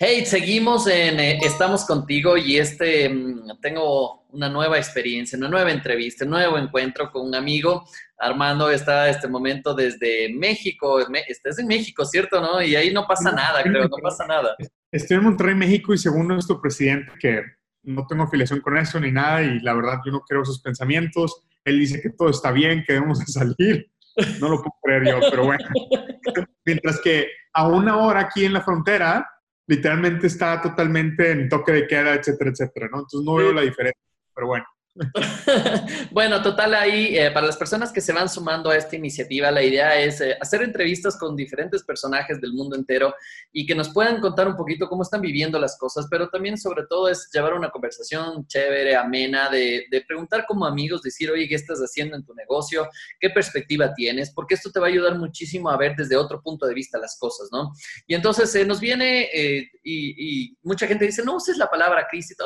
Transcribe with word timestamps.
Hey, 0.00 0.24
seguimos 0.26 0.86
en 0.86 1.18
eh, 1.18 1.40
Estamos 1.42 1.84
contigo 1.84 2.36
y 2.36 2.56
este 2.56 3.08
mm, 3.08 3.58
tengo 3.60 4.28
una 4.28 4.48
nueva 4.48 4.76
experiencia, 4.76 5.36
una 5.36 5.48
nueva 5.48 5.72
entrevista, 5.72 6.24
un 6.24 6.30
nuevo 6.30 6.56
encuentro 6.56 7.10
con 7.10 7.26
un 7.26 7.34
amigo. 7.34 7.84
Armando 8.16 8.70
está 8.70 9.08
este 9.08 9.26
momento 9.26 9.74
desde 9.74 10.32
México. 10.32 11.00
Estás 11.26 11.58
en 11.58 11.66
México, 11.66 12.04
¿cierto? 12.04 12.40
¿No? 12.40 12.62
Y 12.62 12.76
ahí 12.76 12.92
no 12.92 13.08
pasa 13.08 13.32
nada, 13.32 13.60
creo, 13.64 13.88
no 13.88 13.96
pasa 14.00 14.24
nada. 14.24 14.54
Estoy 14.92 15.16
en 15.16 15.24
Monterrey, 15.24 15.56
México, 15.56 15.92
y 15.92 15.98
según 15.98 16.28
nuestro 16.28 16.60
presidente, 16.60 17.10
que 17.18 17.42
no 17.82 18.06
tengo 18.06 18.22
afiliación 18.22 18.60
con 18.60 18.78
eso 18.78 19.00
ni 19.00 19.10
nada, 19.10 19.42
y 19.42 19.58
la 19.58 19.74
verdad 19.74 19.98
yo 20.06 20.12
no 20.12 20.20
creo 20.20 20.44
sus 20.44 20.62
pensamientos. 20.62 21.42
Él 21.64 21.80
dice 21.80 22.00
que 22.00 22.10
todo 22.10 22.30
está 22.30 22.52
bien, 22.52 22.84
que 22.86 22.92
debemos 22.92 23.18
de 23.18 23.26
salir. 23.32 23.90
No 24.38 24.48
lo 24.48 24.58
puedo 24.58 24.76
creer 24.80 25.08
yo, 25.08 25.28
pero 25.28 25.46
bueno. 25.46 25.68
Mientras 26.64 27.00
que 27.00 27.26
a 27.52 27.66
una 27.66 27.96
hora 27.96 28.20
aquí 28.20 28.44
en 28.44 28.52
la 28.52 28.60
frontera, 28.60 29.28
literalmente 29.68 30.26
está 30.26 30.60
totalmente 30.60 31.30
en 31.30 31.48
toque 31.48 31.72
de 31.72 31.86
queda, 31.86 32.14
etcétera, 32.14 32.50
etcétera, 32.50 32.88
¿no? 32.90 33.00
Entonces 33.00 33.24
no 33.24 33.34
veo 33.34 33.52
la 33.52 33.62
diferencia, 33.62 34.02
pero 34.34 34.48
bueno. 34.48 34.64
bueno, 36.10 36.42
total, 36.42 36.74
ahí 36.74 37.16
eh, 37.16 37.30
para 37.30 37.46
las 37.46 37.56
personas 37.56 37.92
que 37.92 38.00
se 38.00 38.12
van 38.12 38.28
sumando 38.28 38.70
a 38.70 38.76
esta 38.76 38.96
iniciativa, 38.96 39.50
la 39.50 39.62
idea 39.62 39.98
es 39.98 40.20
eh, 40.20 40.36
hacer 40.40 40.62
entrevistas 40.62 41.16
con 41.16 41.36
diferentes 41.36 41.84
personajes 41.84 42.40
del 42.40 42.52
mundo 42.52 42.76
entero 42.76 43.14
y 43.52 43.64
que 43.66 43.74
nos 43.74 43.90
puedan 43.90 44.20
contar 44.20 44.48
un 44.48 44.56
poquito 44.56 44.88
cómo 44.88 45.02
están 45.02 45.20
viviendo 45.20 45.58
las 45.58 45.78
cosas, 45.78 46.06
pero 46.10 46.28
también 46.28 46.58
sobre 46.58 46.84
todo 46.86 47.08
es 47.08 47.28
llevar 47.32 47.54
una 47.54 47.70
conversación 47.70 48.46
chévere, 48.46 48.96
amena, 48.96 49.48
de, 49.50 49.86
preguntar 50.06 50.46
como 50.46 50.64
amigos, 50.64 51.02
decir, 51.02 51.30
oye, 51.30 51.48
¿qué 51.48 51.54
estás 51.54 51.78
haciendo 51.80 52.16
en 52.16 52.24
tu 52.24 52.34
negocio? 52.34 52.88
¿Qué 53.20 53.30
perspectiva 53.30 53.92
tienes? 53.94 54.32
Porque 54.32 54.54
esto 54.54 54.70
te 54.70 54.80
va 54.80 54.86
a 54.86 54.90
ayudar 54.90 55.16
muchísimo 55.18 55.70
a 55.70 55.76
ver 55.76 55.94
desde 55.96 56.16
otro 56.16 56.40
punto 56.40 56.66
de 56.66 56.74
vista 56.74 56.98
las 56.98 57.18
cosas, 57.18 57.48
¿no? 57.52 57.72
Y 58.06 58.14
entonces 58.14 58.50
se 58.50 58.64
nos 58.64 58.80
viene 58.80 59.28
y, 59.84 60.44
y, 60.44 60.58
mucha 60.62 60.86
gente 60.86 61.04
dice, 61.04 61.22
no 61.24 61.36
uses 61.36 61.56
la 61.56 61.68
palabra 61.68 62.06
crisis, 62.08 62.36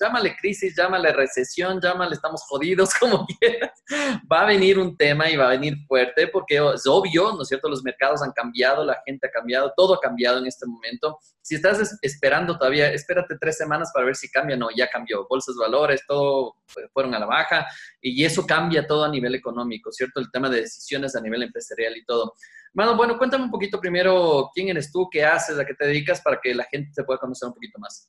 llámale 0.00 0.36
crisis, 0.36 0.74
llámale 0.76 1.12
recesión, 1.12 1.80
llámale 1.80 1.99
le 2.08 2.14
estamos 2.14 2.42
jodidos, 2.42 2.94
como 3.00 3.26
quieras, 3.26 3.82
va 4.30 4.42
a 4.42 4.46
venir 4.46 4.78
un 4.78 4.96
tema 4.96 5.28
y 5.30 5.36
va 5.36 5.46
a 5.46 5.50
venir 5.50 5.76
fuerte 5.86 6.28
porque 6.28 6.56
es 6.74 6.86
obvio, 6.86 7.32
¿no 7.32 7.42
es 7.42 7.48
cierto? 7.48 7.68
Los 7.68 7.82
mercados 7.82 8.22
han 8.22 8.32
cambiado, 8.32 8.84
la 8.84 9.00
gente 9.06 9.26
ha 9.26 9.30
cambiado, 9.30 9.72
todo 9.76 9.94
ha 9.94 10.00
cambiado 10.00 10.38
en 10.38 10.46
este 10.46 10.66
momento. 10.66 11.18
Si 11.42 11.56
estás 11.56 11.98
esperando 12.02 12.56
todavía, 12.58 12.92
espérate 12.92 13.36
tres 13.40 13.56
semanas 13.56 13.90
para 13.92 14.06
ver 14.06 14.16
si 14.16 14.30
cambia, 14.30 14.56
no, 14.56 14.68
ya 14.74 14.88
cambió. 14.88 15.26
Bolsas 15.28 15.56
valores, 15.56 16.02
todo 16.06 16.54
fueron 16.92 17.14
a 17.14 17.18
la 17.18 17.26
baja 17.26 17.66
y 18.00 18.24
eso 18.24 18.46
cambia 18.46 18.86
todo 18.86 19.04
a 19.04 19.08
nivel 19.08 19.34
económico, 19.34 19.90
¿cierto? 19.92 20.20
El 20.20 20.30
tema 20.30 20.48
de 20.48 20.62
decisiones 20.62 21.16
a 21.16 21.20
nivel 21.20 21.42
empresarial 21.42 21.96
y 21.96 22.04
todo. 22.04 22.34
Mano, 22.72 22.96
bueno, 22.96 23.18
cuéntame 23.18 23.44
un 23.44 23.50
poquito 23.50 23.80
primero 23.80 24.50
quién 24.54 24.68
eres 24.68 24.92
tú, 24.92 25.08
qué 25.10 25.24
haces, 25.24 25.58
a 25.58 25.64
qué 25.64 25.74
te 25.74 25.86
dedicas 25.86 26.20
para 26.20 26.38
que 26.40 26.54
la 26.54 26.64
gente 26.64 26.92
te 26.94 27.02
pueda 27.02 27.18
conocer 27.18 27.48
un 27.48 27.54
poquito 27.54 27.78
más. 27.78 28.08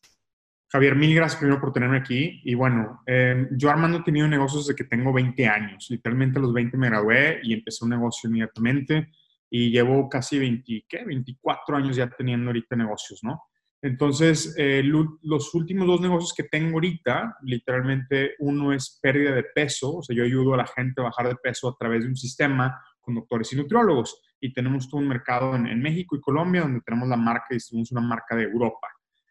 Javier, 0.72 0.96
mil 0.96 1.14
gracias 1.14 1.38
primero 1.38 1.60
por 1.60 1.74
tenerme 1.74 1.98
aquí. 1.98 2.42
Y 2.46 2.56
bueno, 2.56 3.04
eh, 3.06 3.46
yo 3.52 3.70
Armando 3.70 3.98
he 3.98 4.04
tenido 4.04 4.26
negocios 4.26 4.68
desde 4.68 4.78
que 4.78 4.86
tengo 4.86 5.12
20 5.12 5.46
años. 5.46 5.88
Literalmente 5.90 6.40
a 6.40 6.42
los 6.42 6.54
20 6.54 6.78
me 6.78 6.88
gradué 6.88 7.42
y 7.44 7.54
empecé 7.54 7.84
un 7.84 7.90
negocio 7.90 8.30
inmediatamente. 8.30 9.12
Y 9.50 9.70
llevo 9.70 10.08
casi 10.08 10.40
20, 10.40 10.86
¿qué? 10.88 11.04
24 11.04 11.76
años 11.76 11.98
ya 11.98 12.10
teniendo 12.10 12.48
ahorita 12.48 12.78
negocios, 12.78 13.20
¿no? 13.22 13.42
Entonces, 13.82 14.56
eh, 14.58 14.82
los 14.84 15.54
últimos 15.56 15.88
dos 15.88 16.00
negocios 16.00 16.34
que 16.34 16.44
tengo 16.44 16.76
ahorita, 16.76 17.36
literalmente 17.42 18.36
uno 18.40 18.72
es 18.72 18.98
pérdida 19.02 19.34
de 19.34 19.44
peso, 19.44 19.98
o 19.98 20.04
sea, 20.04 20.16
yo 20.16 20.24
ayudo 20.24 20.54
a 20.54 20.58
la 20.58 20.68
gente 20.68 21.02
a 21.02 21.06
bajar 21.06 21.28
de 21.28 21.36
peso 21.36 21.68
a 21.68 21.76
través 21.78 22.04
de 22.04 22.10
un 22.10 22.16
sistema 22.16 22.80
con 23.02 23.16
doctores 23.16 23.52
y 23.52 23.58
nutriólogos. 23.58 24.22
Y 24.40 24.54
tenemos 24.54 24.88
todo 24.88 25.02
un 25.02 25.10
mercado 25.10 25.54
en, 25.54 25.68
en 25.68 25.82
México 25.82 26.16
y 26.16 26.22
Colombia, 26.22 26.62
donde 26.62 26.80
tenemos 26.80 27.10
la 27.10 27.18
marca 27.18 27.48
y 27.50 27.56
distribuimos 27.56 27.92
una 27.92 28.02
marca 28.02 28.38
de 28.38 28.44
Europa. 28.44 28.88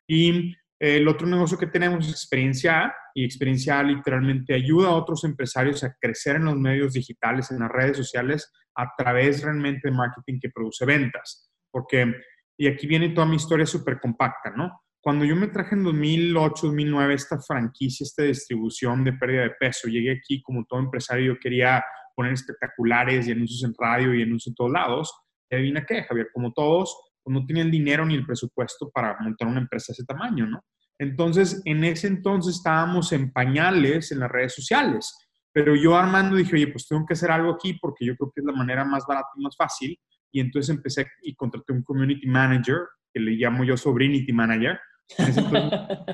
Y 0.07 0.55
el 0.81 1.07
otro 1.09 1.27
negocio 1.27 1.59
que 1.59 1.67
tenemos 1.67 2.07
es 2.07 2.13
Experiencia 2.13 2.85
A, 2.85 2.95
y 3.15 3.25
Experiencia 3.25 3.79
A 3.79 3.83
literalmente 3.83 4.55
ayuda 4.55 4.89
a 4.89 4.95
otros 4.95 5.25
empresarios 5.25 5.85
a 5.85 5.95
crecer 6.01 6.37
en 6.37 6.47
los 6.47 6.57
medios 6.57 6.95
digitales, 6.95 7.51
en 7.51 7.59
las 7.59 7.71
redes 7.71 7.99
sociales, 7.99 8.51
a 8.75 8.89
través 8.97 9.43
realmente 9.43 9.91
de 9.91 9.95
marketing 9.95 10.39
que 10.41 10.49
produce 10.49 10.87
ventas. 10.87 11.51
Porque, 11.71 12.15
y 12.59 12.67
aquí 12.67 12.87
viene 12.87 13.11
toda 13.11 13.27
mi 13.27 13.37
historia 13.37 13.67
súper 13.67 14.01
compacta, 14.01 14.51
¿no? 14.57 14.81
Cuando 15.03 15.25
yo 15.25 15.37
me 15.37 15.49
traje 15.49 15.75
en 15.75 15.85
2008, 15.85 16.67
2009 16.69 17.15
esta 17.15 17.39
franquicia, 17.41 18.05
esta 18.05 18.23
distribución 18.23 19.05
de 19.05 19.13
pérdida 19.13 19.43
de 19.43 19.51
peso, 19.51 19.89
llegué 19.89 20.13
aquí 20.13 20.43
como 20.43 20.65
todo 20.65 20.81
empresario, 20.81 21.35
yo 21.35 21.41
quería 21.41 21.85
poner 22.15 22.33
espectaculares 22.33 23.27
y 23.27 23.33
anuncios 23.33 23.65
en 23.65 23.75
radio 23.79 24.15
y 24.15 24.23
anuncios 24.23 24.49
en 24.49 24.55
todos 24.55 24.71
lados. 24.71 25.15
Y 25.51 25.57
adivina 25.57 25.85
qué, 25.87 26.05
Javier, 26.05 26.29
como 26.33 26.53
todos, 26.53 26.95
no 27.31 27.47
tenía 27.47 27.63
el 27.63 27.71
dinero 27.71 28.05
ni 28.05 28.15
el 28.15 28.27
presupuesto 28.27 28.91
para 28.91 29.17
montar 29.21 29.49
una 29.49 29.61
empresa 29.61 29.93
de 29.93 29.95
ese 29.95 30.05
tamaño, 30.05 30.47
¿no? 30.47 30.65
Entonces, 30.99 31.63
en 31.65 31.83
ese 31.85 32.09
entonces 32.09 32.57
estábamos 32.57 33.13
en 33.13 33.33
pañales 33.33 34.13
en 34.13 34.19
las 34.21 34.31
redes 34.31 34.55
sociales, 34.55 35.15
pero 35.53 35.75
yo 35.75 35.97
Armando 35.97 36.37
dije, 36.37 36.55
oye, 36.55 36.69
pues 36.69 36.87
tengo 36.87 37.05
que 37.07 37.15
hacer 37.15 37.31
algo 37.31 37.53
aquí 37.53 37.75
porque 37.81 38.05
yo 38.05 38.15
creo 38.17 38.31
que 38.35 38.41
es 38.41 38.47
la 38.47 38.53
manera 38.53 38.85
más 38.85 39.05
barata 39.07 39.29
y 39.37 39.43
más 39.43 39.57
fácil. 39.57 39.99
Y 40.33 40.41
entonces 40.41 40.75
empecé 40.75 41.07
y 41.23 41.35
contraté 41.35 41.73
un 41.73 41.83
community 41.83 42.27
manager, 42.27 42.81
que 43.13 43.21
le 43.21 43.33
llamo 43.33 43.65
yo 43.65 43.77
sobrinity 43.77 44.33
manager. 44.33 44.79
Entonces 45.19 45.45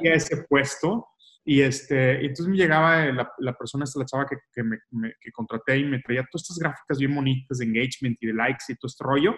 ese 0.03 0.45
puesto. 0.49 1.07
Y 1.45 1.61
este, 1.61 2.21
entonces 2.23 2.49
me 2.49 2.57
llegaba 2.57 3.05
la, 3.07 3.31
la 3.39 3.53
persona, 3.53 3.85
esta, 3.85 4.01
la 4.01 4.07
chava 4.07 4.27
que, 4.27 4.37
que, 4.53 4.65
me, 4.65 4.79
que 5.21 5.31
contraté 5.33 5.79
y 5.79 5.85
me 5.85 6.01
traía 6.01 6.27
todas 6.31 6.43
estas 6.43 6.59
gráficas 6.59 6.99
bien 6.99 7.15
bonitas 7.15 7.59
de 7.59 7.67
engagement 7.67 8.17
y 8.21 8.27
de 8.27 8.33
likes 8.33 8.65
y 8.69 8.75
todo 8.75 8.89
este 8.89 9.05
rollo. 9.05 9.37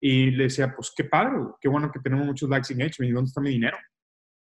Y 0.00 0.30
le 0.30 0.44
decía, 0.44 0.74
pues 0.74 0.92
qué 0.96 1.04
padre, 1.04 1.38
qué 1.60 1.68
bueno 1.68 1.90
que 1.92 2.00
tenemos 2.00 2.26
muchos 2.26 2.48
likes 2.48 2.72
en 2.72 2.80
engagement. 2.80 3.10
¿Y 3.10 3.14
dónde 3.14 3.28
está 3.28 3.40
mi 3.40 3.50
dinero? 3.50 3.76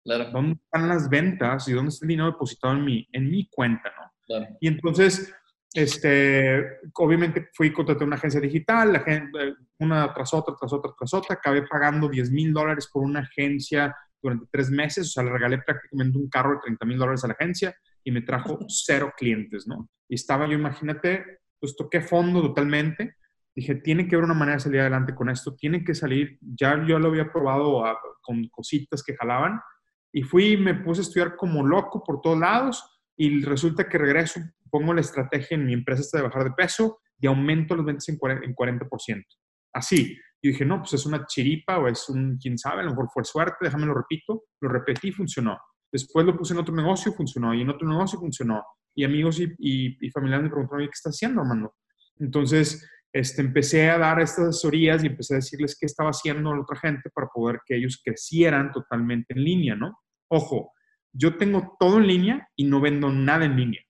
Claro. 0.04 0.30
¿Dónde 0.30 0.58
están 0.62 0.88
las 0.88 1.08
ventas 1.08 1.68
y 1.68 1.72
dónde 1.72 1.90
está 1.90 2.04
el 2.04 2.08
dinero 2.08 2.32
depositado 2.32 2.74
en 2.74 2.84
mi, 2.84 3.08
en 3.12 3.30
mi 3.30 3.48
cuenta? 3.48 3.92
¿no? 3.98 4.12
Claro. 4.26 4.56
Y 4.60 4.68
entonces, 4.68 5.32
este, 5.72 6.80
obviamente 6.94 7.48
fui 7.54 7.68
y 7.68 7.72
contraté 7.72 8.04
una 8.04 8.16
agencia 8.16 8.40
digital, 8.40 8.92
la 8.92 9.00
gente, 9.00 9.54
una 9.78 10.12
tras 10.12 10.34
otra, 10.34 10.54
tras 10.58 10.72
otra, 10.72 10.92
tras 10.98 11.14
otra. 11.14 11.36
Acabé 11.36 11.66
pagando 11.66 12.08
10 12.08 12.30
mil 12.30 12.52
dólares 12.52 12.88
por 12.92 13.02
una 13.02 13.20
agencia 13.20 13.94
durante 14.20 14.46
tres 14.50 14.70
meses. 14.70 15.06
O 15.06 15.10
sea, 15.10 15.22
le 15.22 15.32
regalé 15.32 15.58
prácticamente 15.58 16.18
un 16.18 16.28
carro 16.28 16.54
de 16.54 16.60
30 16.64 16.86
mil 16.86 16.98
dólares 16.98 17.24
a 17.24 17.28
la 17.28 17.34
agencia 17.34 17.74
y 18.02 18.10
me 18.10 18.22
trajo 18.22 18.58
cero 18.68 19.12
clientes, 19.16 19.66
¿no? 19.66 19.88
Y 20.08 20.16
estaba 20.16 20.46
yo, 20.46 20.52
imagínate, 20.52 21.40
pues 21.58 21.74
toqué 21.76 22.00
fondo 22.00 22.42
totalmente 22.42 23.16
dije, 23.54 23.76
tiene 23.76 24.08
que 24.08 24.16
haber 24.16 24.24
una 24.24 24.34
manera 24.34 24.56
de 24.56 24.60
salir 24.60 24.80
adelante 24.80 25.14
con 25.14 25.30
esto, 25.30 25.54
tiene 25.54 25.84
que 25.84 25.94
salir, 25.94 26.38
ya 26.40 26.84
yo 26.86 26.98
lo 26.98 27.08
había 27.08 27.30
probado 27.30 27.82
con 28.20 28.48
cositas 28.48 29.02
que 29.02 29.16
jalaban, 29.16 29.60
y 30.12 30.22
fui 30.22 30.56
me 30.56 30.74
puse 30.74 31.00
a 31.00 31.02
estudiar 31.02 31.36
como 31.36 31.66
loco 31.66 32.02
por 32.02 32.20
todos 32.20 32.38
lados, 32.38 32.84
y 33.16 33.42
resulta 33.44 33.88
que 33.88 33.98
regreso, 33.98 34.40
pongo 34.70 34.92
la 34.92 35.00
estrategia 35.02 35.56
en 35.56 35.66
mi 35.66 35.72
empresa 35.72 36.02
esta 36.02 36.18
de 36.18 36.24
bajar 36.24 36.44
de 36.44 36.50
peso 36.50 36.98
y 37.18 37.26
aumento 37.26 37.76
los 37.76 37.86
ventas 37.86 38.08
en 38.08 38.18
40%. 38.18 39.24
Así. 39.72 40.18
Y 40.42 40.48
dije, 40.48 40.64
no, 40.64 40.80
pues 40.80 40.94
es 40.94 41.06
una 41.06 41.24
chiripa 41.26 41.78
o 41.78 41.88
es 41.88 42.08
un, 42.08 42.36
quién 42.38 42.58
sabe, 42.58 42.80
a 42.80 42.84
lo 42.84 42.90
mejor 42.90 43.08
fue 43.12 43.24
suerte, 43.24 43.56
déjame 43.62 43.86
lo 43.86 43.94
repito. 43.94 44.44
Lo 44.60 44.68
repetí, 44.68 45.10
funcionó. 45.10 45.58
Después 45.90 46.26
lo 46.26 46.36
puse 46.36 46.54
en 46.54 46.60
otro 46.60 46.74
negocio, 46.74 47.12
funcionó. 47.12 47.54
Y 47.54 47.62
en 47.62 47.70
otro 47.70 47.88
negocio 47.88 48.18
funcionó. 48.18 48.62
Y 48.94 49.04
amigos 49.04 49.40
y, 49.40 49.44
y, 49.58 50.06
y 50.06 50.10
familiares 50.10 50.44
me 50.44 50.50
preguntaron, 50.50 50.84
¿qué 50.84 50.90
estás 50.92 51.14
haciendo, 51.14 51.40
Armando? 51.40 51.74
Entonces, 52.18 52.86
este, 53.14 53.42
empecé 53.42 53.88
a 53.88 53.96
dar 53.96 54.20
estas 54.20 54.48
asesorías 54.48 55.04
y 55.04 55.06
empecé 55.06 55.34
a 55.34 55.36
decirles 55.36 55.78
qué 55.78 55.86
estaba 55.86 56.10
haciendo 56.10 56.52
la 56.52 56.62
otra 56.62 56.76
gente 56.76 57.10
para 57.10 57.28
poder 57.28 57.60
que 57.64 57.76
ellos 57.76 58.02
crecieran 58.04 58.72
totalmente 58.72 59.34
en 59.34 59.44
línea, 59.44 59.76
¿no? 59.76 60.00
Ojo, 60.28 60.72
yo 61.12 61.36
tengo 61.36 61.76
todo 61.78 61.98
en 61.98 62.08
línea 62.08 62.48
y 62.56 62.64
no 62.64 62.80
vendo 62.80 63.10
nada 63.10 63.44
en 63.44 63.56
línea. 63.56 63.80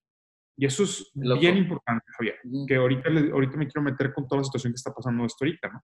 Y 0.59 0.67
eso 0.67 0.85
es 0.85 1.11
bien 1.15 1.57
importante, 1.57 2.05
Javier, 2.19 2.37
que 2.69 2.77
ahorita, 2.77 3.09
ahorita 3.09 3.57
me 3.57 3.67
quiero 3.67 3.83
meter 3.83 4.13
con 4.13 4.29
toda 4.29 4.43
la 4.43 4.45
situación 4.45 4.75
que 4.75 4.77
está 4.77 4.93
pasando 4.93 5.25
esto 5.25 5.45
ahorita, 5.45 5.69
¿no? 5.69 5.83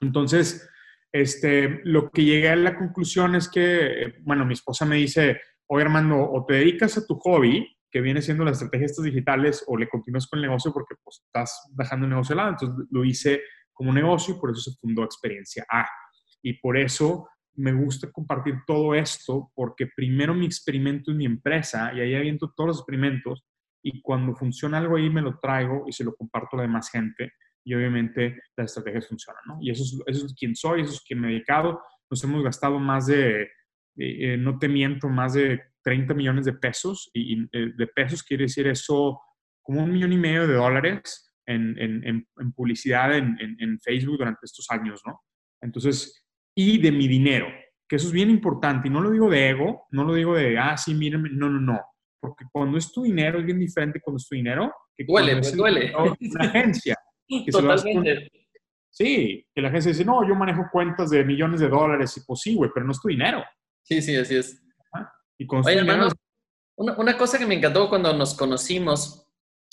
Entonces, 0.00 0.68
este, 1.12 1.80
lo 1.84 2.10
que 2.10 2.24
llegué 2.24 2.50
a 2.50 2.56
la 2.56 2.76
conclusión 2.76 3.36
es 3.36 3.48
que, 3.48 4.16
bueno, 4.22 4.44
mi 4.44 4.54
esposa 4.54 4.84
me 4.84 4.96
dice, 4.96 5.40
oye, 5.68 5.84
Armando, 5.84 6.18
o 6.18 6.44
te 6.44 6.54
dedicas 6.54 6.98
a 6.98 7.06
tu 7.06 7.14
hobby 7.20 7.77
que 7.90 8.00
viene 8.00 8.22
siendo 8.22 8.44
las 8.44 8.60
estrategias 8.60 9.02
digitales 9.02 9.64
o 9.66 9.76
le 9.76 9.88
continúas 9.88 10.26
con 10.26 10.38
el 10.38 10.46
negocio 10.46 10.72
porque 10.72 10.94
pues, 11.02 11.22
estás 11.24 11.70
dejando 11.74 12.04
el 12.04 12.10
negocio 12.10 12.32
al 12.34 12.36
lado. 12.38 12.50
Entonces 12.50 12.86
lo 12.90 13.04
hice 13.04 13.42
como 13.72 13.92
negocio 13.92 14.34
y 14.34 14.38
por 14.38 14.50
eso 14.50 14.70
se 14.70 14.78
fundó 14.78 15.04
Experiencia 15.04 15.64
A. 15.70 15.86
Y 16.42 16.54
por 16.54 16.76
eso 16.76 17.28
me 17.54 17.72
gusta 17.72 18.10
compartir 18.12 18.54
todo 18.66 18.94
esto 18.94 19.50
porque 19.54 19.88
primero 19.94 20.34
mi 20.34 20.46
experimento 20.46 21.10
es 21.10 21.16
mi 21.16 21.26
empresa 21.26 21.92
y 21.92 22.00
ahí 22.00 22.14
aviento 22.14 22.52
todos 22.56 22.68
los 22.68 22.78
experimentos 22.78 23.44
y 23.82 24.00
cuando 24.00 24.34
funciona 24.34 24.78
algo 24.78 24.96
ahí 24.96 25.10
me 25.10 25.22
lo 25.22 25.38
traigo 25.38 25.84
y 25.86 25.92
se 25.92 26.04
lo 26.04 26.14
comparto 26.14 26.50
a 26.52 26.56
la 26.58 26.62
demás 26.62 26.90
gente 26.90 27.32
y 27.64 27.74
obviamente 27.74 28.40
las 28.56 28.70
estrategias 28.70 29.08
funcionan, 29.08 29.42
¿no? 29.46 29.58
Y 29.60 29.70
eso 29.70 29.82
es, 29.82 29.98
eso 30.06 30.26
es 30.26 30.34
quien 30.34 30.54
soy, 30.54 30.82
eso 30.82 30.92
es 30.92 31.02
quien 31.02 31.20
me 31.20 31.28
he 31.28 31.32
dedicado. 31.32 31.82
Nos 32.10 32.24
hemos 32.24 32.42
gastado 32.42 32.78
más 32.78 33.06
de, 33.06 33.48
eh, 33.96 34.36
no 34.38 34.58
te 34.58 34.68
miento, 34.68 35.08
más 35.08 35.34
de 35.34 35.60
30 35.88 36.12
millones 36.12 36.44
de 36.44 36.52
pesos, 36.52 37.10
y, 37.14 37.44
eh, 37.50 37.72
de 37.74 37.86
pesos 37.86 38.22
quiere 38.22 38.42
decir 38.44 38.66
eso 38.66 39.18
como 39.62 39.82
un 39.82 39.90
millón 39.90 40.12
y 40.12 40.18
medio 40.18 40.46
de 40.46 40.52
dólares 40.52 41.32
en, 41.46 41.78
en, 41.78 42.04
en 42.04 42.52
publicidad 42.52 43.16
en, 43.16 43.78
Facebook 43.80 44.18
durante 44.18 44.40
estos 44.42 44.66
años, 44.68 45.00
¿no? 45.06 45.18
Entonces, 45.62 46.26
y 46.54 46.76
de 46.78 46.92
mi 46.92 47.08
dinero, 47.08 47.46
que 47.88 47.96
eso 47.96 48.08
es 48.08 48.12
bien 48.12 48.28
importante. 48.28 48.88
Y 48.88 48.90
no 48.90 49.00
lo 49.00 49.10
digo 49.10 49.30
de 49.30 49.48
ego, 49.48 49.86
no 49.92 50.04
lo 50.04 50.12
digo 50.12 50.34
de, 50.34 50.58
ah, 50.58 50.76
sí, 50.76 50.92
mírenme, 50.92 51.30
no, 51.32 51.48
no, 51.48 51.58
no. 51.58 51.80
Porque 52.20 52.44
cuando 52.52 52.76
es 52.76 52.92
tu 52.92 53.04
dinero 53.04 53.38
es 53.38 53.46
bien 53.46 53.58
diferente 53.58 53.98
cuando 53.98 54.18
es 54.18 54.28
tu 54.28 54.34
dinero. 54.34 54.70
Que 54.94 55.04
duele, 55.06 55.36
pues 55.36 55.56
duele. 55.56 55.90
Una 55.96 56.44
agencia. 56.44 56.96
Totalmente. 57.50 58.30
Sí, 58.90 59.46
que 59.54 59.62
la 59.62 59.68
agencia 59.68 59.92
dice, 59.92 60.04
no, 60.04 60.28
yo 60.28 60.34
manejo 60.34 60.66
cuentas 60.70 61.08
de 61.08 61.24
millones 61.24 61.60
de 61.60 61.68
dólares 61.68 62.14
y 62.18 62.20
pues 62.26 62.40
sí, 62.40 62.54
güey, 62.56 62.70
pero 62.74 62.84
no 62.84 62.92
es 62.92 63.00
tu 63.00 63.08
dinero. 63.08 63.42
Sí, 63.82 64.02
sí, 64.02 64.14
así 64.16 64.36
es. 64.36 64.62
Y 65.38 65.46
Oye, 65.48 65.82
una, 66.76 66.94
una, 66.96 67.16
cosa 67.16 67.38
que 67.38 67.46
me 67.46 67.54
encantó 67.54 67.88
cuando 67.88 68.12
nos 68.12 68.34
conocimos 68.34 69.27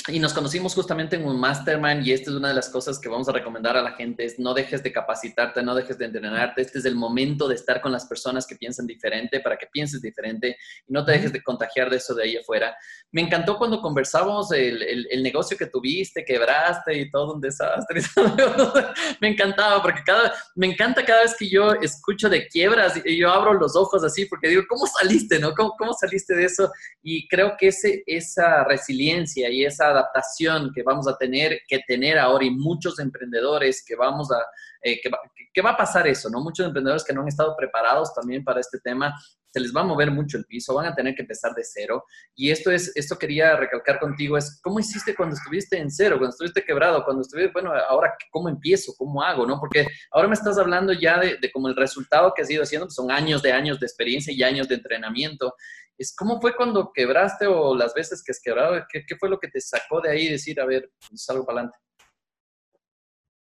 y 0.07 0.19
nos 0.19 0.34
conocimos 0.34 0.75
justamente 0.75 1.16
en 1.16 1.25
un 1.25 1.40
mastermind 1.40 2.06
y 2.06 2.13
esta 2.13 2.30
es 2.30 2.36
una 2.36 2.50
de 2.50 2.54
las 2.54 2.69
cosas 2.69 3.00
que 3.00 3.10
vamos 3.10 3.28
a 3.28 3.31
recomendar 3.31 3.75
a 3.75 3.81
la 3.81 3.94
gente, 3.94 4.24
es 4.24 4.38
no 4.38 4.54
dejes 4.54 4.84
de 4.84 4.92
capacitarte, 4.92 5.63
no 5.63 5.74
dejes 5.74 5.98
de 5.98 6.06
entrenarte, 6.06 6.62
este 6.62 6.78
es 6.78 6.86
el 6.86 6.96
momento 6.96 7.48
de 7.48 7.56
estar 7.56 7.81
con 7.81 7.92
las 7.92 8.06
personas 8.06 8.46
que 8.46 8.56
piensan 8.56 8.86
diferente 8.86 9.40
para 9.40 9.57
que 9.57 9.66
pienses 9.66 10.02
diferente 10.02 10.57
y 10.88 10.94
no 10.94 11.04
te 11.04 11.13
dejes 11.13 11.34
de 11.34 11.42
contagiar 11.42 11.90
de 11.90 11.98
eso 11.98 12.13
de 12.13 12.24
ahí 12.24 12.38
afuera. 12.38 12.75
Me 13.12 13.22
encantó 13.22 13.57
cuando 13.57 13.81
conversamos 13.81 14.52
el, 14.52 14.84
el, 15.10 15.24
negocio 15.24 15.57
que 15.57 15.66
tuviste, 15.66 16.24
quebraste 16.24 16.96
y 16.96 17.10
todo 17.10 17.34
un 17.34 17.42
desastre. 17.42 18.02
me 19.22 19.30
encantaba 19.30 19.81
porque 19.81 20.02
cada, 20.06 20.34
me 20.56 20.68
encanta 20.68 21.04
cada 21.04 21.24
vez 21.24 21.36
que 21.38 21.50
yo 21.50 21.74
escucho 21.81 22.30
de 22.30 22.48
quiebras 22.48 23.02
y 23.04 23.18
yo 23.18 23.31
abro 23.31 23.54
los 23.54 23.75
ojos 23.75 24.04
así 24.04 24.25
porque 24.25 24.50
digo, 24.50 24.63
¿cómo 24.69 24.86
saliste? 24.86 25.40
No? 25.40 25.54
¿Cómo, 25.56 25.74
cómo 25.78 25.94
saliste 25.94 26.36
de 26.36 26.46
eso? 26.46 26.72
Y 27.02 27.28
creo 27.28 27.56
que 27.57 27.69
ese, 27.69 28.04
esa 28.06 28.63
resiliencia 28.66 29.50
y 29.50 29.66
esa 29.66 29.94
adaptación 29.95 30.71
que 30.74 30.83
vamos 30.83 31.07
a 31.07 31.18
tener 31.18 31.59
que 31.68 31.80
tener 31.88 32.18
ahora 32.18 32.45
y 32.45 32.51
muchos 32.51 33.00
emprendedores 33.00 33.83
que 33.86 33.95
vamos 33.95 34.31
a, 34.31 34.38
eh, 34.81 35.00
que, 35.01 35.09
va, 35.09 35.19
que, 35.53 35.62
va, 35.62 35.71
a 35.71 35.77
pasar 35.77 36.07
eso, 36.07 36.30
¿no? 36.30 36.42
Muchos 36.42 36.65
emprendedores 36.65 37.03
que 37.03 37.13
no 37.13 37.21
han 37.21 37.27
estado 37.27 37.56
preparados 37.56 38.13
también 38.13 38.44
para 38.44 38.59
este 38.59 38.80
tema, 38.80 39.13
se 39.56 39.62
les 39.62 39.74
va 39.74 39.81
a 39.81 39.86
mover 39.86 40.12
mucho 40.12 40.38
el 40.38 40.44
piso, 40.44 40.74
van 40.74 40.88
a 40.88 40.94
tener 40.94 41.16
que 41.16 41.22
empezar 41.22 41.54
de 41.54 41.63
cero. 41.63 42.04
Y 42.36 42.52
esto 42.52 42.72
es, 42.72 42.92
esto 42.96 43.18
quería 43.18 43.56
recalcar 43.56 44.00
contigo, 44.00 44.38
es 44.38 44.60
cómo 44.62 44.81
hiciste 44.81 45.16
cuando 45.16 45.36
estuviste 45.36 45.78
en 45.78 45.90
cero, 45.90 46.18
cuando 46.18 46.31
estuviste 46.31 46.63
quebrado, 46.66 47.06
cuando 47.06 47.22
estuviste, 47.22 47.54
bueno, 47.54 47.72
ahora 47.74 48.13
cómo 48.31 48.50
empiezo, 48.50 48.94
cómo 48.98 49.24
hago, 49.24 49.46
¿no? 49.46 49.57
Porque 49.60 49.88
ahora 50.12 50.28
me 50.28 50.34
estás 50.34 50.57
hablando 50.57 50.92
ya 50.92 51.18
de, 51.19 51.38
de 51.38 51.52
como 51.54 51.69
el 51.69 51.75
resultado 51.78 52.34
que 52.36 52.42
has 52.42 52.50
ido 52.50 52.63
haciendo, 52.63 52.88
que 52.88 52.94
son 52.94 53.10
años 53.12 53.42
de 53.42 53.54
años 53.54 53.80
de 53.80 53.86
experiencia 53.86 54.34
y 54.34 54.44
años 54.44 54.68
de 54.68 54.75
entrenamiento 54.75 55.54
es 55.98 56.13
cómo 56.16 56.42
fue 56.42 56.56
cuando 56.56 56.92
quebraste 56.94 57.48
o 57.48 57.75
las 57.75 57.94
veces 57.94 58.22
que 58.24 58.31
has 58.31 58.42
quebrado, 58.42 58.86
¿qué, 58.90 59.16
fue 59.18 59.30
lo 59.30 59.40
que 59.40 59.48
te 59.48 59.62
sacó 59.62 60.02
de 60.02 60.12
ahí 60.12 60.30
decir, 60.30 60.60
a 60.60 60.66
ver, 60.66 60.92
salgo 61.13 61.46
para 61.46 61.60
adelante? 61.60 61.78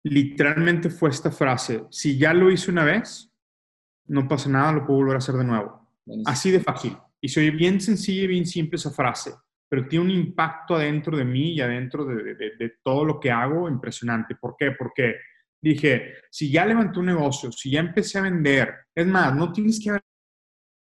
Literalmente 0.03 0.89
fue 0.89 1.09
esta 1.09 1.29
frase, 1.31 1.85
si 1.91 2.17
ya 2.17 2.33
lo 2.33 2.49
hice 2.49 2.71
una 2.71 2.85
vez, 2.85 3.31
no 4.05 4.27
pasa 4.27 4.49
nada, 4.49 4.71
lo 4.71 4.85
puedo 4.85 4.99
volver 4.99 5.15
a 5.15 5.19
hacer 5.19 5.35
de 5.35 5.43
nuevo. 5.43 5.78
Así 6.25 6.51
de 6.51 6.59
fácil. 6.59 6.97
Y 7.21 7.27
soy 7.27 7.49
bien 7.51 7.79
sencilla 7.81 8.23
y 8.23 8.27
bien 8.27 8.45
simple 8.45 8.77
esa 8.77 8.91
frase, 8.91 9.33
pero 9.67 9.87
tiene 9.87 10.05
un 10.05 10.11
impacto 10.11 10.75
adentro 10.75 11.17
de 11.17 11.25
mí 11.25 11.53
y 11.53 11.61
adentro 11.61 12.05
de, 12.05 12.35
de 12.35 12.73
todo 12.83 13.05
lo 13.05 13.19
que 13.19 13.31
hago 13.31 13.67
impresionante. 13.67 14.35
¿Por 14.35 14.55
qué? 14.57 14.71
Porque 14.71 15.15
dije, 15.61 16.13
si 16.31 16.51
ya 16.51 16.65
levanté 16.65 16.99
un 16.99 17.07
negocio, 17.07 17.51
si 17.51 17.71
ya 17.71 17.81
empecé 17.81 18.19
a 18.19 18.23
vender, 18.23 18.73
es 18.95 19.05
más, 19.05 19.35
no 19.35 19.51
tienes 19.51 19.79
que 19.83 19.89
haber 19.89 20.03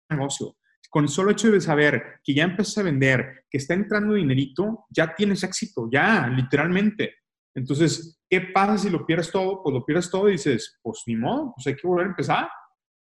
un 0.10 0.18
negocio 0.18 0.58
con 0.94 1.06
el 1.06 1.10
solo 1.10 1.32
hecho 1.32 1.52
de 1.52 1.60
saber 1.60 2.20
que 2.24 2.36
ya 2.36 2.44
empezó 2.44 2.80
a 2.80 2.84
vender, 2.84 3.46
que 3.50 3.58
está 3.58 3.74
entrando 3.74 4.14
dinerito, 4.14 4.86
ya 4.92 5.16
tienes 5.16 5.42
éxito, 5.42 5.90
ya, 5.92 6.28
literalmente. 6.28 7.16
Entonces, 7.56 8.22
¿qué 8.30 8.42
pasa 8.42 8.78
si 8.78 8.92
lo 8.92 9.04
pierdes 9.04 9.32
todo? 9.32 9.64
Pues 9.64 9.74
lo 9.74 9.84
pierdes 9.84 10.12
todo 10.12 10.30
y 10.30 10.34
dices, 10.34 10.80
pues 10.84 11.02
ni 11.08 11.16
modo, 11.16 11.52
pues 11.56 11.66
hay 11.66 11.76
que 11.76 11.88
volver 11.88 12.06
a 12.06 12.10
empezar 12.10 12.48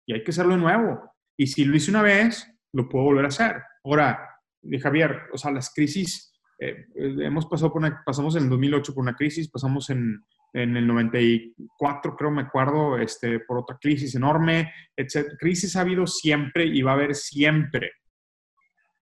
y 0.07 0.15
hay 0.15 0.23
que 0.23 0.31
hacerlo 0.31 0.55
de 0.55 0.61
nuevo. 0.61 1.12
Y 1.37 1.47
si 1.47 1.65
lo 1.65 1.77
hice 1.77 1.91
una 1.91 2.03
vez, 2.03 2.47
lo 2.73 2.89
puedo 2.89 3.05
volver 3.05 3.25
a 3.25 3.29
hacer. 3.29 3.63
Ahora, 3.85 4.29
de 4.63 4.79
Javier, 4.79 5.23
o 5.33 5.39
sea, 5.39 5.51
las 5.51 5.73
crisis, 5.73 6.33
eh, 6.59 6.87
eh, 6.95 7.17
hemos 7.21 7.47
pasado 7.47 7.73
por 7.73 7.83
una, 7.83 8.03
pasamos 8.05 8.37
en 8.37 8.45
el 8.45 8.51
2008 8.51 8.95
por 8.95 9.03
una 9.03 9.15
crisis, 9.15 9.51
pasamos 9.51 9.91
en, 9.91 10.25
en 10.53 10.77
el 10.77 10.87
94, 10.87 12.17
creo, 12.17 12.31
me 12.31 12.43
acuerdo, 12.43 12.99
este, 12.99 13.41
por 13.41 13.59
otra 13.59 13.79
crisis 13.81 14.15
enorme, 14.15 14.73
etc. 14.97 15.37
Crisis 15.39 15.77
ha 15.77 15.81
habido 15.81 16.07
siempre 16.07 16.67
y 16.67 16.83
va 16.83 16.93
a 16.93 16.95
haber 16.95 17.15
siempre. 17.15 17.93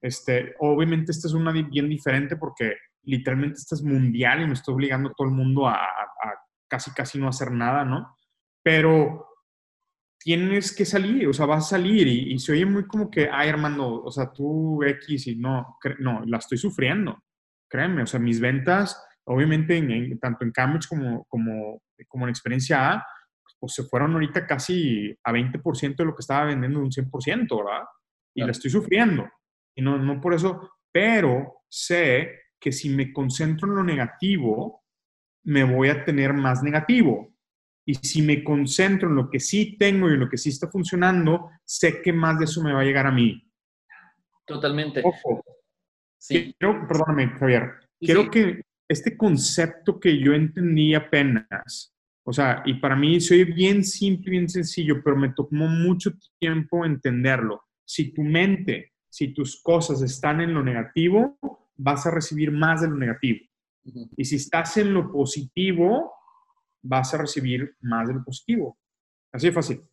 Este, 0.00 0.54
obviamente 0.60 1.12
esta 1.12 1.28
es 1.28 1.34
una 1.34 1.52
bien 1.52 1.88
diferente 1.88 2.36
porque 2.36 2.76
literalmente 3.02 3.58
esta 3.58 3.74
es 3.74 3.82
mundial 3.82 4.42
y 4.42 4.46
me 4.46 4.54
está 4.54 4.72
obligando 4.72 5.10
a 5.10 5.12
todo 5.14 5.28
el 5.28 5.34
mundo 5.34 5.68
a, 5.68 5.78
casi 6.68 6.92
casi 6.92 7.18
no 7.18 7.28
hacer 7.28 7.50
nada, 7.50 7.84
¿no? 7.84 8.16
Pero 8.62 9.29
tienes 10.22 10.74
que 10.76 10.84
salir, 10.84 11.26
o 11.26 11.32
sea, 11.32 11.46
vas 11.46 11.64
a 11.66 11.70
salir 11.70 12.06
y, 12.06 12.34
y, 12.34 12.38
se 12.38 12.52
oye 12.52 12.66
muy 12.66 12.86
como 12.86 13.10
que, 13.10 13.28
ay, 13.32 13.48
hermano, 13.48 14.02
o 14.02 14.10
sea, 14.10 14.30
tú 14.30 14.82
X 14.84 15.26
y 15.26 15.36
no, 15.36 15.78
no, 15.98 16.22
la 16.26 16.38
estoy 16.38 16.58
sufriendo, 16.58 17.24
créeme, 17.68 18.02
o 18.02 18.06
sea, 18.06 18.20
mis 18.20 18.38
ventas 18.38 19.02
obviamente 19.30 19.76
en, 19.76 20.18
tanto 20.18 20.44
en 20.44 20.50
Cambridge 20.50 20.88
como, 20.88 21.24
como, 21.24 21.82
como 22.08 22.24
en 22.24 22.30
experiencia 22.30 22.92
A, 22.92 23.06
pues 23.58 23.74
se 23.74 23.84
fueron 23.84 24.12
ahorita 24.12 24.46
casi 24.46 25.16
a 25.22 25.32
20% 25.32 25.96
de 25.96 26.04
lo 26.04 26.14
que 26.14 26.20
estaba 26.20 26.46
vendiendo 26.46 26.80
un 26.80 26.90
100%, 26.90 27.56
¿verdad? 27.56 27.84
Y 28.34 28.42
la 28.42 28.50
estoy 28.50 28.70
sufriendo. 28.70 29.28
Y 29.76 29.82
no, 29.82 29.98
no 29.98 30.20
por 30.20 30.34
eso, 30.34 30.70
pero 30.90 31.62
sé 31.68 32.40
que 32.58 32.72
si 32.72 32.88
me 32.88 33.12
concentro 33.12 33.68
en 33.68 33.74
lo 33.76 33.84
negativo, 33.84 34.82
me 35.44 35.64
voy 35.64 35.88
a 35.88 36.04
tener 36.04 36.32
más 36.32 36.62
negativo. 36.62 37.29
Y 37.90 37.94
si 37.94 38.22
me 38.22 38.44
concentro 38.44 39.08
en 39.08 39.16
lo 39.16 39.28
que 39.28 39.40
sí 39.40 39.76
tengo 39.76 40.08
y 40.08 40.12
en 40.12 40.20
lo 40.20 40.28
que 40.28 40.38
sí 40.38 40.50
está 40.50 40.70
funcionando, 40.70 41.50
sé 41.64 42.00
que 42.00 42.12
más 42.12 42.38
de 42.38 42.44
eso 42.44 42.62
me 42.62 42.72
va 42.72 42.82
a 42.82 42.84
llegar 42.84 43.04
a 43.04 43.10
mí. 43.10 43.44
Totalmente. 44.46 45.02
Ojo. 45.04 45.42
Sí. 46.16 46.54
Quiero, 46.56 46.86
perdóname, 46.86 47.30
Javier. 47.30 47.72
quiero 47.98 48.30
que 48.30 48.62
este 48.88 49.16
concepto 49.16 49.98
que 49.98 50.20
yo 50.20 50.34
entendí 50.34 50.94
apenas, 50.94 51.92
o 52.24 52.32
sea, 52.32 52.62
y 52.64 52.74
para 52.74 52.94
mí 52.94 53.20
soy 53.20 53.42
bien 53.42 53.82
simple, 53.82 54.30
bien 54.30 54.48
sencillo, 54.48 55.02
pero 55.02 55.16
me 55.16 55.32
tomó 55.32 55.66
mucho 55.66 56.12
tiempo 56.38 56.84
entenderlo. 56.84 57.64
Si 57.84 58.12
tu 58.12 58.22
mente, 58.22 58.92
si 59.08 59.34
tus 59.34 59.60
cosas 59.60 60.00
están 60.02 60.40
en 60.40 60.54
lo 60.54 60.62
negativo, 60.62 61.36
vas 61.76 62.06
a 62.06 62.12
recibir 62.12 62.52
más 62.52 62.82
de 62.82 62.88
lo 62.88 62.94
negativo. 62.94 63.40
Y 64.16 64.24
si 64.26 64.36
estás 64.36 64.76
en 64.76 64.94
lo 64.94 65.10
positivo, 65.10 66.12
vas 66.82 67.12
a 67.14 67.18
recibir 67.18 67.76
más 67.80 68.08
de 68.08 68.14
lo 68.14 68.24
positivo. 68.24 68.78
Así 69.32 69.46
de 69.46 69.52
fácil. 69.52 69.90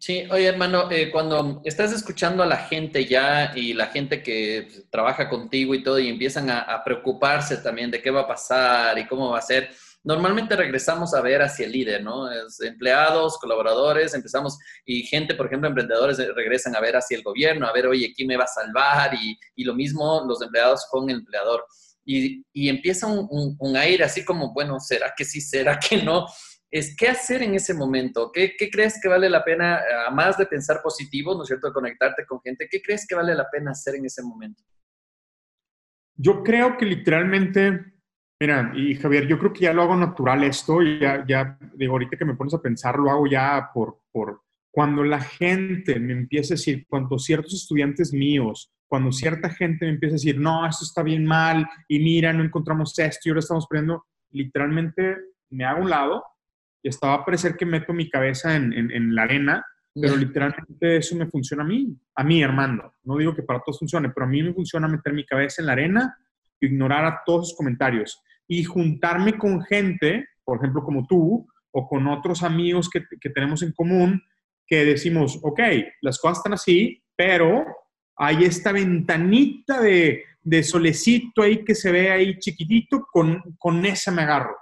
Sí, 0.00 0.28
oye 0.30 0.46
hermano, 0.46 0.88
eh, 0.92 1.10
cuando 1.10 1.60
estás 1.64 1.92
escuchando 1.92 2.44
a 2.44 2.46
la 2.46 2.56
gente 2.56 3.04
ya 3.04 3.52
y 3.56 3.74
la 3.74 3.86
gente 3.86 4.22
que 4.22 4.68
pues, 4.68 4.88
trabaja 4.90 5.28
contigo 5.28 5.74
y 5.74 5.82
todo 5.82 5.98
y 5.98 6.08
empiezan 6.08 6.50
a, 6.50 6.82
preocuparse 6.84 7.56
también 7.56 7.90
de 7.90 8.00
qué 8.00 8.12
va 8.12 8.20
a 8.20 8.28
pasar 8.28 8.96
y 8.96 9.08
cómo 9.08 9.30
va 9.30 9.38
a 9.38 9.42
ser, 9.42 9.70
normalmente 10.04 10.54
regresamos 10.54 11.14
a 11.14 11.20
ver 11.20 11.42
hacia 11.42 11.66
el 11.66 11.72
líder, 11.72 12.04
¿no? 12.04 12.28
empleados, 12.60 13.38
colaboradores, 13.38 14.14
empezamos 14.14 14.56
y 14.86 15.02
gente, 15.02 15.34
por 15.34 15.46
ejemplo, 15.46 15.68
emprendedores 15.68 16.20
eh, 16.20 16.30
regresan 16.32 16.76
a 16.76 16.80
ver 16.80 16.94
hacia 16.94 17.16
el 17.16 17.24
gobierno, 17.24 17.66
a 17.66 17.72
ver, 17.72 17.88
oye, 17.88 18.12
¿quién 18.14 18.28
me 18.28 18.36
va 18.36 18.44
a 18.44 18.46
salvar? 18.46 19.14
Y, 19.14 19.36
y 19.56 19.64
lo 19.64 19.74
mismo 19.74 20.24
los 20.28 20.40
empleados 20.42 20.86
con 20.92 21.10
el 21.10 21.16
empleador. 21.16 21.64
Y, 22.10 22.68
empieza 22.68 23.06
un, 23.06 23.56
un 23.58 23.76
aire 23.76 24.04
así 24.04 24.24
como, 24.24 24.54
bueno, 24.54 24.80
¿será 24.80 25.12
que 25.14 25.26
sí? 25.26 25.42
¿Será 25.42 25.78
que 25.78 26.02
no? 26.02 26.26
es 26.70 26.94
qué 26.96 27.08
hacer 27.08 27.42
en 27.42 27.54
ese 27.54 27.74
momento. 27.74 28.30
¿Qué, 28.32 28.54
crees 28.70 29.00
que 29.00 29.08
vale 29.08 29.30
la 29.30 29.44
pena, 29.44 29.80
a 30.06 30.10
más 30.10 30.36
de 30.36 30.46
pensar 30.46 30.80
positivo, 30.82 31.34
¿no 31.34 31.42
es 31.42 31.48
cierto?, 31.48 31.72
conectarte 31.72 32.26
con 32.26 32.40
gente, 32.40 32.68
¿qué 32.70 32.82
crees 32.82 33.06
que 33.06 33.14
vale 33.14 33.34
la 33.34 33.48
pena 33.50 33.70
hacer 33.70 33.94
en 33.94 34.04
ese 34.04 34.22
momento? 34.22 34.62
Yo 36.16 36.42
creo 36.42 36.76
que 36.76 36.84
literalmente, 36.84 37.92
mira, 38.40 38.72
y 38.74 38.94
Javier, 38.96 39.26
yo 39.26 39.38
creo 39.38 39.52
que 39.52 39.60
ya 39.60 39.72
lo 39.72 39.82
hago 39.82 39.96
natural 39.96 40.44
esto, 40.44 40.82
y 40.82 40.98
ya, 41.00 41.24
ya 41.26 41.58
digo, 41.74 41.92
ahorita 41.92 42.16
que 42.16 42.24
me 42.24 42.34
pones 42.34 42.54
a 42.54 42.62
pensar, 42.62 42.98
lo 42.98 43.10
hago 43.10 43.26
ya 43.26 43.70
por, 43.72 44.02
por 44.10 44.42
cuando 44.78 45.02
la 45.02 45.20
gente 45.20 45.98
me 45.98 46.12
empieza 46.12 46.54
a 46.54 46.56
decir, 46.56 46.86
cuando 46.88 47.18
ciertos 47.18 47.52
estudiantes 47.52 48.12
míos, 48.12 48.72
cuando 48.86 49.10
cierta 49.10 49.50
gente 49.50 49.84
me 49.84 49.90
empieza 49.94 50.12
a 50.12 50.18
decir, 50.18 50.38
no, 50.38 50.64
esto 50.68 50.84
está 50.84 51.02
bien 51.02 51.26
mal, 51.26 51.68
y 51.88 51.98
mira, 51.98 52.32
no 52.32 52.44
encontramos 52.44 52.96
esto, 52.96 53.22
y 53.24 53.30
ahora 53.30 53.40
estamos 53.40 53.66
perdiendo, 53.66 54.06
literalmente 54.30 55.16
me 55.50 55.64
hago 55.64 55.82
un 55.82 55.90
lado 55.90 56.22
y 56.80 56.90
estaba 56.90 57.14
a 57.14 57.24
parecer 57.24 57.56
que 57.56 57.66
meto 57.66 57.92
mi 57.92 58.08
cabeza 58.08 58.54
en, 58.54 58.72
en, 58.72 59.16
la 59.16 59.24
arena, 59.24 59.66
pero 60.00 60.16
literalmente 60.16 60.98
eso 60.98 61.16
me 61.16 61.26
funciona 61.26 61.64
a 61.64 61.66
mí, 61.66 61.98
a 62.14 62.22
mí, 62.22 62.40
Armando. 62.44 62.92
No 63.02 63.16
digo 63.16 63.34
que 63.34 63.42
para 63.42 63.58
todos 63.58 63.80
funcione, 63.80 64.10
pero 64.10 64.26
a 64.26 64.28
mí 64.28 64.44
me 64.44 64.54
funciona 64.54 64.86
meter 64.86 65.12
mi 65.12 65.26
cabeza 65.26 65.60
en 65.60 65.66
la 65.66 65.72
arena, 65.72 66.16
ignorar 66.60 67.04
a 67.04 67.22
todos 67.26 67.48
los 67.48 67.54
comentarios 67.56 68.22
y 68.46 68.62
juntarme 68.62 69.36
con 69.38 69.60
gente, 69.60 70.28
por 70.44 70.58
ejemplo, 70.58 70.84
como 70.84 71.04
tú, 71.04 71.48
o 71.72 71.88
con 71.88 72.06
otros 72.06 72.44
amigos 72.44 72.88
que, 72.88 73.02
que 73.20 73.30
tenemos 73.30 73.64
en 73.64 73.72
común, 73.72 74.22
que 74.68 74.84
decimos, 74.84 75.40
ok, 75.42 75.60
las 76.02 76.20
cosas 76.20 76.38
están 76.38 76.52
así, 76.52 77.02
pero 77.16 77.64
hay 78.16 78.44
esta 78.44 78.70
ventanita 78.70 79.80
de, 79.80 80.24
de 80.42 80.62
solecito 80.62 81.42
ahí 81.42 81.64
que 81.64 81.74
se 81.74 81.90
ve 81.90 82.12
ahí 82.12 82.38
chiquitito, 82.38 83.06
con, 83.10 83.42
con 83.58 83.84
esa 83.86 84.12
me 84.12 84.22
agarro 84.22 84.54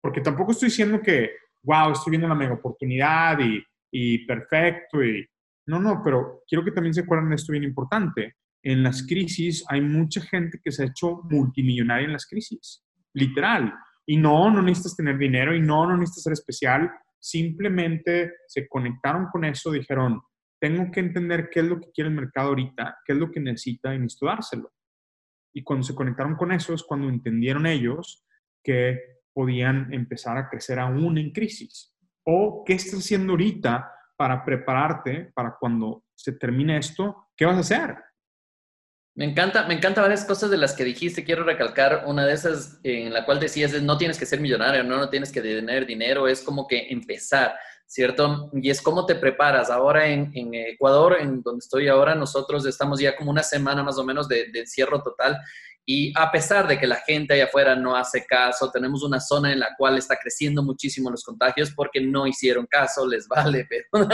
porque 0.00 0.20
tampoco 0.20 0.52
estoy 0.52 0.68
diciendo 0.68 1.00
que, 1.02 1.30
wow, 1.62 1.92
estoy 1.92 2.12
viendo 2.12 2.28
la 2.28 2.34
mega 2.34 2.54
oportunidad 2.54 3.38
y, 3.40 3.62
y 3.90 4.26
perfecto 4.26 5.04
y 5.04 5.26
no, 5.66 5.78
no, 5.78 6.00
pero 6.02 6.42
quiero 6.48 6.64
que 6.64 6.72
también 6.72 6.94
se 6.94 7.02
acuerden 7.02 7.28
de 7.28 7.36
esto 7.36 7.52
bien 7.52 7.64
importante. 7.64 8.36
En 8.62 8.82
las 8.82 9.06
crisis 9.06 9.64
hay 9.68 9.80
mucha 9.80 10.20
gente 10.20 10.58
que 10.62 10.72
se 10.72 10.82
ha 10.82 10.86
hecho 10.86 11.20
multimillonaria 11.24 12.06
en 12.06 12.12
las 12.12 12.26
crisis, 12.26 12.82
literal. 13.14 13.72
Y 14.06 14.16
no, 14.16 14.50
no 14.50 14.62
necesitas 14.62 14.96
tener 14.96 15.16
dinero 15.16 15.54
y 15.54 15.60
no, 15.60 15.86
no 15.86 15.96
necesitas 15.96 16.24
ser 16.24 16.32
especial. 16.32 16.90
Simplemente 17.20 18.32
se 18.46 18.66
conectaron 18.68 19.26
con 19.30 19.44
eso, 19.44 19.70
dijeron, 19.70 20.20
tengo 20.60 20.90
que 20.90 21.00
entender 21.00 21.48
qué 21.50 21.60
es 21.60 21.66
lo 21.66 21.80
que 21.80 21.90
quiere 21.92 22.10
el 22.10 22.16
mercado 22.16 22.48
ahorita, 22.48 22.98
qué 23.04 23.12
es 23.12 23.18
lo 23.18 23.30
que 23.30 23.40
necesita 23.40 23.94
y 23.94 23.98
necesito 23.98 24.26
dárselo. 24.26 24.72
Y 25.52 25.62
cuando 25.62 25.84
se 25.84 25.94
conectaron 25.94 26.36
con 26.36 26.52
eso 26.52 26.74
es 26.74 26.82
cuando 26.82 27.08
entendieron 27.08 27.66
ellos 27.66 28.24
que 28.62 28.98
podían 29.32 29.92
empezar 29.92 30.36
a 30.36 30.48
crecer 30.48 30.78
aún 30.78 31.18
en 31.18 31.32
crisis. 31.32 31.96
O 32.24 32.62
qué 32.64 32.74
estás 32.74 33.00
haciendo 33.00 33.32
ahorita 33.32 33.90
para 34.16 34.44
prepararte 34.44 35.32
para 35.34 35.56
cuando 35.58 36.04
se 36.14 36.32
termine 36.32 36.76
esto, 36.76 37.28
¿qué 37.36 37.46
vas 37.46 37.56
a 37.56 37.60
hacer? 37.60 37.96
Me 39.20 39.26
encanta, 39.26 39.66
me 39.66 39.74
encanta 39.74 40.00
varias 40.00 40.24
cosas 40.24 40.48
de 40.48 40.56
las 40.56 40.72
que 40.72 40.82
dijiste. 40.82 41.24
Quiero 41.24 41.44
recalcar 41.44 42.04
una 42.06 42.24
de 42.24 42.32
esas 42.32 42.80
en 42.84 43.12
la 43.12 43.26
cual 43.26 43.38
decías, 43.38 43.70
no 43.82 43.98
tienes 43.98 44.18
que 44.18 44.24
ser 44.24 44.40
millonario, 44.40 44.82
no, 44.82 44.96
no 44.96 45.10
tienes 45.10 45.30
que 45.30 45.42
tener 45.42 45.84
dinero, 45.84 46.26
es 46.26 46.40
como 46.40 46.66
que 46.66 46.86
empezar, 46.88 47.54
¿cierto? 47.84 48.50
Y 48.54 48.70
es 48.70 48.80
cómo 48.80 49.04
te 49.04 49.16
preparas. 49.16 49.68
Ahora 49.68 50.06
en, 50.06 50.32
Ecuador, 50.54 51.18
en 51.20 51.42
donde 51.42 51.58
estoy 51.58 51.88
ahora, 51.88 52.14
nosotros 52.14 52.64
estamos 52.64 52.98
ya 52.98 53.14
como 53.14 53.30
una 53.30 53.42
semana 53.42 53.82
más 53.82 53.98
o 53.98 54.04
menos 54.04 54.26
de, 54.26 54.50
de 54.50 54.60
encierro 54.60 55.02
total 55.02 55.38
y 55.84 56.12
a 56.16 56.30
pesar 56.30 56.68
de 56.68 56.78
que 56.78 56.86
la 56.86 56.96
gente 56.96 57.34
allá 57.34 57.46
afuera 57.46 57.74
no 57.74 57.96
hace 57.96 58.24
caso, 58.24 58.70
tenemos 58.70 59.02
una 59.02 59.18
zona 59.18 59.52
en 59.52 59.60
la 59.60 59.74
cual 59.76 59.98
está 59.98 60.16
creciendo 60.16 60.62
muchísimo 60.62 61.10
los 61.10 61.24
contagios 61.24 61.72
porque 61.72 62.00
no 62.00 62.26
hicieron 62.26 62.66
caso, 62.66 63.06
les 63.06 63.26
vale, 63.28 63.66
pero, 63.68 64.08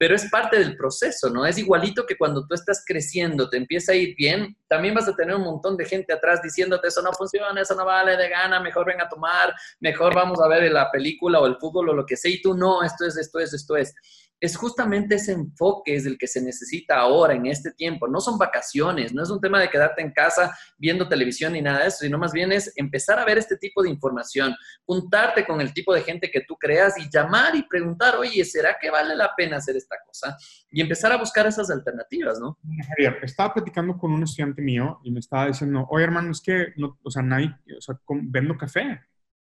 pero 0.00 0.14
es 0.14 0.30
parte 0.30 0.58
del 0.58 0.78
proceso, 0.78 1.28
¿no? 1.28 1.44
Es 1.44 1.58
igualito 1.58 2.06
que 2.06 2.16
cuando 2.16 2.46
tú 2.46 2.54
estás 2.54 2.82
creciendo, 2.86 3.50
te 3.50 3.58
empieza 3.58 3.92
a 3.92 3.94
ir 3.94 4.16
bien, 4.16 4.56
también 4.66 4.94
vas 4.94 5.06
a 5.06 5.14
tener 5.14 5.36
un 5.36 5.42
montón 5.42 5.76
de 5.76 5.84
gente 5.84 6.14
atrás 6.14 6.40
diciéndote 6.40 6.88
eso 6.88 7.02
no 7.02 7.12
funciona, 7.12 7.60
eso 7.60 7.74
no 7.74 7.84
vale 7.84 8.16
de 8.16 8.30
gana, 8.30 8.60
mejor 8.60 8.86
ven 8.86 8.98
a 9.02 9.10
tomar, 9.10 9.54
mejor 9.78 10.14
vamos 10.14 10.40
a 10.40 10.48
ver 10.48 10.72
la 10.72 10.90
película 10.90 11.38
o 11.38 11.46
el 11.46 11.58
fútbol 11.58 11.90
o 11.90 11.92
lo 11.92 12.06
que 12.06 12.16
sea, 12.16 12.30
y 12.30 12.40
tú 12.40 12.54
no, 12.54 12.82
esto 12.82 13.04
es, 13.04 13.18
esto 13.18 13.40
es, 13.40 13.52
esto 13.52 13.76
es 13.76 13.94
es 14.40 14.56
justamente 14.56 15.16
ese 15.16 15.32
enfoque 15.32 15.94
es 15.94 16.06
el 16.06 16.16
que 16.16 16.26
se 16.26 16.40
necesita 16.40 16.96
ahora, 16.96 17.34
en 17.34 17.46
este 17.46 17.72
tiempo. 17.72 18.08
No 18.08 18.20
son 18.20 18.38
vacaciones, 18.38 19.12
no 19.12 19.22
es 19.22 19.30
un 19.30 19.40
tema 19.40 19.60
de 19.60 19.68
quedarte 19.68 20.00
en 20.00 20.12
casa 20.12 20.56
viendo 20.78 21.08
televisión 21.08 21.52
ni 21.52 21.60
nada 21.60 21.80
de 21.80 21.88
eso, 21.88 21.98
sino 21.98 22.18
más 22.18 22.32
bien 22.32 22.50
es 22.50 22.72
empezar 22.76 23.18
a 23.18 23.24
ver 23.26 23.36
este 23.36 23.58
tipo 23.58 23.82
de 23.82 23.90
información, 23.90 24.54
juntarte 24.86 25.44
con 25.44 25.60
el 25.60 25.74
tipo 25.74 25.92
de 25.92 26.02
gente 26.02 26.30
que 26.30 26.40
tú 26.40 26.56
creas 26.56 26.98
y 26.98 27.10
llamar 27.10 27.54
y 27.54 27.64
preguntar, 27.64 28.16
oye, 28.16 28.42
¿será 28.44 28.76
que 28.80 28.90
vale 28.90 29.14
la 29.14 29.30
pena 29.36 29.58
hacer 29.58 29.76
esta 29.76 29.96
cosa? 30.06 30.36
Y 30.70 30.80
empezar 30.80 31.12
a 31.12 31.18
buscar 31.18 31.46
esas 31.46 31.70
alternativas, 31.70 32.40
¿no? 32.40 32.58
Javier, 32.88 33.18
estaba 33.22 33.52
platicando 33.52 33.98
con 33.98 34.12
un 34.12 34.22
estudiante 34.22 34.62
mío 34.62 35.00
y 35.04 35.10
me 35.10 35.20
estaba 35.20 35.48
diciendo, 35.48 35.86
oye, 35.90 36.04
hermano, 36.04 36.30
es 36.30 36.40
que, 36.40 36.68
no, 36.76 36.98
o 37.02 37.10
sea, 37.10 37.22
nadie, 37.22 37.54
o 37.76 37.80
sea, 37.80 37.94
vendo 38.08 38.56
café. 38.56 39.00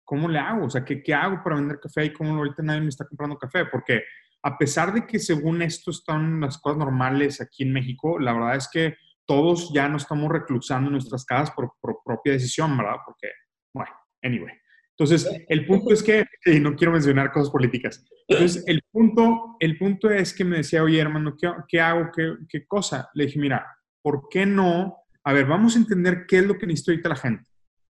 ¿Cómo 0.04 0.28
le 0.28 0.40
hago? 0.40 0.66
O 0.66 0.70
sea, 0.70 0.84
¿qué, 0.84 1.02
¿qué 1.02 1.14
hago 1.14 1.40
para 1.44 1.56
vender 1.56 1.78
café 1.78 2.06
y 2.06 2.12
cómo 2.12 2.34
ahorita 2.34 2.62
nadie 2.62 2.80
me 2.80 2.88
está 2.88 3.04
comprando 3.04 3.38
café? 3.38 3.66
Porque 3.66 4.02
a 4.42 4.56
pesar 4.56 4.92
de 4.94 5.06
que 5.06 5.18
según 5.18 5.62
esto 5.62 5.90
están 5.90 6.40
las 6.40 6.58
cosas 6.58 6.78
normales 6.78 7.40
aquí 7.40 7.62
en 7.62 7.72
México, 7.72 8.18
la 8.18 8.32
verdad 8.32 8.56
es 8.56 8.68
que 8.72 8.94
todos 9.26 9.72
ya 9.72 9.88
no 9.88 9.96
estamos 9.96 10.30
reclusando 10.30 10.88
en 10.88 10.92
nuestras 10.92 11.24
casas 11.24 11.54
por, 11.54 11.72
propia 12.04 12.32
decisión, 12.32 12.76
¿verdad? 12.76 12.96
Porque, 13.04 13.28
bueno, 13.72 13.92
anyway. 14.22 14.54
Entonces, 14.98 15.44
el 15.48 15.66
punto 15.66 15.92
es 15.92 16.02
que, 16.02 16.24
y 16.46 16.60
no 16.60 16.74
quiero 16.74 16.92
mencionar 16.92 17.32
cosas 17.32 17.50
políticas. 17.50 18.04
Entonces, 18.26 18.64
el 18.66 18.82
punto, 18.90 19.56
el 19.60 19.78
punto 19.78 20.10
es 20.10 20.34
que 20.34 20.44
me 20.44 20.58
decía, 20.58 20.82
oye, 20.82 21.00
hermano, 21.00 21.36
¿qué, 21.40 21.50
qué 21.68 21.80
hago? 21.80 22.10
¿Qué, 22.14 22.34
¿Qué 22.48 22.66
cosa? 22.66 23.08
Le 23.14 23.26
dije, 23.26 23.38
mira, 23.38 23.66
¿por 24.02 24.28
qué 24.28 24.46
no? 24.46 24.96
A 25.24 25.32
ver, 25.32 25.46
vamos 25.46 25.76
a 25.76 25.78
entender 25.78 26.24
qué 26.26 26.38
es 26.38 26.46
lo 26.46 26.58
que 26.58 26.66
necesita 26.66 26.92
ahorita 26.92 27.08
la 27.10 27.16
gente. 27.16 27.50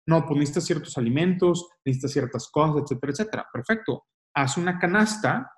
No, 0.07 0.25
pues 0.25 0.39
necesitas 0.39 0.65
ciertos 0.65 0.97
alimentos, 0.97 1.69
necesitas 1.85 2.11
ciertas 2.13 2.49
cosas, 2.49 2.83
etcétera, 2.83 3.11
etcétera. 3.11 3.47
Perfecto. 3.51 4.05
Haz 4.33 4.57
una 4.57 4.79
canasta 4.79 5.51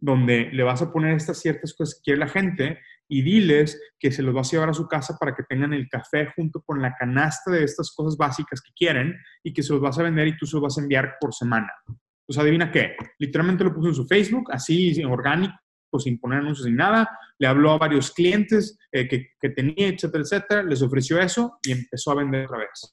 donde 0.00 0.50
le 0.52 0.62
vas 0.62 0.82
a 0.82 0.92
poner 0.92 1.14
estas 1.14 1.38
ciertas 1.38 1.74
cosas 1.74 1.96
que 1.96 2.02
quiere 2.04 2.20
la 2.20 2.28
gente 2.28 2.78
y 3.08 3.22
diles 3.22 3.80
que 3.98 4.10
se 4.10 4.22
los 4.22 4.32
vas 4.32 4.48
a 4.48 4.52
llevar 4.52 4.70
a 4.70 4.74
su 4.74 4.86
casa 4.86 5.16
para 5.18 5.34
que 5.34 5.42
tengan 5.42 5.72
el 5.72 5.88
café 5.88 6.32
junto 6.34 6.62
con 6.62 6.80
la 6.80 6.94
canasta 6.94 7.50
de 7.50 7.64
estas 7.64 7.92
cosas 7.94 8.16
básicas 8.16 8.62
que 8.62 8.72
quieren 8.74 9.16
y 9.42 9.52
que 9.52 9.62
se 9.62 9.72
los 9.72 9.82
vas 9.82 9.98
a 9.98 10.04
vender 10.04 10.28
y 10.28 10.36
tú 10.36 10.46
se 10.46 10.56
los 10.56 10.62
vas 10.62 10.78
a 10.78 10.82
enviar 10.82 11.16
por 11.20 11.34
semana. 11.34 11.70
Pues 12.26 12.38
adivina 12.38 12.70
qué, 12.70 12.96
literalmente 13.18 13.64
lo 13.64 13.74
puso 13.74 13.88
en 13.88 13.94
su 13.94 14.06
Facebook, 14.06 14.50
así 14.52 15.02
orgánico, 15.04 15.58
sin 15.98 16.20
poner 16.20 16.38
anuncios 16.38 16.68
ni 16.68 16.76
nada, 16.76 17.08
le 17.38 17.48
habló 17.48 17.72
a 17.72 17.78
varios 17.78 18.12
clientes 18.12 18.78
eh, 18.92 19.08
que, 19.08 19.30
que 19.40 19.50
tenía, 19.50 19.88
etcétera, 19.88 20.22
etcétera, 20.22 20.62
les 20.62 20.80
ofreció 20.80 21.18
eso 21.18 21.58
y 21.64 21.72
empezó 21.72 22.12
a 22.12 22.16
vender 22.16 22.44
otra 22.44 22.58
vez. 22.58 22.92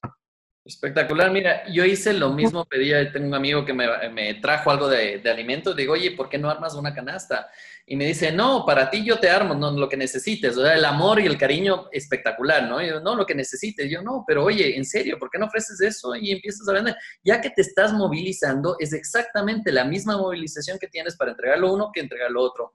Espectacular. 0.68 1.32
Mira, 1.32 1.66
yo 1.72 1.86
hice 1.86 2.12
lo 2.12 2.34
mismo, 2.34 2.66
pedía, 2.66 3.10
tengo 3.10 3.28
un 3.28 3.34
amigo 3.34 3.64
que 3.64 3.74
me, 3.74 4.34
trajo 4.42 4.70
algo 4.70 4.90
de, 4.90 5.20
de, 5.20 5.30
alimentos, 5.30 5.74
digo, 5.74 5.94
oye, 5.94 6.12
¿por 6.12 6.28
qué 6.28 6.38
no 6.38 6.50
armas 6.50 6.76
una 6.76 6.94
canasta? 6.94 7.50
Y 7.86 7.96
me 7.96 8.06
dice, 8.06 8.34
no, 8.34 8.66
para 8.66 8.90
ti 8.90 9.06
yo 9.06 9.18
te 9.18 9.30
armo, 9.30 9.56
no, 9.56 9.72
lo 9.72 9.88
que 9.88 9.96
necesites, 9.96 10.58
o 10.58 10.62
sea, 10.62 10.76
el 10.76 10.84
amor 10.84 11.22
y 11.22 11.26
el 11.26 11.38
cariño 11.38 11.88
espectacular, 11.94 12.68
¿no? 12.68 12.82
yo, 12.82 13.00
no, 13.00 13.16
lo 13.16 13.26
que 13.26 13.34
necesites, 13.34 13.90
yo 13.90 14.02
no, 14.02 14.26
pero 14.28 14.44
oye, 14.44 14.76
en 14.76 14.84
serio, 14.84 15.18
¿por 15.18 15.30
qué 15.30 15.40
no 15.40 15.46
ofreces 15.46 15.80
eso 15.80 16.14
y 16.14 16.34
empiezas 16.34 16.68
a 16.68 16.74
vender? 16.74 16.98
Ya 17.24 17.40
que 17.40 17.50
te 17.50 17.62
estás 17.62 17.94
movilizando, 17.94 18.76
es 18.78 18.92
exactamente 18.92 19.72
la 19.72 19.86
misma 19.86 20.18
movilización 20.18 20.78
que 20.80 20.88
tienes 20.88 21.16
para 21.16 21.32
entregarlo 21.32 21.74
uno 21.74 21.92
que 21.94 22.02
entregarlo 22.02 22.42
otro. 22.42 22.74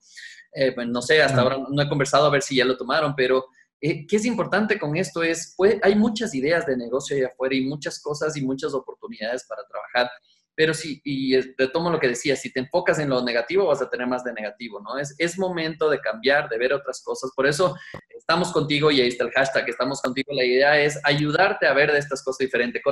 Eh, 0.54 0.72
pues 0.72 0.86
no 0.86 1.02
sé, 1.02 1.20
hasta 1.20 1.42
ahora 1.42 1.58
no 1.70 1.82
he 1.82 1.88
conversado 1.90 2.24
a 2.24 2.30
ver 2.30 2.40
si 2.40 2.56
ya 2.56 2.64
lo 2.64 2.78
tomaron, 2.78 3.14
pero 3.14 3.48
eh, 3.84 4.06
¿Qué 4.06 4.14
es 4.14 4.24
importante 4.24 4.78
con 4.78 4.96
esto? 4.96 5.24
Es, 5.24 5.56
hay 5.82 5.96
muchas 5.96 6.34
ideas 6.36 6.64
de 6.66 6.76
negocio 6.76 7.16
ahí 7.16 7.24
afuera 7.24 7.52
y 7.56 7.62
muchas 7.62 8.00
cosas 8.00 8.36
y 8.36 8.42
muchas 8.42 8.74
oportunidades 8.74 9.44
para 9.48 9.66
trabajar. 9.66 10.08
Pero 10.54 10.72
sí, 10.72 11.00
y 11.02 11.36
tomo 11.72 11.90
lo 11.90 11.98
que 11.98 12.08
decía, 12.08 12.36
si 12.36 12.52
te 12.52 12.60
enfocas 12.60 13.00
en 13.00 13.08
lo 13.08 13.24
negativo 13.24 13.66
vas 13.66 13.82
a 13.82 13.90
tener 13.90 14.06
más 14.06 14.22
de 14.22 14.34
negativo, 14.34 14.80
¿no? 14.80 14.98
Es, 14.98 15.14
es 15.18 15.36
momento 15.36 15.90
de 15.90 15.98
cambiar, 15.98 16.48
de 16.48 16.58
ver 16.58 16.72
otras 16.74 17.02
cosas. 17.02 17.32
Por 17.34 17.46
eso 17.46 17.74
estamos 18.16 18.52
contigo 18.52 18.90
y 18.92 19.00
ahí 19.00 19.08
está 19.08 19.24
el 19.24 19.32
hashtag, 19.32 19.68
estamos 19.68 20.00
contigo. 20.00 20.32
La 20.32 20.44
idea 20.44 20.78
es 20.78 21.00
ayudarte 21.02 21.66
a 21.66 21.72
ver 21.72 21.90
de 21.90 21.98
estas 21.98 22.22
cosas 22.22 22.38
diferentes, 22.38 22.82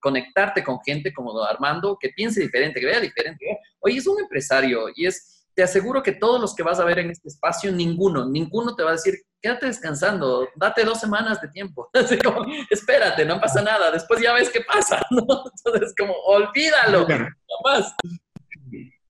conectarte 0.00 0.64
con 0.64 0.80
gente 0.84 1.12
como 1.12 1.40
Armando, 1.44 1.96
que 2.00 2.08
piense 2.08 2.40
diferente, 2.40 2.80
que 2.80 2.86
vea 2.86 3.00
diferente. 3.00 3.44
Oye, 3.80 3.98
es 3.98 4.06
un 4.08 4.18
empresario 4.18 4.86
y 4.96 5.06
es 5.06 5.37
te 5.58 5.64
aseguro 5.64 6.04
que 6.04 6.12
todos 6.12 6.40
los 6.40 6.54
que 6.54 6.62
vas 6.62 6.78
a 6.78 6.84
ver 6.84 7.00
en 7.00 7.10
este 7.10 7.26
espacio, 7.26 7.72
ninguno, 7.72 8.24
ninguno 8.24 8.76
te 8.76 8.84
va 8.84 8.90
a 8.90 8.92
decir, 8.92 9.14
quédate 9.42 9.66
descansando, 9.66 10.46
date 10.54 10.84
dos 10.84 11.00
semanas 11.00 11.40
de 11.40 11.48
tiempo. 11.48 11.90
como, 12.24 12.46
espérate, 12.70 13.24
no 13.24 13.40
pasa 13.40 13.60
nada, 13.60 13.90
después 13.90 14.22
ya 14.22 14.34
ves 14.34 14.50
qué 14.50 14.60
pasa, 14.60 15.04
¿no? 15.10 15.26
Entonces, 15.26 15.92
como, 15.98 16.14
olvídalo, 16.26 17.08
no 17.08 17.26
más. 17.64 17.92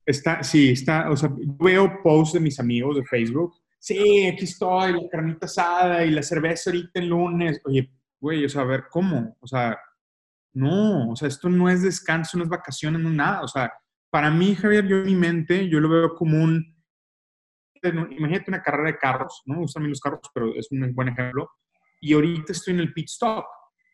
Está, 0.07 0.43
sí, 0.43 0.71
está, 0.71 1.11
o 1.11 1.17
sea, 1.19 1.29
veo 1.61 2.01
posts 2.03 2.33
de 2.33 2.41
mis 2.41 2.59
amigos 2.59 2.97
de 2.97 3.05
Facebook, 3.05 3.55
sí, 3.79 4.27
aquí 4.29 4.45
estoy, 4.45 4.95
la 4.95 5.07
carnita 5.11 5.45
asada 5.45 6.03
y 6.07 6.11
la 6.13 6.23
cerveza 6.23 6.71
ahorita 6.71 6.99
el 6.99 7.09
lunes. 7.09 7.61
Oye, 7.67 7.93
güey, 8.19 8.47
o 8.47 8.49
sea, 8.49 8.63
a 8.63 8.65
ver, 8.65 8.85
¿cómo? 8.91 9.37
O 9.39 9.47
sea, 9.47 9.79
no, 10.55 11.11
o 11.11 11.15
sea, 11.15 11.29
esto 11.29 11.51
no 11.51 11.69
es 11.69 11.83
descanso, 11.83 12.39
no 12.39 12.45
es 12.45 12.49
vacaciones, 12.49 13.03
no 13.03 13.11
es 13.11 13.15
nada, 13.15 13.43
o 13.43 13.49
sea, 13.49 13.71
para 14.11 14.31
mí, 14.31 14.55
Javier, 14.55 14.87
yo 14.87 14.99
en 14.99 15.07
mi 15.07 15.15
mente, 15.15 15.69
yo 15.69 15.81
lo 15.81 15.89
veo 15.89 16.15
como 16.15 16.43
un, 16.43 16.77
imagínate 17.83 18.45
una 18.49 18.63
carrera 18.63 18.93
de 18.93 18.99
carros, 18.99 19.43
¿no? 19.47 19.55
Me 19.55 19.61
gustan 19.61 19.89
los 19.89 20.01
carros, 20.01 20.21
pero 20.35 20.55
es 20.55 20.69
un 20.71 20.95
buen 20.95 21.09
ejemplo. 21.09 21.51
Y 22.01 22.15
ahorita 22.15 22.53
estoy 22.53 22.75
en 22.75 22.81
el 22.81 22.93
pit 22.93 23.09
stop. 23.09 23.45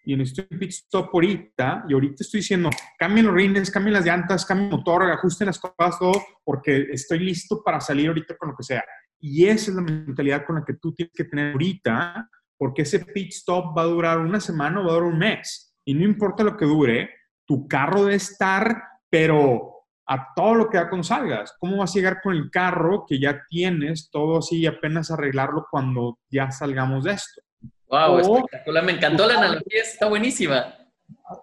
Y 0.07 0.13
en 0.13 0.21
el 0.21 0.59
pit 0.59 0.71
stop 0.71 1.09
ahorita, 1.15 1.87
y 1.89 1.95
ahorita 1.95 2.17
estoy 2.21 2.41
diciendo, 2.41 2.69
cambien 2.99 3.27
los 3.27 3.35
rines, 3.35 3.71
cambien 3.71 3.95
las 3.95 4.05
llantas, 4.05 4.45
cambien 4.45 4.71
el 4.71 4.77
motor, 4.77 5.03
ajusten 5.05 5.47
las 5.47 5.59
cosas, 5.59 5.99
todo, 5.99 6.23
porque 6.45 6.89
estoy 6.91 7.21
listo 7.21 7.63
para 7.65 7.81
salir 7.81 8.09
ahorita 8.09 8.37
con 8.37 8.51
lo 8.51 8.57
que 8.57 8.65
sea. 8.65 8.85
Y 9.19 9.47
esa 9.47 9.71
es 9.71 9.77
la 9.77 9.83
mentalidad 9.83 10.45
con 10.45 10.57
la 10.57 10.65
que 10.65 10.75
tú 10.75 10.93
tienes 10.93 11.13
que 11.15 11.25
tener 11.25 11.53
ahorita, 11.53 12.29
porque 12.59 12.83
ese 12.83 13.01
pit 13.01 13.33
stop 13.33 13.77
va 13.77 13.83
a 13.83 13.87
durar 13.87 14.19
una 14.19 14.41
semana 14.41 14.81
o 14.81 14.85
va 14.85 14.91
a 14.91 14.95
durar 14.95 15.09
un 15.09 15.19
mes. 15.19 15.75
Y 15.87 15.95
no 15.95 16.05
importa 16.05 16.45
lo 16.45 16.57
que 16.57 16.67
dure, 16.67 17.11
tu 17.47 17.67
carro 17.67 18.05
debe 18.05 18.17
estar, 18.17 18.83
pero 19.09 19.74
a 20.07 20.35
todo 20.35 20.55
lo 20.55 20.71
que 20.71 20.79
da 20.79 20.89
cuando 20.89 21.05
salgas. 21.05 21.55
¿Cómo 21.59 21.79
vas 21.79 21.91
a 21.91 21.95
llegar 21.95 22.21
con 22.23 22.35
el 22.35 22.51
carro 22.51 23.05
que 23.09 23.19
ya 23.19 23.43
tienes 23.49 24.11
todo 24.11 24.39
así 24.39 24.61
y 24.61 24.67
apenas 24.67 25.11
arreglarlo 25.11 25.67
cuando 25.71 26.19
ya 26.31 26.51
salgamos 26.51 27.05
de 27.05 27.13
esto? 27.13 27.41
Wow, 27.89 28.19
espectacular. 28.19 28.85
Me 28.85 28.93
encantó 28.93 29.27
la 29.27 29.39
analogía, 29.39 29.83
está 29.83 30.07
buenísima. 30.07 30.75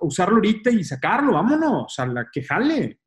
Usarlo 0.02 0.36
ahorita 0.36 0.70
y 0.70 0.84
sacarlo, 0.84 1.34
vámonos, 1.34 1.98
a 2.00 2.06
la 2.06 2.28
que 2.32 2.44
jale. 2.44 3.00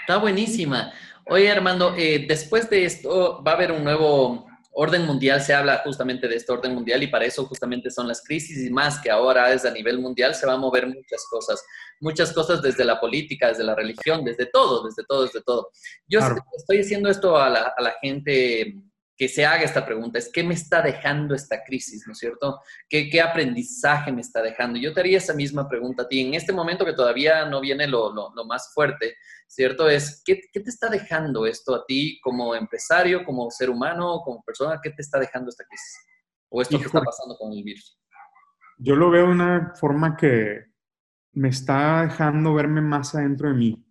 Está 0.00 0.18
buenísima. 0.18 0.92
Oye, 1.26 1.50
Armando, 1.50 1.94
eh, 1.96 2.24
después 2.28 2.70
de 2.70 2.84
esto 2.84 3.42
va 3.42 3.52
a 3.52 3.54
haber 3.54 3.72
un 3.72 3.82
nuevo, 3.82 4.45
orden 4.78 5.06
mundial, 5.06 5.40
se 5.40 5.54
habla 5.54 5.80
justamente 5.82 6.28
de 6.28 6.36
este 6.36 6.52
orden 6.52 6.74
mundial 6.74 7.02
y 7.02 7.06
para 7.06 7.24
eso 7.24 7.46
justamente 7.46 7.90
son 7.90 8.06
las 8.06 8.22
crisis 8.22 8.66
y 8.66 8.70
más 8.70 9.00
que 9.00 9.10
ahora 9.10 9.50
es 9.52 9.64
a 9.64 9.70
nivel 9.70 9.98
mundial, 9.98 10.34
se 10.34 10.46
va 10.46 10.52
a 10.52 10.58
mover 10.58 10.86
muchas 10.86 11.24
cosas, 11.30 11.64
muchas 11.98 12.30
cosas 12.32 12.60
desde 12.60 12.84
la 12.84 13.00
política, 13.00 13.48
desde 13.48 13.64
la 13.64 13.74
religión, 13.74 14.22
desde 14.22 14.44
todo, 14.46 14.84
desde 14.84 15.02
todo, 15.04 15.24
desde 15.24 15.42
todo. 15.42 15.70
Yo 16.06 16.20
estoy 16.56 16.78
diciendo 16.78 17.08
esto 17.08 17.38
a 17.38 17.48
la, 17.48 17.72
a 17.74 17.82
la 17.82 17.94
gente 18.02 18.76
que 19.16 19.28
se 19.28 19.46
haga 19.46 19.62
esta 19.62 19.86
pregunta, 19.86 20.18
es 20.18 20.30
¿qué 20.30 20.44
me 20.44 20.52
está 20.52 20.82
dejando 20.82 21.34
esta 21.34 21.64
crisis, 21.64 22.06
¿no 22.06 22.12
es 22.12 22.18
cierto? 22.18 22.60
¿Qué, 22.88 23.08
¿Qué, 23.08 23.20
aprendizaje 23.22 24.12
me 24.12 24.20
está 24.20 24.42
dejando? 24.42 24.78
Yo 24.78 24.92
te 24.92 25.00
haría 25.00 25.16
esa 25.16 25.32
misma 25.32 25.68
pregunta 25.68 26.02
a 26.02 26.08
ti. 26.08 26.20
En 26.20 26.34
este 26.34 26.52
momento 26.52 26.84
que 26.84 26.92
todavía 26.92 27.46
no 27.46 27.60
viene 27.60 27.86
lo, 27.86 28.12
lo, 28.12 28.34
lo 28.34 28.44
más 28.44 28.72
fuerte, 28.74 29.16
¿cierto? 29.48 29.88
Es, 29.88 30.22
¿qué, 30.24 30.40
¿qué, 30.52 30.60
te 30.60 30.68
está 30.68 30.90
dejando 30.90 31.46
esto 31.46 31.74
a 31.74 31.84
ti 31.86 32.20
como 32.22 32.54
empresario, 32.54 33.24
como 33.24 33.50
ser 33.50 33.70
humano, 33.70 34.20
como 34.22 34.42
persona? 34.42 34.80
¿Qué 34.82 34.90
te 34.90 35.00
está 35.00 35.18
dejando 35.18 35.48
esta 35.48 35.64
crisis? 35.64 35.98
¿O 36.50 36.60
esto 36.60 36.78
que 36.78 36.84
está 36.84 37.00
pasando 37.00 37.36
con 37.38 37.52
el 37.52 37.64
virus? 37.64 37.98
Yo 38.78 38.96
lo 38.96 39.10
veo 39.10 39.26
de 39.26 39.32
una 39.32 39.72
forma 39.80 40.14
que 40.16 40.66
me 41.32 41.48
está 41.48 42.02
dejando 42.02 42.52
verme 42.52 42.82
más 42.82 43.14
adentro 43.14 43.48
de 43.48 43.54
mí 43.54 43.85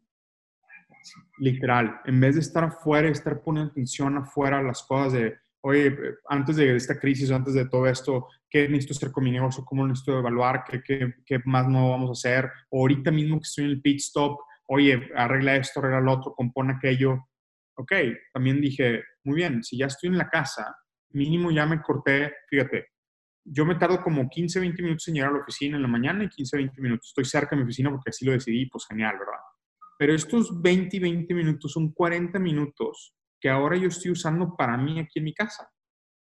literal, 1.38 2.02
en 2.06 2.20
vez 2.20 2.36
de 2.36 2.42
estar 2.42 2.64
afuera 2.64 3.10
estar 3.10 3.42
poniendo 3.42 3.72
atención 3.72 4.18
afuera 4.18 4.60
a 4.60 4.64
las 4.64 4.84
cosas 4.84 5.14
de, 5.14 5.36
oye, 5.62 5.96
antes 6.30 6.56
de 6.56 6.76
esta 6.76 7.00
crisis, 7.00 7.32
antes 7.32 7.54
de 7.54 7.68
todo 7.68 7.88
esto, 7.88 8.28
¿qué 8.50 8.68
necesito 8.70 8.94
hacer 8.94 9.12
con 9.12 9.24
mi 9.24 9.32
negocio? 9.32 9.66
¿Cómo 9.66 9.88
necesito 9.88 10.20
evaluar? 10.20 10.64
¿Qué, 10.70 10.82
qué, 10.84 11.14
qué 11.26 11.40
más 11.46 11.68
no 11.68 11.92
vamos 11.92 12.10
a 12.10 12.14
hacer? 12.14 12.52
O 12.70 12.82
ahorita 12.82 13.12
mismo 13.12 13.38
que 13.40 13.44
estoy 13.44 13.66
en 13.66 13.72
el 13.72 13.82
pit 13.82 14.00
stop, 14.00 14.40
oye, 14.68 15.10
arregla 15.16 15.56
esto, 15.56 15.80
arregla 15.80 16.02
lo 16.02 16.14
otro, 16.14 16.34
compone 16.34 16.74
aquello. 16.74 17.28
Ok, 17.78 17.92
también 18.34 18.62
dije, 18.62 19.04
muy 19.24 19.36
bien, 19.36 19.64
si 19.64 19.78
ya 19.78 19.88
estoy 19.88 20.10
en 20.10 20.18
la 20.18 20.30
casa, 20.30 20.76
mínimo 21.10 21.52
ya 21.52 21.66
me 21.66 21.82
corté, 21.82 22.34
fíjate, 22.50 22.88
yo 23.46 23.66
me 23.66 23.76
tardo 23.76 24.02
como 24.02 24.28
15, 24.28 24.60
20 24.60 24.82
minutos 24.82 25.08
en 25.08 25.16
llegar 25.16 25.30
a 25.30 25.34
la 25.34 25.40
oficina 25.40 25.76
en 25.76 25.84
la 25.84 25.88
mañana 25.88 26.24
y 26.24 26.30
15, 26.30 26.58
20 26.58 26.82
minutos. 26.82 27.10
Estoy 27.10 27.26
cerca 27.26 27.52
de 27.52 27.58
mi 27.58 27.64
oficina 27.64 27.92
porque 27.92 28.10
así 28.10 28.26
lo 28.26 28.32
decidí, 28.32 28.66
pues 28.68 28.86
genial, 28.88 29.18
¿verdad? 29.20 29.40
Pero 29.98 30.14
estos 30.14 30.62
20 30.62 30.98
y 30.98 31.00
20 31.00 31.34
minutos 31.34 31.72
son 31.72 31.92
40 31.92 32.38
minutos 32.40 33.14
que 33.40 33.50
ahora 33.50 33.78
yo 33.78 33.88
estoy 33.88 34.12
usando 34.12 34.56
para 34.56 34.78
mí 34.78 35.00
aquí 35.00 35.20
en 35.20 35.26
mi 35.26 35.34
casa. 35.34 35.70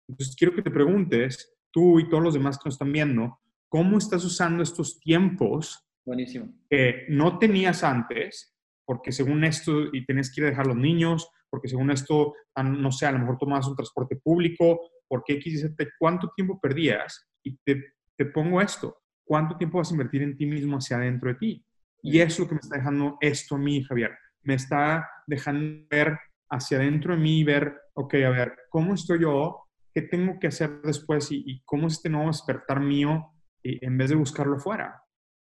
Entonces, 0.08 0.34
quiero 0.36 0.54
que 0.54 0.62
te 0.62 0.70
preguntes, 0.70 1.54
tú 1.70 2.00
y 2.00 2.08
todos 2.08 2.22
los 2.22 2.34
demás 2.34 2.58
que 2.58 2.62
nos 2.66 2.74
están 2.74 2.92
viendo, 2.92 3.38
¿cómo 3.68 3.98
estás 3.98 4.24
usando 4.24 4.62
estos 4.62 4.98
tiempos 4.98 5.86
Buenísimo. 6.04 6.52
que 6.68 7.06
no 7.08 7.38
tenías 7.38 7.84
antes? 7.84 8.56
Porque 8.84 9.12
según 9.12 9.44
esto, 9.44 9.94
y 9.94 10.04
tenés 10.04 10.34
que 10.34 10.40
ir 10.40 10.46
a 10.46 10.50
dejar 10.50 10.66
a 10.66 10.70
los 10.70 10.76
niños, 10.76 11.30
porque 11.48 11.68
según 11.68 11.90
esto, 11.90 12.34
ah, 12.54 12.62
no 12.62 12.90
sé, 12.90 13.06
a 13.06 13.12
lo 13.12 13.20
mejor 13.20 13.38
tomabas 13.38 13.68
un 13.68 13.76
transporte 13.76 14.16
público, 14.16 14.80
porque 15.06 15.34
X, 15.34 15.68
¿cuánto 15.98 16.32
tiempo 16.34 16.58
perdías? 16.60 17.28
Y 17.44 17.56
te, 17.58 17.94
te 18.16 18.26
pongo 18.26 18.60
esto, 18.60 19.02
¿cuánto 19.24 19.56
tiempo 19.56 19.78
vas 19.78 19.90
a 19.90 19.94
invertir 19.94 20.22
en 20.22 20.36
ti 20.36 20.46
mismo 20.46 20.76
hacia 20.76 20.96
adentro 20.96 21.28
de 21.28 21.34
ti? 21.36 21.64
Y 22.02 22.20
eso 22.20 22.26
es 22.26 22.38
lo 22.40 22.48
que 22.48 22.54
me 22.54 22.60
está 22.60 22.76
dejando 22.76 23.18
esto 23.20 23.54
a 23.56 23.58
mí, 23.58 23.82
Javier. 23.82 24.12
Me 24.42 24.54
está 24.54 25.08
dejando 25.26 25.86
ver 25.90 26.18
hacia 26.50 26.78
adentro 26.78 27.14
de 27.14 27.20
mí 27.20 27.40
y 27.40 27.44
ver, 27.44 27.74
ok, 27.94 28.14
a 28.14 28.30
ver, 28.30 28.54
¿cómo 28.68 28.94
estoy 28.94 29.20
yo? 29.20 29.68
¿Qué 29.92 30.02
tengo 30.02 30.38
que 30.38 30.48
hacer 30.48 30.80
después? 30.82 31.30
¿Y, 31.32 31.42
y 31.46 31.62
cómo 31.64 31.86
es 31.86 31.94
este 31.94 32.08
nuevo 32.08 32.28
despertar 32.28 32.80
mío? 32.80 33.32
Y 33.62 33.84
en 33.84 33.98
vez 33.98 34.10
de 34.10 34.16
buscarlo 34.16 34.58
fuera. 34.58 35.02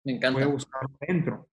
Me 0.03 0.13
encanta. 0.13 0.39
Voy 0.39 0.43
a 0.43 0.51
buscarlo 0.51 0.89
dentro. 0.99 1.50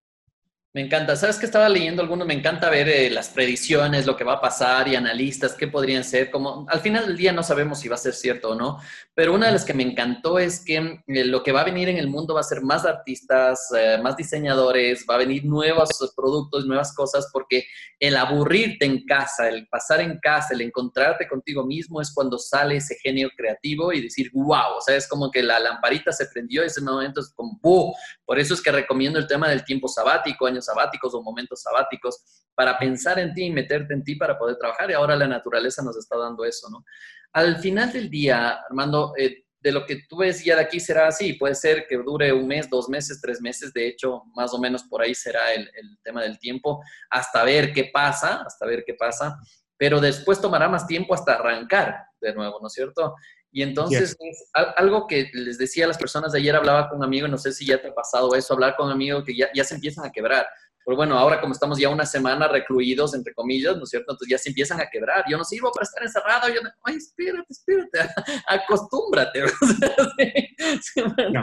Me 0.78 0.85
encanta. 0.85 1.16
¿Sabes 1.16 1.38
que 1.38 1.47
estaba 1.47 1.68
leyendo 1.68 2.02
algunos? 2.02 2.25
Me 2.25 2.35
encanta 2.35 2.70
ver 2.70 2.88
eh, 2.88 3.11
las 3.11 3.30
predicciones, 3.30 4.06
lo 4.06 4.16
que 4.16 4.23
va 4.23 4.35
a 4.35 4.40
pasar 4.40 4.87
y 4.87 4.94
analistas, 4.94 5.54
qué 5.54 5.66
podrían 5.66 6.04
ser. 6.04 6.30
Como 6.30 6.68
al 6.68 6.78
final 6.78 7.04
del 7.08 7.16
día 7.16 7.32
no 7.32 7.42
sabemos 7.42 7.80
si 7.80 7.88
va 7.88 7.97
a 7.97 7.99
ser 7.99 8.14
cierto 8.14 8.50
o 8.50 8.54
no, 8.54 8.78
pero 9.12 9.35
una 9.35 9.47
de 9.47 9.52
las 9.54 9.64
que 9.64 9.75
me 9.75 9.82
encantó 9.82 10.38
es 10.38 10.64
que 10.64 10.76
eh, 10.76 11.25
lo 11.25 11.42
que 11.42 11.50
va 11.50 11.62
a 11.62 11.64
venir 11.64 11.88
en 11.88 11.97
el 11.97 12.06
mundo 12.06 12.35
va 12.35 12.42
a 12.42 12.44
ser 12.44 12.62
más 12.62 12.85
artistas, 12.87 13.58
eh, 13.76 13.99
más 14.00 14.16
diseñadores, 14.16 15.04
va 15.11 15.16
a 15.16 15.18
venir 15.18 15.44
nuevos 15.44 15.88
productos, 16.14 16.64
nuevas 16.66 16.94
cosas, 16.94 17.28
porque 17.32 17.64
el 17.99 18.16
aburrirte 18.16 18.87
en 18.87 19.04
casa, 19.04 19.49
el 19.49 19.66
pasar 19.66 20.00
en 20.00 20.20
casa, 20.20 20.54
el 20.54 20.60
encontrarte 20.60 21.26
contigo 21.26 21.67
mismo 21.67 22.00
es 22.00 22.12
cuando 22.14 22.38
sale 22.38 22.76
ese 22.76 22.95
genio 23.02 23.30
creativo 23.36 23.93
y 23.93 24.02
decir, 24.02 24.30
wow, 24.32 24.76
o 24.76 24.80
sea, 24.80 24.95
es 24.95 25.08
como 25.08 25.32
que 25.32 25.43
la 25.43 25.58
lamparita 25.58 26.12
se 26.12 26.26
prendió, 26.26 26.62
ese 26.62 26.80
momento 26.80 27.21
es 27.21 27.32
como, 27.34 27.58
¡buh! 27.60 27.93
Por 28.25 28.38
eso 28.38 28.54
es 28.54 28.62
que 28.62 28.71
recomiendo 28.71 29.19
el 29.19 29.26
tema 29.26 29.49
del 29.49 29.64
tiempo 29.64 29.88
sabático, 29.88 30.47
años 30.47 30.68
sabáticos 30.69 31.15
o 31.15 31.23
momentos 31.23 31.63
sabáticos 31.63 32.45
para 32.54 32.78
pensar 32.78 33.19
en 33.19 33.35
ti 33.35 33.45
y 33.47 33.50
meterte 33.50 33.95
en 33.95 34.04
ti 34.04 34.15
para 34.15 34.39
poder 34.39 34.57
trabajar. 34.57 34.91
Y 34.91 34.95
ahora 34.95 35.17
la 35.17 35.26
naturaleza 35.26 35.83
nos 35.83 35.97
está 35.97 36.17
dando 36.17 36.45
eso, 36.45 36.69
¿no? 36.71 36.85
Al 37.33 37.59
final 37.59 37.93
del 37.93 38.09
día, 38.09 38.61
Armando, 38.69 39.13
eh, 39.19 39.45
de 39.61 39.73
lo 39.73 39.85
que 39.85 40.04
tú 40.09 40.19
ves 40.19 40.45
ya 40.45 40.57
de 40.57 40.63
aquí 40.63 40.81
será 40.81 41.09
así. 41.09 41.35
Puede 41.35 41.54
ser 41.54 41.87
que 41.89 41.97
dure 41.97 42.33
un 42.33 42.47
mes, 42.47 42.71
dos 42.71 42.89
meses, 42.89 43.21
tres 43.21 43.41
meses. 43.41 43.73
De 43.73 43.89
hecho, 43.89 44.23
más 44.35 44.54
o 44.54 44.59
menos 44.59 44.85
por 44.85 45.02
ahí 45.02 45.15
será 45.15 45.52
el, 45.52 45.63
el 45.75 45.99
tema 46.02 46.23
del 46.23 46.39
tiempo, 46.39 46.81
hasta 47.11 47.45
ver 47.45 47.73
qué 47.73 47.91
pasa, 47.93 48.43
hasta 48.47 48.67
ver 48.67 48.85
qué 48.87 48.95
pasa. 48.95 49.37
Pero 49.76 50.00
después 50.00 50.41
tomará 50.41 50.69
más 50.69 50.87
tiempo 50.87 51.15
hasta 51.15 51.35
arrancar 51.35 52.09
de 52.21 52.35
nuevo, 52.35 52.59
¿no 52.61 52.67
es 52.67 52.73
cierto? 52.73 53.15
Y 53.50 53.63
entonces, 53.63 54.17
es 54.21 54.50
algo 54.76 55.06
que 55.06 55.30
les 55.32 55.58
decía 55.58 55.84
a 55.84 55.89
las 55.89 55.99
personas 55.99 56.32
de 56.32 56.39
ayer, 56.39 56.54
hablaba 56.54 56.89
con 56.89 56.99
un 56.99 57.04
amigo, 57.04 57.26
no 57.28 57.39
sé 57.39 57.52
si 57.52 57.67
ya 57.67 57.80
te 57.80 57.89
ha 57.89 57.95
pasado 57.95 58.34
eso, 58.34 58.54
hablar 58.54 58.76
con 58.76 58.87
un 58.87 58.93
amigo 58.93 59.25
que 59.25 59.37
ya, 59.37 59.49
ya 59.54 59.65
se 59.65 59.75
empiezan 59.75 60.04
a 60.04 60.13
quebrar. 60.13 60.47
Pero 60.89 60.97
bueno, 60.97 61.19
ahora 61.19 61.39
como 61.39 61.52
estamos 61.52 61.78
ya 61.78 61.91
una 61.91 62.06
semana 62.06 62.49
recluidos, 62.49 63.15
entre 63.15 63.34
comillas, 63.34 63.76
¿no 63.76 63.82
es 63.82 63.91
cierto? 63.91 64.13
Entonces 64.13 64.30
ya 64.30 64.39
se 64.39 64.49
empiezan 64.49 64.80
a 64.80 64.89
quebrar. 64.89 65.23
Yo 65.28 65.37
no 65.37 65.45
sirvo 65.45 65.71
para 65.71 65.84
estar 65.84 66.02
encerrado. 66.02 66.49
Yo, 66.49 66.63
ay, 66.82 66.97
espérate, 66.97 67.47
espérate, 67.50 67.99
acostúmbrate. 68.49 69.43
no, 71.30 71.43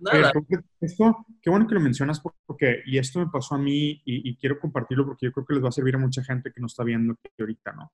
nada. 0.00 0.32
Esto, 0.80 1.24
qué 1.40 1.50
bueno 1.50 1.68
que 1.68 1.74
lo 1.74 1.80
mencionas 1.80 2.20
porque, 2.44 2.82
y 2.84 2.98
esto 2.98 3.20
me 3.20 3.28
pasó 3.30 3.54
a 3.54 3.58
mí 3.58 4.02
y, 4.04 4.28
y, 4.28 4.36
quiero 4.38 4.58
compartirlo 4.58 5.06
porque 5.06 5.26
yo 5.26 5.32
creo 5.32 5.46
que 5.46 5.54
les 5.54 5.62
va 5.62 5.68
a 5.68 5.72
servir 5.72 5.94
a 5.94 5.98
mucha 5.98 6.24
gente 6.24 6.50
que 6.52 6.60
nos 6.60 6.72
está 6.72 6.82
viendo 6.82 7.14
ahorita, 7.38 7.70
¿no? 7.70 7.92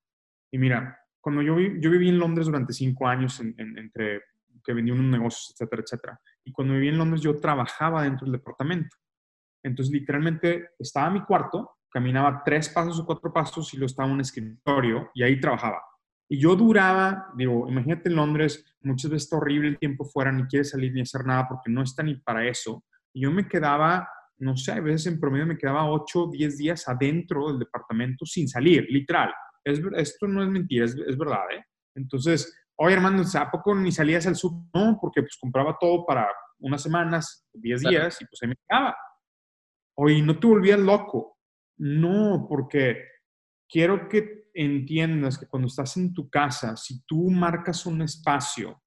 Y 0.51 0.57
mira, 0.57 0.99
cuando 1.21 1.41
yo, 1.41 1.57
yo 1.59 1.91
viví 1.91 2.09
en 2.09 2.19
Londres 2.19 2.47
durante 2.47 2.73
cinco 2.73 3.07
años, 3.07 3.39
en, 3.39 3.53
en, 3.57 3.77
entre 3.77 4.21
que 4.67 4.73
vendí 4.73 4.91
unos 4.91 5.05
negocios, 5.05 5.51
etcétera, 5.53 5.81
etcétera. 5.81 6.21
Y 6.43 6.51
cuando 6.51 6.73
viví 6.73 6.89
en 6.89 6.97
Londres 6.97 7.21
yo 7.21 7.39
trabajaba 7.39 8.03
dentro 8.03 8.25
del 8.25 8.33
departamento. 8.33 8.97
Entonces, 9.63 9.93
literalmente, 9.93 10.71
estaba 10.77 11.07
en 11.07 11.13
mi 11.13 11.21
cuarto, 11.23 11.77
caminaba 11.89 12.43
tres 12.43 12.69
pasos 12.69 12.99
o 12.99 13.05
cuatro 13.05 13.31
pasos 13.31 13.73
y 13.73 13.77
lo 13.77 13.85
estaba 13.85 14.07
en 14.09 14.15
un 14.15 14.21
escritorio 14.21 15.09
y 15.13 15.23
ahí 15.23 15.39
trabajaba. 15.39 15.81
Y 16.29 16.37
yo 16.37 16.55
duraba, 16.57 17.31
digo, 17.35 17.67
imagínate 17.69 18.09
en 18.09 18.17
Londres, 18.17 18.65
muchas 18.81 19.09
veces 19.09 19.23
está 19.23 19.37
horrible 19.37 19.69
el 19.69 19.79
tiempo 19.79 20.03
fuera, 20.03 20.31
ni 20.33 20.43
quieres 20.43 20.71
salir 20.71 20.93
ni 20.93 21.01
hacer 21.01 21.25
nada 21.25 21.47
porque 21.47 21.71
no 21.71 21.81
está 21.81 22.03
ni 22.03 22.15
para 22.15 22.45
eso. 22.45 22.83
Y 23.13 23.21
yo 23.21 23.31
me 23.31 23.47
quedaba, 23.47 24.09
no 24.37 24.57
sé, 24.57 24.73
a 24.73 24.81
veces 24.81 25.13
en 25.13 25.19
promedio 25.19 25.45
me 25.45 25.57
quedaba 25.57 25.89
8, 25.89 26.27
10 26.31 26.57
días 26.57 26.87
adentro 26.89 27.47
del 27.47 27.59
departamento 27.59 28.25
sin 28.25 28.49
salir, 28.49 28.85
literal 28.89 29.31
es, 29.71 29.81
esto 29.97 30.27
no 30.27 30.43
es 30.43 30.49
mentira, 30.49 30.85
es, 30.85 30.95
es 31.07 31.17
verdad, 31.17 31.43
¿eh? 31.51 31.63
Entonces, 31.95 32.55
oye, 32.77 32.93
hermano, 32.95 33.23
¿a 33.33 33.51
poco 33.51 33.75
ni 33.75 33.91
salías 33.91 34.27
al 34.27 34.35
súper? 34.35 34.69
No, 34.73 34.97
porque 35.01 35.21
pues 35.21 35.37
compraba 35.39 35.77
todo 35.79 36.05
para 36.05 36.27
unas 36.59 36.81
semanas, 36.81 37.47
10 37.53 37.81
días, 37.81 38.21
y 38.21 38.25
pues 38.25 38.41
ahí 38.41 38.49
me 38.49 38.55
quedaba. 38.67 38.95
Oye, 39.95 40.21
¿no 40.21 40.39
te 40.39 40.47
volvías 40.47 40.79
loco? 40.79 41.37
No, 41.77 42.45
porque 42.47 43.03
quiero 43.67 44.07
que 44.07 44.49
entiendas 44.53 45.37
que 45.37 45.47
cuando 45.47 45.67
estás 45.67 45.97
en 45.97 46.13
tu 46.13 46.29
casa, 46.29 46.75
si 46.75 47.03
tú 47.05 47.29
marcas 47.29 47.85
un 47.85 48.01
espacio 48.01 48.81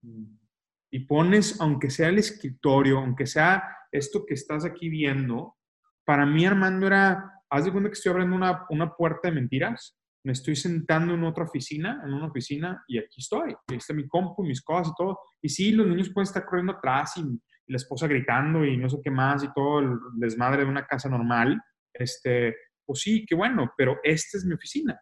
y 0.91 1.01
pones, 1.01 1.61
aunque 1.61 1.91
sea 1.91 2.09
el 2.09 2.19
escritorio, 2.19 2.99
aunque 2.99 3.27
sea 3.27 3.63
esto 3.93 4.25
que 4.27 4.35
estás 4.35 4.65
aquí 4.65 4.89
viendo, 4.89 5.57
para 6.05 6.27
mí, 6.27 6.45
Armando, 6.45 6.87
era, 6.87 7.43
haz 7.49 7.65
de 7.65 7.73
cuenta 7.73 7.91
que 7.91 7.95
estoy 7.95 8.11
abriendo 8.11 8.35
una, 8.35 8.67
una 8.71 8.93
puerta 8.95 9.29
de 9.29 9.35
mentiras 9.35 10.00
me 10.25 10.33
estoy 10.33 10.57
sentando 10.57 11.15
en 11.15 11.25
otra 11.25 11.45
oficina, 11.45 12.03
en 12.05 12.13
una 12.13 12.27
oficina, 12.27 12.85
y 12.87 12.99
aquí 12.99 13.21
estoy. 13.21 13.53
Aquí 13.53 13.77
está 13.77 13.95
mi 13.95 14.07
compu, 14.07 14.43
mis 14.43 14.63
cosas 14.63 14.93
y 14.93 14.95
todo. 14.97 15.19
Y 15.41 15.49
sí, 15.49 15.73
los 15.73 15.87
niños 15.87 16.11
pueden 16.13 16.27
estar 16.27 16.45
corriendo 16.45 16.73
atrás 16.73 17.17
y, 17.17 17.41
la 17.71 17.77
esposa 17.77 18.09
gritando 18.09 18.65
y 18.65 18.77
no 18.77 18.89
sé 18.89 18.99
qué 19.01 19.13
más 19.13 19.45
y 19.45 19.53
todo 19.55 19.79
el 19.79 19.97
desmadre 20.17 20.65
de 20.65 20.69
una 20.69 20.85
casa 20.87 21.09
normal. 21.09 21.57
Este, 21.95 22.57
pues 22.85 23.01
sí, 23.01 23.25
qué 23.25 23.37
bueno, 23.37 23.73
pero 23.77 24.01
esta 24.03 24.39
es 24.39 24.45
mi 24.45 24.55
oficina. 24.55 25.01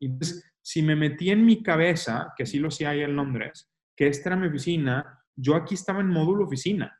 Y 0.00 0.06
entonces, 0.06 0.44
si 0.60 0.82
me 0.82 0.96
metí 0.96 1.30
en 1.30 1.46
mi 1.46 1.62
cabeza, 1.62 2.32
que 2.36 2.42
así 2.42 2.58
lo 2.58 2.68
hacía 2.68 2.90
ahí 2.90 3.02
en 3.02 3.14
Londres, 3.14 3.70
que 3.96 4.08
esta 4.08 4.30
era 4.30 4.36
mi 4.36 4.48
oficina, 4.48 5.24
yo 5.36 5.54
aquí 5.54 5.74
estaba 5.74 6.00
en 6.00 6.08
módulo 6.08 6.46
oficina. 6.46 6.94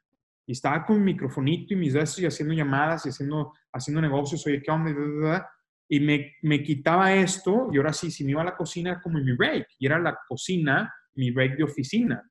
Y 0.47 0.53
estaba 0.53 0.87
con 0.87 0.99
mi 0.99 1.13
microfonito 1.13 1.75
y 1.75 1.77
mis 1.77 1.93
besos 1.93 2.21
y 2.21 2.27
haciendo 2.27 2.55
llamadas 2.55 3.05
y 3.05 3.09
haciendo, 3.11 3.53
haciendo 3.73 4.01
negocios. 4.01 4.47
Oye, 4.47 4.63
¿qué 4.63 4.71
onda? 4.71 5.51
Y 5.89 6.01
me, 6.01 6.35
me, 6.43 6.63
quitaba 6.63 7.15
esto 7.15 7.69
y 7.73 7.79
ahora 7.79 7.93
sí, 7.93 8.11
si 8.11 8.25
me 8.25 8.33
iba 8.33 8.43
a 8.43 8.47
la 8.47 8.57
cocina 8.57 8.91
era 8.91 9.01
como 9.01 9.19
mi 9.19 9.33
break 9.33 9.69
y 9.79 9.87
era 9.87 9.99
la 9.99 10.19
cocina, 10.29 10.93
mi 11.15 11.31
break 11.31 11.57
de 11.57 11.65
oficina. 11.65 12.23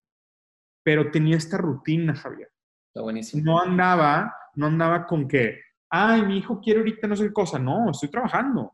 Pero 0.83 1.09
tenía 1.11 1.37
esta 1.37 1.57
rutina, 1.57 2.15
Javier. 2.15 2.49
Está 2.87 3.01
buenísimo. 3.01 3.43
No 3.43 3.61
andaba, 3.61 4.33
no 4.55 4.67
andaba 4.67 5.05
con 5.05 5.27
que, 5.27 5.59
ay, 5.89 6.21
mi 6.23 6.37
hijo 6.37 6.61
quiere 6.61 6.79
ahorita 6.79 7.07
no 7.07 7.15
sé 7.15 7.25
qué 7.27 7.33
cosa. 7.33 7.59
No, 7.59 7.91
estoy 7.91 8.09
trabajando. 8.09 8.73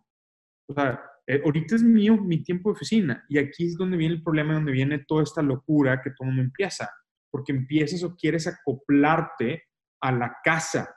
O 0.67 0.73
sea, 0.73 1.01
eh, 1.25 1.41
ahorita 1.43 1.75
es 1.75 1.83
mío 1.83 2.17
mi 2.17 2.43
tiempo 2.43 2.69
de 2.69 2.73
oficina 2.73 3.25
y 3.29 3.37
aquí 3.37 3.65
es 3.65 3.77
donde 3.77 3.97
viene 3.97 4.15
el 4.15 4.23
problema, 4.23 4.53
donde 4.53 4.71
viene 4.71 5.05
toda 5.07 5.23
esta 5.23 5.41
locura 5.41 6.01
que 6.01 6.11
todo 6.11 6.27
mundo 6.27 6.41
empieza, 6.41 6.89
porque 7.31 7.53
empiezas 7.53 8.03
o 8.03 8.15
quieres 8.15 8.45
acoplarte 8.47 9.63
a 10.01 10.11
la 10.11 10.37
casa 10.43 10.93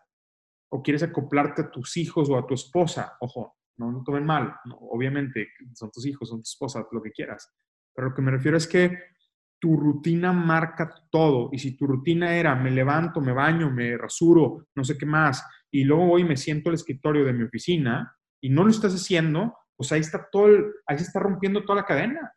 o 0.69 0.83
quieres 0.83 1.05
acoplarte 1.05 1.63
a 1.63 1.71
tus 1.71 1.97
hijos 1.97 2.29
o 2.29 2.37
a 2.37 2.47
tu 2.47 2.55
esposa. 2.55 3.17
Ojo, 3.21 3.56
no 3.79 3.91
lo 3.91 4.03
tomen 4.03 4.25
mal, 4.25 4.55
obviamente 4.81 5.49
son 5.75 5.91
tus 5.91 6.07
hijos, 6.07 6.29
son 6.29 6.39
tu 6.39 6.49
esposa, 6.49 6.87
lo 6.91 7.03
que 7.03 7.11
quieras. 7.11 7.53
Pero 7.95 8.09
lo 8.09 8.15
que 8.15 8.23
me 8.23 8.31
refiero 8.31 8.57
es 8.57 8.67
que 8.67 8.97
tu 9.59 9.77
rutina 9.77 10.33
marca 10.33 10.93
todo. 11.11 11.49
Y 11.53 11.59
si 11.59 11.77
tu 11.77 11.87
rutina 11.87 12.35
era 12.35 12.55
me 12.55 12.71
levanto, 12.71 13.21
me 13.21 13.33
baño, 13.33 13.71
me 13.71 13.97
rasuro, 13.97 14.69
no 14.75 14.85
sé 14.85 14.97
qué 14.97 15.07
más, 15.07 15.45
y 15.71 15.85
luego 15.85 16.07
voy 16.07 16.23
y 16.23 16.25
me 16.25 16.37
siento 16.37 16.71
al 16.71 16.75
escritorio 16.75 17.25
de 17.25 17.33
mi 17.33 17.45
oficina 17.45 18.17
y 18.41 18.51
no 18.51 18.65
lo 18.65 18.71
estás 18.71 18.95
haciendo, 18.95 19.57
pues 19.77 19.93
ahí 19.93 20.01
está 20.01 20.29
todo, 20.31 20.49
ahí 20.87 20.99
se 20.99 21.05
está 21.05 21.21
rompiendo 21.21 21.65
toda 21.65 21.81
la 21.81 21.87
cadena. 21.87 22.33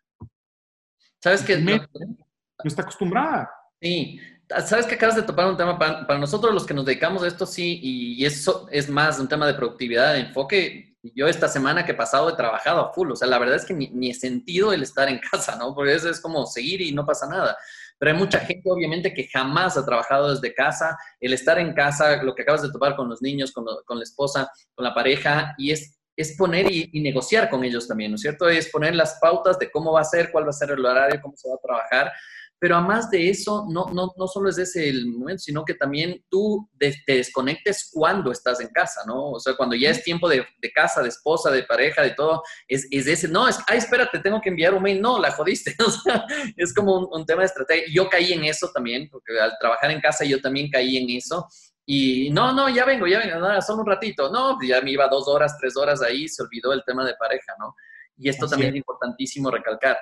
¿Sabes 1.21 1.43
qué? 1.43 1.57
No, 1.57 1.77
no 1.77 2.65
está 2.65 2.81
acostumbrada. 2.81 3.49
Sí, 3.81 4.19
sabes 4.65 4.85
que 4.85 4.95
acabas 4.95 5.15
de 5.15 5.23
topar 5.23 5.49
un 5.49 5.57
tema 5.57 5.77
para, 5.77 6.17
nosotros 6.17 6.53
los 6.53 6.65
que 6.65 6.73
nos 6.73 6.85
dedicamos 6.85 7.23
a 7.23 7.27
esto, 7.27 7.45
sí, 7.45 7.79
y 7.81 8.25
eso 8.25 8.67
es 8.71 8.89
más 8.89 9.19
un 9.19 9.27
tema 9.27 9.47
de 9.47 9.53
productividad, 9.53 10.13
de 10.13 10.21
enfoque. 10.21 10.88
Yo 11.01 11.27
esta 11.27 11.47
semana 11.47 11.85
que 11.85 11.93
he 11.93 11.95
pasado 11.95 12.29
he 12.29 12.35
trabajado 12.35 12.81
a 12.81 12.93
full, 12.93 13.11
o 13.11 13.15
sea, 13.15 13.27
la 13.27 13.39
verdad 13.39 13.55
es 13.55 13.65
que 13.65 13.73
ni, 13.73 14.09
he 14.09 14.13
sentido 14.13 14.73
el 14.73 14.83
estar 14.83 15.07
en 15.07 15.19
casa, 15.31 15.55
¿no? 15.55 15.73
Porque 15.73 15.93
eso 15.93 16.09
es 16.09 16.19
como 16.19 16.45
seguir 16.45 16.81
y 16.81 16.91
no 16.91 17.05
pasa 17.05 17.27
nada. 17.27 17.57
Pero 17.97 18.11
hay 18.11 18.17
mucha 18.17 18.39
gente, 18.39 18.69
obviamente, 18.69 19.13
que 19.13 19.27
jamás 19.27 19.77
ha 19.77 19.85
trabajado 19.85 20.33
desde 20.33 20.53
casa. 20.53 20.97
El 21.19 21.33
estar 21.33 21.59
en 21.59 21.73
casa, 21.73 22.23
lo 22.23 22.33
que 22.33 22.43
acabas 22.43 22.61
de 22.61 22.71
topar 22.71 22.95
con 22.95 23.09
los 23.09 23.21
niños, 23.21 23.51
con, 23.51 23.65
la 23.65 24.03
esposa, 24.03 24.49
con 24.73 24.85
la 24.85 24.93
pareja, 24.93 25.53
y 25.57 25.71
es 25.71 25.95
es 26.15 26.35
poner 26.35 26.69
y, 26.69 26.89
y, 26.91 26.99
negociar 26.99 27.49
con 27.49 27.63
ellos 27.63 27.87
también, 27.87 28.11
¿no 28.11 28.15
es 28.15 28.21
cierto? 28.21 28.49
Es 28.49 28.69
poner 28.69 28.93
las 28.93 29.17
pautas 29.21 29.57
de 29.57 29.71
cómo 29.71 29.93
va 29.93 30.01
a 30.01 30.03
ser, 30.03 30.33
cuál 30.33 30.43
va 30.43 30.49
a 30.49 30.51
ser 30.51 30.71
el 30.71 30.85
horario, 30.85 31.21
cómo 31.21 31.37
se 31.37 31.47
va 31.47 31.55
a 31.55 31.65
trabajar 31.65 32.11
pero 32.59 32.75
a 32.75 32.81
más 32.81 33.09
de 33.09 33.29
eso, 33.29 33.65
no, 33.69 33.85
no, 33.93 34.11
no 34.17 34.27
solo 34.27 34.49
es 34.49 34.57
ese 34.57 34.89
el 34.89 35.07
momento, 35.07 35.39
sino 35.39 35.63
que 35.63 35.75
también 35.75 36.23
tú 36.29 36.69
te 36.77 36.93
desconectes 37.07 37.89
cuando 37.93 38.33
estás 38.33 38.59
en 38.59 38.67
casa, 38.67 39.01
¿no? 39.07 39.31
O 39.31 39.39
sea, 39.39 39.55
cuando 39.55 39.77
ya 39.77 39.89
es 39.89 40.03
tiempo 40.03 40.27
de, 40.27 40.45
de 40.61 40.71
casa, 40.71 41.01
de 41.01 41.07
esposa, 41.07 41.51
de 41.51 41.63
pareja, 41.63 42.01
de 42.01 42.11
todo, 42.11 42.43
es, 42.67 42.85
es, 42.91 43.07
ese, 43.07 43.29
no, 43.29 43.47
es, 43.47 43.57
ay, 43.67 43.77
espérate, 43.77 44.19
tengo 44.19 44.41
que 44.41 44.49
enviar 44.49 44.73
un 44.73 44.83
mail, 44.83 45.01
no, 45.01 45.19
la 45.19 45.31
jodiste, 45.31 45.73
o 45.85 45.89
sea, 45.89 46.25
es 46.57 46.73
como 46.73 47.07
un, 47.07 47.25
tema 47.25 47.41
de 47.41 47.47
estrategia. 47.47 47.85
Yo 47.93 48.09
caí 48.09 48.33
en 48.33 48.43
eso 48.43 48.69
también, 48.73 49.07
porque 49.09 49.39
al 49.39 49.53
trabajar 49.57 49.91
en 49.91 50.01
casa 50.01 50.25
yo 50.25 50.41
también 50.41 50.69
caí 50.69 50.97
en 50.97 51.09
eso. 51.09 51.47
Y 51.85 52.29
no, 52.31 52.53
no, 52.53 52.69
ya 52.69 52.85
vengo, 52.85 53.07
ya 53.07 53.19
vengo, 53.19 53.39
nada, 53.39 53.61
solo 53.61 53.81
un 53.81 53.87
ratito. 53.87 54.29
No, 54.29 54.57
ya 54.61 54.81
me 54.81 54.91
iba 54.91 55.07
dos 55.07 55.27
horas, 55.27 55.57
tres 55.57 55.77
horas 55.77 56.01
ahí, 56.01 56.27
se 56.27 56.43
olvidó 56.43 56.73
el 56.73 56.83
tema 56.85 57.05
de 57.05 57.15
pareja, 57.15 57.55
¿no? 57.57 57.73
Y 58.17 58.27
esto 58.27 58.47
también 58.47 58.71
es 58.71 58.77
importantísimo 58.77 59.49
recalcar. 59.49 59.97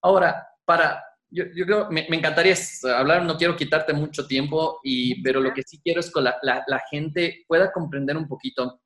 Ahora, 0.00 0.46
para, 0.64 1.04
yo, 1.30 1.44
yo 1.54 1.66
creo, 1.66 1.90
me, 1.90 2.06
me, 2.08 2.16
encantaría 2.16 2.54
hablar, 2.94 3.24
no 3.24 3.36
quiero 3.36 3.56
quitarte 3.56 3.92
mucho 3.92 4.26
tiempo, 4.26 4.80
y, 4.82 5.22
pero 5.22 5.40
lo 5.40 5.52
que 5.52 5.62
sí 5.62 5.80
quiero 5.82 6.00
es 6.00 6.12
que 6.12 6.20
la, 6.20 6.36
la, 6.42 6.82
gente 6.90 7.44
pueda 7.48 7.72
comprender 7.72 8.16
un 8.16 8.28
poquito 8.28 8.80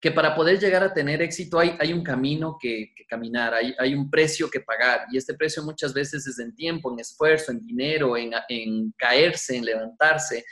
que 0.00 0.10
para 0.10 0.34
poder 0.34 0.58
llegar 0.58 0.82
a 0.82 0.92
tener 0.92 1.22
éxito 1.22 1.58
hay, 1.58 1.76
hay 1.78 1.92
un 1.92 2.02
camino 2.02 2.58
que, 2.60 2.92
que 2.96 3.06
caminar, 3.06 3.54
hay, 3.54 3.74
hay, 3.78 3.94
un 3.94 4.10
precio 4.10 4.50
que 4.50 4.60
pagar, 4.60 5.06
y 5.10 5.16
este 5.16 5.34
precio 5.34 5.62
muchas 5.62 5.92
veces 5.92 6.26
es 6.26 6.38
en 6.38 6.54
tiempo, 6.54 6.92
en 6.92 7.00
esfuerzo, 7.00 7.52
en 7.52 7.60
dinero, 7.60 8.16
en, 8.16 8.32
en 8.48 8.92
caerse, 8.96 9.56
en 9.56 9.64
levantarse. 9.64 10.44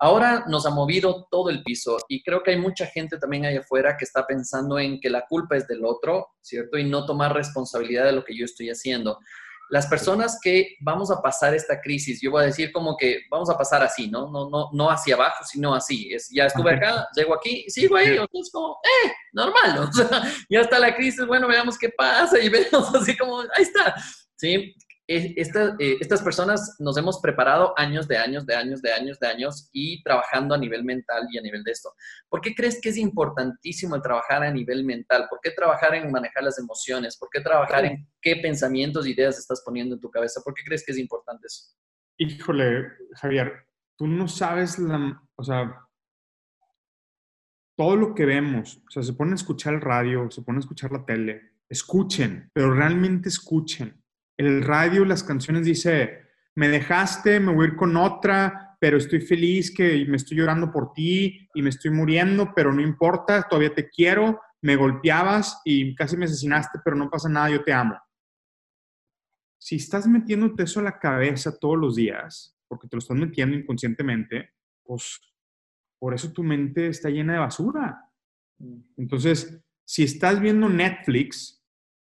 Ahora 0.00 0.44
nos 0.46 0.64
ha 0.64 0.70
movido 0.70 1.26
todo 1.28 1.50
el 1.50 1.64
piso 1.64 1.98
y 2.08 2.22
creo 2.22 2.42
que 2.44 2.52
hay 2.52 2.56
mucha 2.56 2.86
gente 2.86 3.18
también 3.18 3.44
ahí 3.46 3.56
afuera 3.56 3.96
que 3.96 4.04
está 4.04 4.24
pensando 4.24 4.78
en 4.78 5.00
que 5.00 5.10
la 5.10 5.26
culpa 5.26 5.56
es 5.56 5.66
del 5.66 5.84
otro, 5.84 6.28
¿cierto? 6.40 6.78
Y 6.78 6.84
no 6.84 7.04
tomar 7.04 7.34
responsabilidad 7.34 8.04
de 8.04 8.12
lo 8.12 8.24
que 8.24 8.36
yo 8.36 8.44
estoy 8.44 8.70
haciendo 8.70 9.18
las 9.70 9.86
personas 9.86 10.38
que 10.42 10.76
vamos 10.80 11.10
a 11.10 11.20
pasar 11.20 11.54
esta 11.54 11.80
crisis, 11.80 12.20
yo 12.20 12.30
voy 12.30 12.42
a 12.42 12.46
decir 12.46 12.72
como 12.72 12.96
que 12.96 13.20
vamos 13.30 13.50
a 13.50 13.56
pasar 13.56 13.82
así, 13.82 14.08
¿no? 14.08 14.30
No, 14.30 14.48
no, 14.48 14.70
no 14.72 14.90
hacia 14.90 15.14
abajo, 15.14 15.44
sino 15.44 15.74
así. 15.74 16.12
Es, 16.12 16.28
ya 16.30 16.46
estuve 16.46 16.74
acá, 16.74 17.06
llego 17.14 17.34
aquí, 17.34 17.64
sigo 17.68 17.96
ahí, 17.96 18.18
es 18.32 18.50
como, 18.50 18.78
eh, 18.84 19.12
normal, 19.32 19.88
o 19.88 19.92
sea, 19.92 20.08
ya 20.48 20.60
está 20.60 20.78
la 20.78 20.94
crisis, 20.94 21.26
bueno, 21.26 21.46
veamos 21.48 21.76
qué 21.78 21.88
pasa 21.90 22.38
y 22.38 22.48
vemos 22.50 22.94
así 22.94 23.16
como, 23.16 23.40
ahí 23.40 23.62
está, 23.62 23.94
¿sí? 24.36 24.74
Eh, 25.10 25.34
estas 25.38 26.20
personas 26.22 26.76
nos 26.78 26.98
hemos 26.98 27.18
preparado 27.22 27.72
años 27.78 28.06
de 28.06 28.18
años, 28.18 28.44
de 28.44 28.54
años, 28.54 28.82
de 28.82 28.92
años, 28.92 29.18
de 29.18 29.26
años 29.26 29.70
y 29.72 30.02
trabajando 30.02 30.54
a 30.54 30.58
nivel 30.58 30.84
mental 30.84 31.26
y 31.30 31.38
a 31.38 31.40
nivel 31.40 31.64
de 31.64 31.72
esto. 31.72 31.94
¿Por 32.28 32.42
qué 32.42 32.54
crees 32.54 32.78
que 32.78 32.90
es 32.90 32.98
importantísimo 32.98 33.96
el 33.96 34.02
trabajar 34.02 34.42
a 34.42 34.50
nivel 34.50 34.84
mental? 34.84 35.26
¿Por 35.30 35.40
qué 35.42 35.52
trabajar 35.52 35.94
en 35.94 36.12
manejar 36.12 36.42
las 36.42 36.58
emociones? 36.58 37.16
¿Por 37.16 37.30
qué 37.30 37.40
trabajar 37.40 37.86
en 37.86 38.06
qué 38.20 38.36
pensamientos, 38.36 39.06
ideas 39.06 39.38
estás 39.38 39.62
poniendo 39.64 39.94
en 39.94 40.00
tu 40.02 40.10
cabeza? 40.10 40.42
¿Por 40.44 40.52
qué 40.52 40.62
crees 40.62 40.84
que 40.84 40.92
es 40.92 40.98
importante 40.98 41.46
eso? 41.46 41.74
Híjole, 42.18 42.88
Javier, 43.14 43.64
tú 43.96 44.06
no 44.06 44.28
sabes 44.28 44.78
la, 44.78 45.22
o 45.36 45.42
sea, 45.42 45.74
todo 47.78 47.96
lo 47.96 48.14
que 48.14 48.26
vemos, 48.26 48.82
o 48.86 48.90
sea, 48.90 49.02
se 49.02 49.14
pone 49.14 49.32
a 49.32 49.36
escuchar 49.36 49.72
el 49.72 49.80
radio, 49.80 50.30
se 50.30 50.42
pone 50.42 50.58
a 50.58 50.60
escuchar 50.60 50.92
la 50.92 51.06
tele, 51.06 51.54
escuchen, 51.66 52.50
pero 52.52 52.74
realmente 52.74 53.30
escuchen 53.30 54.02
el 54.38 54.62
radio, 54.62 55.04
las 55.04 55.24
canciones 55.24 55.64
dice, 55.64 56.22
me 56.54 56.68
dejaste, 56.68 57.40
me 57.40 57.52
voy 57.52 57.66
a 57.66 57.68
ir 57.70 57.76
con 57.76 57.96
otra, 57.96 58.76
pero 58.80 58.96
estoy 58.96 59.20
feliz 59.20 59.74
que 59.74 60.06
me 60.06 60.16
estoy 60.16 60.38
llorando 60.38 60.70
por 60.70 60.92
ti 60.92 61.48
y 61.52 61.62
me 61.62 61.70
estoy 61.70 61.90
muriendo, 61.90 62.52
pero 62.54 62.72
no 62.72 62.80
importa, 62.80 63.42
todavía 63.42 63.74
te 63.74 63.88
quiero, 63.90 64.40
me 64.62 64.76
golpeabas 64.76 65.60
y 65.64 65.94
casi 65.94 66.16
me 66.16 66.26
asesinaste, 66.26 66.78
pero 66.84 66.96
no 66.96 67.10
pasa 67.10 67.28
nada, 67.28 67.50
yo 67.50 67.64
te 67.64 67.72
amo. 67.72 67.98
Si 69.60 69.76
estás 69.76 70.06
metiéndote 70.06 70.62
eso 70.62 70.78
a 70.80 70.84
la 70.84 70.98
cabeza 70.98 71.58
todos 71.58 71.76
los 71.76 71.96
días, 71.96 72.56
porque 72.68 72.86
te 72.86 72.96
lo 72.96 73.00
estás 73.00 73.16
metiendo 73.16 73.56
inconscientemente, 73.56 74.50
pues 74.84 75.20
por 75.98 76.14
eso 76.14 76.32
tu 76.32 76.44
mente 76.44 76.86
está 76.86 77.10
llena 77.10 77.32
de 77.32 77.38
basura. 77.40 78.08
Mm. 78.58 78.80
Entonces, 78.98 79.60
si 79.84 80.04
estás 80.04 80.40
viendo 80.40 80.68
Netflix, 80.68 81.57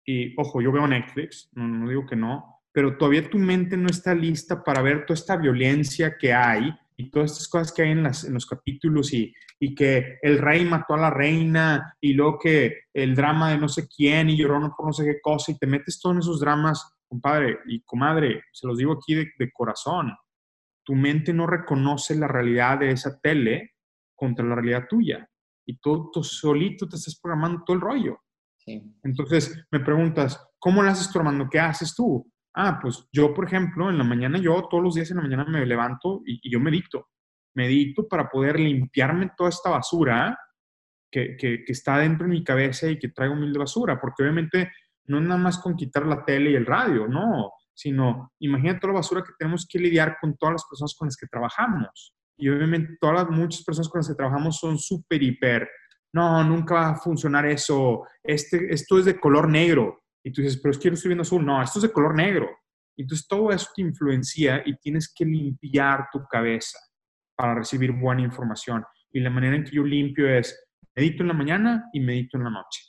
y 0.09 0.33
ojo, 0.37 0.59
yo 0.59 0.71
veo 0.71 0.87
Netflix, 0.87 1.51
no, 1.53 1.87
digo 1.87 2.03
que 2.07 2.15
no, 2.15 2.63
pero 2.71 2.97
todavía 2.97 3.29
tu 3.29 3.37
mente 3.37 3.77
no 3.77 3.89
está 3.89 4.15
lista 4.15 4.63
para 4.63 4.81
ver 4.81 5.05
toda 5.05 5.19
esta 5.19 5.37
violencia 5.37 6.17
que 6.17 6.33
hay 6.33 6.73
y 6.97 7.11
todas 7.11 7.33
estas 7.33 7.47
cosas 7.47 7.71
que 7.71 7.83
hay 7.83 7.91
en, 7.91 8.01
las, 8.01 8.23
en 8.23 8.33
los 8.33 8.47
capítulos 8.47 9.13
y, 9.13 9.31
y, 9.59 9.75
que 9.75 10.17
el 10.23 10.39
rey 10.39 10.65
mató 10.65 10.95
a 10.95 10.97
la 10.97 11.11
reina 11.11 11.95
y 12.01 12.13
luego 12.13 12.39
que 12.39 12.85
el 12.91 13.13
drama 13.13 13.51
de 13.51 13.59
no 13.59 13.69
sé 13.69 13.87
quién 13.87 14.31
y 14.31 14.37
lloró 14.37 14.59
por 14.75 14.87
no 14.87 14.93
sé 14.93 15.05
qué 15.05 15.21
cosa 15.21 15.51
y 15.51 15.59
te 15.59 15.67
metes 15.67 15.99
todos 16.01 16.17
esos 16.17 16.39
dramas, 16.39 16.97
compadre 17.07 17.59
y 17.67 17.81
comadre, 17.81 18.45
se 18.51 18.65
los 18.65 18.79
digo 18.79 18.93
aquí 18.93 19.13
de, 19.13 19.27
de 19.37 19.51
corazón, 19.51 20.11
tu 20.83 20.95
mente 20.95 21.33
no 21.33 21.45
reconoce 21.45 22.15
la 22.15 22.27
realidad 22.27 22.79
de 22.79 22.91
esa 22.91 23.19
tele 23.19 23.75
contra 24.15 24.43
la 24.43 24.55
realidad 24.55 24.87
tuya 24.89 25.29
y 25.67 25.77
tú, 25.77 26.09
tú 26.11 26.23
solito 26.23 26.89
te 26.89 26.95
estás 26.95 27.19
programando 27.19 27.63
todo 27.63 27.75
el 27.75 27.81
rollo. 27.81 28.19
Entonces 29.03 29.65
me 29.71 29.79
preguntas, 29.79 30.39
¿cómo 30.59 30.83
lo 30.83 30.89
haces 30.89 31.11
tú, 31.11 31.19
Armando? 31.19 31.47
¿Qué 31.49 31.59
haces 31.59 31.95
tú? 31.95 32.29
Ah, 32.53 32.79
pues 32.81 33.07
yo, 33.11 33.33
por 33.33 33.45
ejemplo, 33.45 33.89
en 33.89 33.97
la 33.97 34.03
mañana, 34.03 34.39
yo 34.39 34.67
todos 34.69 34.83
los 34.83 34.95
días 34.95 35.09
en 35.11 35.17
la 35.17 35.23
mañana 35.23 35.45
me 35.45 35.65
levanto 35.65 36.21
y, 36.25 36.49
yo 36.51 36.59
medito. 36.59 37.07
Medito 37.55 38.07
para 38.07 38.29
poder 38.29 38.59
limpiarme 38.59 39.31
toda 39.37 39.49
esta 39.49 39.69
basura 39.69 40.37
que, 41.11 41.35
que, 41.37 41.63
está 41.67 41.97
dentro 41.97 42.27
de 42.27 42.31
mi 42.31 42.43
cabeza 42.43 42.87
y 42.87 42.99
que 42.99 43.09
traigo 43.09 43.35
mil 43.35 43.53
de 43.53 43.59
basura, 43.59 43.99
porque 43.99 44.23
obviamente 44.23 44.71
no 45.05 45.17
es 45.17 45.23
nada 45.23 45.39
más 45.39 45.57
con 45.57 45.75
quitar 45.75 46.05
la 46.05 46.23
tele 46.23 46.51
y 46.51 46.55
el 46.55 46.65
radio, 46.65 47.07
no, 47.07 47.51
sino 47.73 48.33
imagínate 48.39 48.81
toda 48.81 48.93
la 48.93 48.99
basura 48.99 49.23
que 49.23 49.33
tenemos 49.37 49.65
que 49.67 49.79
lidiar 49.79 50.17
con 50.19 50.35
todas 50.37 50.53
las 50.53 50.65
personas 50.69 50.95
con 50.97 51.07
las 51.07 51.17
que 51.17 51.27
trabajamos. 51.27 52.13
Y 52.37 52.49
obviamente 52.49 52.97
todas 52.99 53.23
las 53.23 53.29
muchas 53.29 53.63
personas 53.63 53.89
con 53.89 53.99
las 53.99 54.07
que 54.07 54.15
trabajamos 54.15 54.57
son 54.59 54.77
súper, 54.77 55.21
hiper 55.23 55.69
no, 56.13 56.43
nunca 56.43 56.75
va 56.75 56.89
a 56.89 56.95
funcionar 56.95 57.45
eso, 57.45 58.05
este, 58.23 58.73
esto 58.73 58.99
es 58.99 59.05
de 59.05 59.19
color 59.19 59.47
negro. 59.47 60.03
Y 60.23 60.31
tú 60.31 60.41
dices, 60.41 60.59
pero 60.61 60.71
es 60.71 60.77
que 60.77 60.89
yo 60.89 60.93
estoy 60.93 61.09
viendo 61.09 61.21
azul. 61.21 61.45
No, 61.45 61.61
esto 61.61 61.79
es 61.79 61.83
de 61.83 61.91
color 61.91 62.15
negro. 62.15 62.49
Entonces 62.97 63.27
todo 63.27 63.51
eso 63.51 63.69
te 63.75 63.81
influencia 63.81 64.61
y 64.65 64.75
tienes 64.77 65.13
que 65.15 65.23
limpiar 65.25 66.07
tu 66.11 66.25
cabeza 66.27 66.77
para 67.35 67.55
recibir 67.55 67.91
buena 67.93 68.21
información. 68.21 68.83
Y 69.11 69.21
la 69.21 69.29
manera 69.29 69.55
en 69.55 69.63
que 69.63 69.71
yo 69.71 69.83
limpio 69.83 70.27
es, 70.27 70.67
medito 70.95 71.23
en 71.23 71.29
la 71.29 71.33
mañana 71.33 71.89
y 71.93 72.01
medito 72.01 72.37
en 72.37 72.43
la 72.43 72.49
noche. 72.49 72.81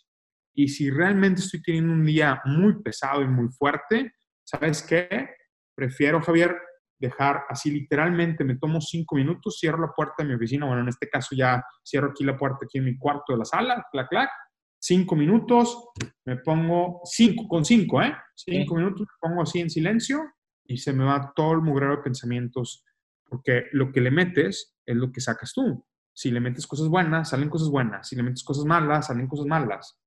Y 0.54 0.68
si 0.68 0.90
realmente 0.90 1.40
estoy 1.40 1.62
teniendo 1.62 1.92
un 1.92 2.04
día 2.04 2.40
muy 2.44 2.82
pesado 2.82 3.22
y 3.22 3.28
muy 3.28 3.48
fuerte, 3.50 4.12
¿sabes 4.42 4.82
qué? 4.82 5.30
Prefiero, 5.76 6.20
Javier, 6.20 6.56
dejar 7.00 7.44
así 7.48 7.70
literalmente, 7.70 8.44
me 8.44 8.56
tomo 8.56 8.80
cinco 8.80 9.16
minutos, 9.16 9.58
cierro 9.58 9.80
la 9.80 9.92
puerta 9.92 10.16
de 10.18 10.24
mi 10.26 10.34
oficina, 10.34 10.66
bueno, 10.66 10.82
en 10.82 10.88
este 10.88 11.08
caso 11.08 11.34
ya 11.34 11.64
cierro 11.82 12.10
aquí 12.10 12.24
la 12.24 12.36
puerta 12.36 12.58
aquí 12.62 12.78
en 12.78 12.84
mi 12.84 12.96
cuarto 12.96 13.32
de 13.32 13.38
la 13.38 13.44
sala, 13.44 13.86
clac, 13.90 14.08
clac, 14.08 14.30
cinco 14.78 15.16
minutos, 15.16 15.88
me 16.26 16.36
pongo 16.36 17.00
cinco, 17.04 17.48
con 17.48 17.64
cinco, 17.64 18.02
¿eh? 18.02 18.14
Cinco 18.36 18.74
minutos, 18.76 19.00
me 19.00 19.28
pongo 19.28 19.42
así 19.42 19.60
en 19.60 19.70
silencio 19.70 20.20
y 20.64 20.76
se 20.76 20.92
me 20.92 21.04
va 21.04 21.32
todo 21.34 21.52
el 21.52 21.62
mugrero 21.62 21.96
de 21.96 22.02
pensamientos, 22.02 22.84
porque 23.24 23.64
lo 23.72 23.90
que 23.92 24.00
le 24.00 24.10
metes 24.10 24.76
es 24.86 24.96
lo 24.96 25.10
que 25.10 25.20
sacas 25.20 25.52
tú. 25.52 25.84
Si 26.12 26.30
le 26.30 26.40
metes 26.40 26.66
cosas 26.66 26.88
buenas, 26.88 27.30
salen 27.30 27.48
cosas 27.48 27.70
buenas. 27.70 28.08
Si 28.08 28.16
le 28.16 28.22
metes 28.22 28.44
cosas 28.44 28.64
malas, 28.64 29.06
salen 29.06 29.26
cosas 29.26 29.46
malas. 29.46 29.98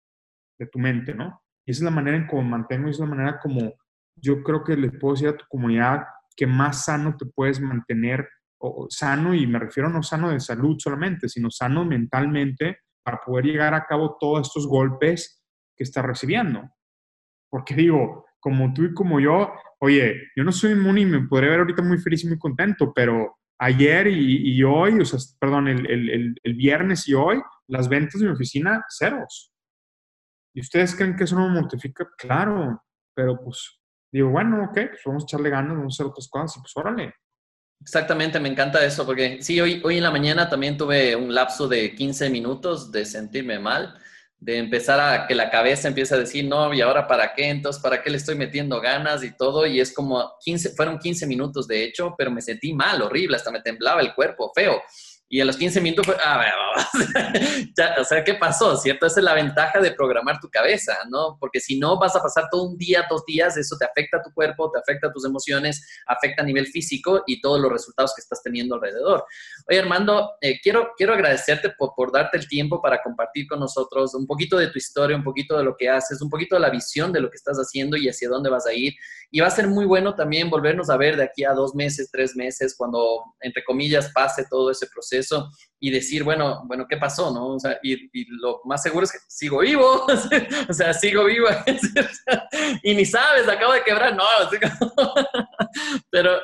de 0.60 0.68
tu 0.68 0.80
mente, 0.80 1.14
¿no? 1.14 1.42
Y 1.66 1.72
esa 1.72 1.80
es 1.80 1.84
la 1.84 1.92
manera 1.92 2.18
en 2.18 2.28
cómo 2.28 2.44
mantengo, 2.44 2.88
y 2.88 2.92
esa 2.92 3.04
es 3.04 3.10
la 3.10 3.16
manera 3.16 3.40
como 3.40 3.74
yo 4.16 4.44
creo 4.44 4.64
que 4.64 4.78
les 4.78 4.92
puedo 5.00 5.16
decir 5.16 5.30
a 5.30 5.38
tu 5.38 5.46
comunidad 5.50 6.04
que 6.36 6.48
más 6.48 6.86
sano 6.86 7.16
te 7.18 7.26
puedes 7.26 7.60
mantener, 7.60 8.28
o, 8.58 8.88
sano, 8.90 9.34
y 9.34 9.46
me 9.46 9.60
refiero 9.60 9.90
no 9.90 10.04
sano 10.04 10.30
de 10.30 10.40
salud 10.40 10.78
solamente, 10.80 11.28
sino 11.28 11.50
sano 11.52 11.86
mentalmente 11.86 12.80
para 13.04 13.20
poder 13.20 13.46
llegar 13.46 13.74
a 13.74 13.86
cabo 13.86 14.18
todos 14.20 14.48
estos 14.48 14.68
golpes 14.68 15.44
que 15.76 15.84
estás 15.84 16.06
recibiendo. 16.06 16.70
Porque 17.50 17.76
digo, 17.76 18.26
como 18.40 18.74
tú 18.74 18.84
y 18.84 18.94
como 18.94 19.20
yo, 19.20 19.54
oye, 19.80 20.30
yo 20.36 20.44
no 20.44 20.52
soy 20.52 20.72
inmune 20.72 21.02
y 21.02 21.06
me 21.06 21.28
podría 21.28 21.52
ver 21.52 21.60
ahorita 21.60 21.82
muy 21.82 21.98
feliz 21.98 22.24
y 22.24 22.28
muy 22.28 22.38
contento, 22.38 22.94
pero 22.94 23.38
ayer 23.60 24.08
y, 24.08 24.64
hoy, 24.64 25.00
o 25.00 25.06
sea, 25.06 25.20
perdón, 25.40 25.68
el, 25.68 26.36
el, 26.42 26.54
viernes 26.56 27.08
y 27.08 27.14
hoy, 27.14 27.42
las 27.68 27.88
ventas 27.88 28.20
de 28.20 28.28
mi 28.28 28.34
oficina, 28.34 28.84
ceros. 28.90 29.54
¿Y 30.54 30.62
ustedes 30.62 30.96
creen 30.96 31.16
que 31.16 31.24
eso 31.24 31.36
no 31.36 31.48
me 31.48 31.62
mortifica? 31.62 32.08
Claro, 32.18 32.82
pero 33.16 33.40
pues 33.44 33.83
digo, 34.14 34.30
bueno, 34.30 34.64
ok, 34.64 34.74
pues 34.74 35.02
vamos 35.06 35.24
a 35.24 35.26
echarle 35.26 35.50
ganas, 35.50 35.76
vamos 35.76 35.94
a 35.94 35.96
hacer 35.96 36.12
otras 36.12 36.28
cosas 36.30 36.58
y 36.58 36.60
pues 36.62 36.72
órale. 36.76 37.14
Exactamente, 37.82 38.40
me 38.40 38.48
encanta 38.48 38.84
eso, 38.86 39.06
porque 39.06 39.42
sí, 39.42 39.60
hoy, 39.60 39.82
hoy 39.84 39.98
en 39.98 40.04
la 40.04 40.12
mañana 40.12 40.50
también 40.50 40.78
tuve 40.78 41.16
un 41.16 41.34
lapso 41.34 41.68
de 41.68 41.94
15 41.94 42.30
minutos 42.30 42.92
de 42.92 43.04
sentirme 43.04 43.60
mal 43.60 43.94
de 44.44 44.58
empezar 44.58 45.00
a 45.00 45.26
que 45.26 45.36
la 45.36 45.50
cabeza 45.50 45.88
empiece 45.88 46.14
a 46.14 46.18
decir, 46.18 46.44
no, 46.46 46.74
¿y 46.74 46.82
ahora 46.82 47.08
para 47.08 47.34
qué? 47.34 47.50
Entonces, 47.50 47.82
¿para 47.82 48.04
qué 48.04 48.10
le 48.10 48.18
estoy 48.18 48.36
metiendo 48.36 48.82
ganas 48.82 49.24
y 49.24 49.32
todo? 49.32 49.66
Y 49.66 49.80
es 49.80 49.94
como 49.94 50.34
15, 50.42 50.72
fueron 50.72 51.00
15 51.00 51.26
minutos 51.28 51.66
de 51.66 51.86
hecho, 51.86 52.14
pero 52.18 52.30
me 52.30 52.42
sentí 52.42 52.74
mal, 52.74 53.02
horrible, 53.02 53.38
hasta 53.38 53.52
me 53.52 53.62
temblaba 53.62 54.02
el 54.02 54.14
cuerpo, 54.14 54.52
feo. 54.54 54.82
Y 55.30 55.42
a 55.42 55.46
los 55.46 55.58
15 55.58 55.82
minutos 55.82 56.06
fue, 56.06 56.16
a 56.24 56.38
ver, 56.38 56.54
o 58.00 58.04
sea, 58.04 58.24
¿qué 58.24 58.36
pasó? 58.36 58.78
¿Cierto? 58.78 59.06
Esa 59.06 59.20
es 59.20 59.24
la 59.24 59.34
ventaja 59.34 59.80
de 59.80 59.92
programar 59.92 60.40
tu 60.40 60.50
cabeza, 60.50 60.96
¿no? 61.10 61.38
Porque 61.40 61.60
si 61.60 61.80
no, 61.80 61.98
vas 61.98 62.16
a 62.16 62.22
pasar 62.22 62.50
todo 62.52 62.64
un 62.64 62.78
día, 62.78 63.08
dos 63.10 63.26
días, 63.26 63.58
eso 63.58 63.76
te 63.78 63.86
afecta 63.86 64.18
a 64.18 64.22
tu 64.22 64.32
cuerpo, 64.32 64.70
te 64.72 64.80
afecta 64.80 65.08
a 65.08 65.12
tus 65.12 65.26
emociones, 65.26 65.82
afecta 66.06 66.44
a 66.44 66.46
nivel 66.46 66.68
físico 66.68 67.24
y 67.26 67.42
todos 67.42 67.60
los 67.60 67.72
resultados 67.72 68.14
que 68.16 68.22
estás 68.22 68.44
teniendo 68.44 68.76
alrededor. 68.76 69.26
Oye, 69.68 69.80
Armando, 69.80 70.34
eh, 70.42 70.60
quiero, 70.62 70.92
quiero 70.98 71.14
agradecerte 71.14 71.72
por, 71.72 71.94
por 71.96 72.12
darte 72.12 72.38
el 72.38 72.48
tiempo 72.48 72.82
para 72.82 73.02
compartir 73.02 73.48
con 73.48 73.60
nosotros 73.60 74.14
un 74.14 74.28
poquito 74.28 74.58
de 74.58 74.68
tu 74.68 74.78
historia, 74.78 75.16
un 75.16 75.24
poquito 75.24 75.58
de 75.58 75.64
lo 75.64 75.76
que 75.76 75.90
haces, 75.90 76.22
un 76.22 76.30
poquito 76.30 76.56
de 76.56 76.62
la 76.62 76.70
visión 76.70 77.12
de 77.12 77.22
lo 77.22 77.32
que 77.32 77.38
estás 77.38 77.58
haciendo 77.58 77.98
y 77.98 78.08
hacia 78.08 78.30
dónde 78.30 78.50
vas 78.50 78.68
a 78.68 78.74
ir. 78.74 78.94
Y 79.32 79.40
va 79.40 79.48
a 79.48 79.52
ser 79.52 79.68
muy 79.68 79.86
bueno 79.86 80.14
también 80.14 80.52
volvernos 80.52 80.92
a 80.92 80.98
ver 80.98 81.18
de 81.18 81.24
aquí 81.24 81.44
a 81.44 81.54
dos 81.54 81.74
meses, 81.74 82.10
tres 82.12 82.36
meses, 82.36 82.76
cuando, 82.78 83.34
entre 83.42 83.64
comillas, 83.64 84.12
pase 84.14 84.46
todo 84.48 84.70
ese 84.70 84.86
proceso 84.94 85.13
y 85.84 85.92
decir, 85.92 86.24
bueno, 86.24 86.64
bueno, 86.66 86.86
¿qué 86.90 86.96
pasó? 86.96 87.30
¿no? 87.34 87.56
O 87.56 87.60
sea, 87.60 87.78
y, 87.84 87.98
lo 88.40 88.62
más 88.64 88.82
seguro 88.82 89.04
es 89.04 89.12
que 89.12 89.18
sigo 89.28 89.60
vivo, 89.60 90.08
o 90.70 90.74
sea, 90.74 90.94
sigo 90.94 91.26
vivo, 91.26 91.48
y 92.84 92.96
ni 92.96 93.04
sabes, 93.04 93.50
acabo 93.50 93.74
de 93.74 93.84
quebrar, 93.84 94.16
no, 94.16 94.24
pero, 96.10 96.40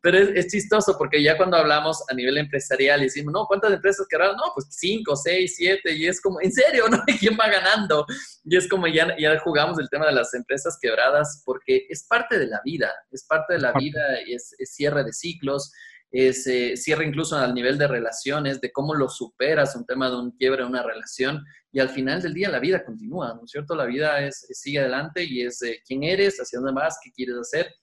pero 0.00 0.18
es, 0.18 0.48
chistoso 0.48 0.96
porque 0.98 1.22
ya 1.22 1.36
cuando 1.36 1.56
hablamos 1.56 2.02
a 2.10 2.14
nivel 2.14 2.36
empresarial 2.36 3.00
y 3.00 3.04
decimos, 3.04 3.32
no, 3.32 3.46
¿cuántas 3.46 3.72
empresas 3.72 4.08
quebraron? 4.10 4.34
No, 4.34 4.50
pues 4.52 4.66
cinco, 4.70 5.14
seis, 5.14 5.54
siete, 5.56 5.94
y 5.94 6.08
es 6.08 6.20
como, 6.20 6.40
¿en 6.40 6.50
serio? 6.50 6.88
¿No? 6.88 7.00
¿Quién 7.20 7.38
va 7.40 7.46
ganando? 7.46 8.06
Y 8.42 8.56
es 8.56 8.68
como 8.68 8.88
ya, 8.88 9.16
ya 9.16 9.38
jugamos 9.38 9.78
el 9.78 9.88
tema 9.88 10.06
de 10.06 10.14
las 10.14 10.34
empresas 10.34 10.76
quebradas 10.82 11.44
porque 11.44 11.86
es 11.88 12.04
parte 12.08 12.40
de 12.40 12.48
la 12.48 12.60
vida, 12.64 12.92
es 13.12 13.24
parte 13.24 13.54
de 13.54 13.60
la 13.60 13.70
vida, 13.70 14.02
y 14.26 14.34
es 14.34 14.52
cierre 14.64 15.04
de 15.04 15.12
ciclos, 15.12 15.70
se 16.10 16.76
cierra 16.76 17.04
incluso 17.04 17.36
al 17.36 17.54
nivel 17.54 17.76
de 17.76 17.86
relaciones, 17.86 18.60
de 18.60 18.72
cómo 18.72 18.94
lo 18.94 19.08
superas, 19.08 19.76
un 19.76 19.84
tema 19.84 20.08
de 20.08 20.16
un 20.16 20.30
quiebre 20.32 20.64
una 20.64 20.82
relación, 20.82 21.44
y 21.70 21.80
al 21.80 21.90
final 21.90 22.22
del 22.22 22.34
día 22.34 22.48
la 22.48 22.60
vida 22.60 22.84
continúa, 22.84 23.34
¿no 23.34 23.44
es 23.44 23.50
cierto? 23.50 23.74
La 23.74 23.84
vida 23.84 24.20
es, 24.20 24.46
sigue 24.52 24.80
adelante 24.80 25.22
y 25.24 25.42
es 25.42 25.60
quién 25.86 26.04
eres, 26.04 26.38
hacia 26.38 26.60
dónde 26.60 26.80
vas, 26.80 26.98
qué 27.02 27.10
quieres 27.12 27.36
hacer. 27.36 27.74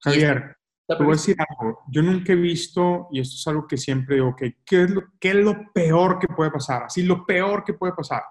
Javier, 0.00 0.56
te 0.88 0.94
voy 0.96 1.08
a 1.08 1.16
decir 1.16 1.36
algo. 1.38 1.80
Yo 1.88 2.02
nunca 2.02 2.32
he 2.32 2.36
visto, 2.36 3.08
y 3.12 3.20
esto 3.20 3.36
es 3.36 3.46
algo 3.46 3.66
que 3.66 3.76
siempre 3.76 4.16
digo, 4.16 4.34
que 4.34 4.58
¿qué, 4.64 4.82
es 4.84 4.90
lo, 4.90 5.02
¿qué 5.20 5.30
es 5.30 5.36
lo 5.36 5.72
peor 5.72 6.18
que 6.18 6.28
puede 6.28 6.50
pasar? 6.50 6.84
Así, 6.84 7.02
lo 7.02 7.24
peor 7.26 7.64
que 7.64 7.74
puede 7.74 7.92
pasar. 7.92 8.22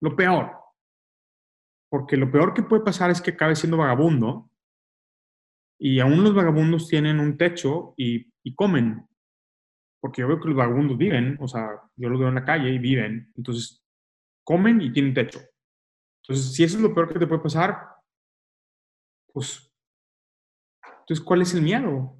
Lo 0.00 0.16
peor. 0.16 0.50
Porque 1.90 2.16
lo 2.16 2.30
peor 2.30 2.54
que 2.54 2.62
puede 2.62 2.82
pasar 2.82 3.10
es 3.10 3.20
que 3.20 3.32
acabe 3.32 3.56
siendo 3.56 3.76
vagabundo 3.76 4.49
y 5.82 5.98
aún 5.98 6.22
los 6.22 6.34
vagabundos 6.34 6.88
tienen 6.88 7.18
un 7.18 7.38
techo 7.38 7.94
y, 7.96 8.30
comen. 8.54 9.08
Porque 9.98 10.20
yo 10.20 10.28
veo 10.28 10.38
que 10.38 10.48
los 10.48 10.56
vagabundos 10.56 10.98
viven, 10.98 11.38
o 11.40 11.48
sea, 11.48 11.70
yo 11.96 12.10
los 12.10 12.20
veo 12.20 12.28
en 12.28 12.34
la 12.34 12.44
calle 12.44 12.70
y 12.70 12.78
viven. 12.78 13.32
Entonces, 13.34 13.82
comen 14.44 14.82
y 14.82 14.92
tienen 14.92 15.14
techo. 15.14 15.40
Entonces, 16.22 16.54
si 16.54 16.64
eso 16.64 16.76
es 16.76 16.82
lo 16.82 16.94
peor 16.94 17.10
que 17.10 17.18
te 17.18 17.26
puede 17.26 17.42
pasar, 17.42 17.78
pues, 19.32 19.74
entonces, 21.00 21.24
¿cuál 21.24 21.40
es 21.40 21.54
el 21.54 21.62
miedo? 21.62 22.14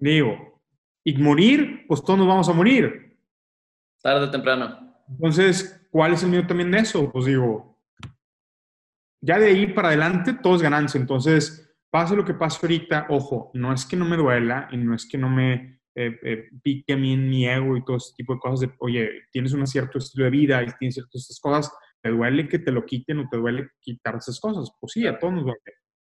Digo, 0.00 0.60
y 1.04 1.16
morir, 1.18 1.84
pues 1.86 2.02
todos 2.02 2.18
nos 2.18 2.28
vamos 2.28 2.48
a 2.48 2.52
morir. 2.52 3.16
Tarde 4.02 4.26
o 4.26 4.30
temprano. 4.30 4.92
Entonces, 5.08 5.86
¿cuál 5.92 6.14
es 6.14 6.22
el 6.24 6.30
miedo 6.30 6.48
también 6.48 6.72
de 6.72 6.78
eso? 6.78 7.12
Pues 7.12 7.26
digo, 7.26 7.78
ya 9.20 9.38
de 9.38 9.46
ahí 9.46 9.72
para 9.72 9.88
adelante 9.88 10.34
todo 10.34 10.56
es 10.56 10.62
ganancia. 10.62 11.00
Entonces, 11.00 11.67
pase 11.90 12.16
lo 12.16 12.24
que 12.24 12.34
pase 12.34 12.58
ahorita, 12.62 13.06
ojo, 13.10 13.50
no 13.54 13.72
es 13.72 13.86
que 13.86 13.96
no 13.96 14.04
me 14.04 14.16
duela 14.16 14.68
y 14.70 14.76
no 14.76 14.94
es 14.94 15.06
que 15.08 15.18
no 15.18 15.28
me 15.28 15.80
eh, 15.94 16.18
eh, 16.22 16.48
pique 16.62 16.92
a 16.92 16.96
mí 16.96 17.12
en 17.12 17.28
mi 17.28 17.46
ego 17.46 17.76
y 17.76 17.84
todo 17.84 17.96
ese 17.96 18.14
tipo 18.14 18.34
de 18.34 18.40
cosas 18.40 18.60
de, 18.60 18.74
oye, 18.78 19.22
tienes 19.32 19.52
un 19.52 19.66
cierto 19.66 19.98
estilo 19.98 20.24
de 20.24 20.30
vida 20.30 20.62
y 20.62 20.66
tienes 20.78 20.94
ciertas 20.94 21.38
cosas, 21.42 21.72
¿te 22.00 22.10
duele 22.10 22.48
que 22.48 22.58
te 22.58 22.70
lo 22.70 22.84
quiten 22.84 23.18
o 23.18 23.28
te 23.28 23.36
duele 23.36 23.70
quitar 23.80 24.16
esas 24.16 24.38
cosas? 24.38 24.70
Pues 24.80 24.92
sí, 24.92 25.06
a 25.06 25.18
todos 25.18 25.34
nos 25.34 25.44
duele. 25.44 25.60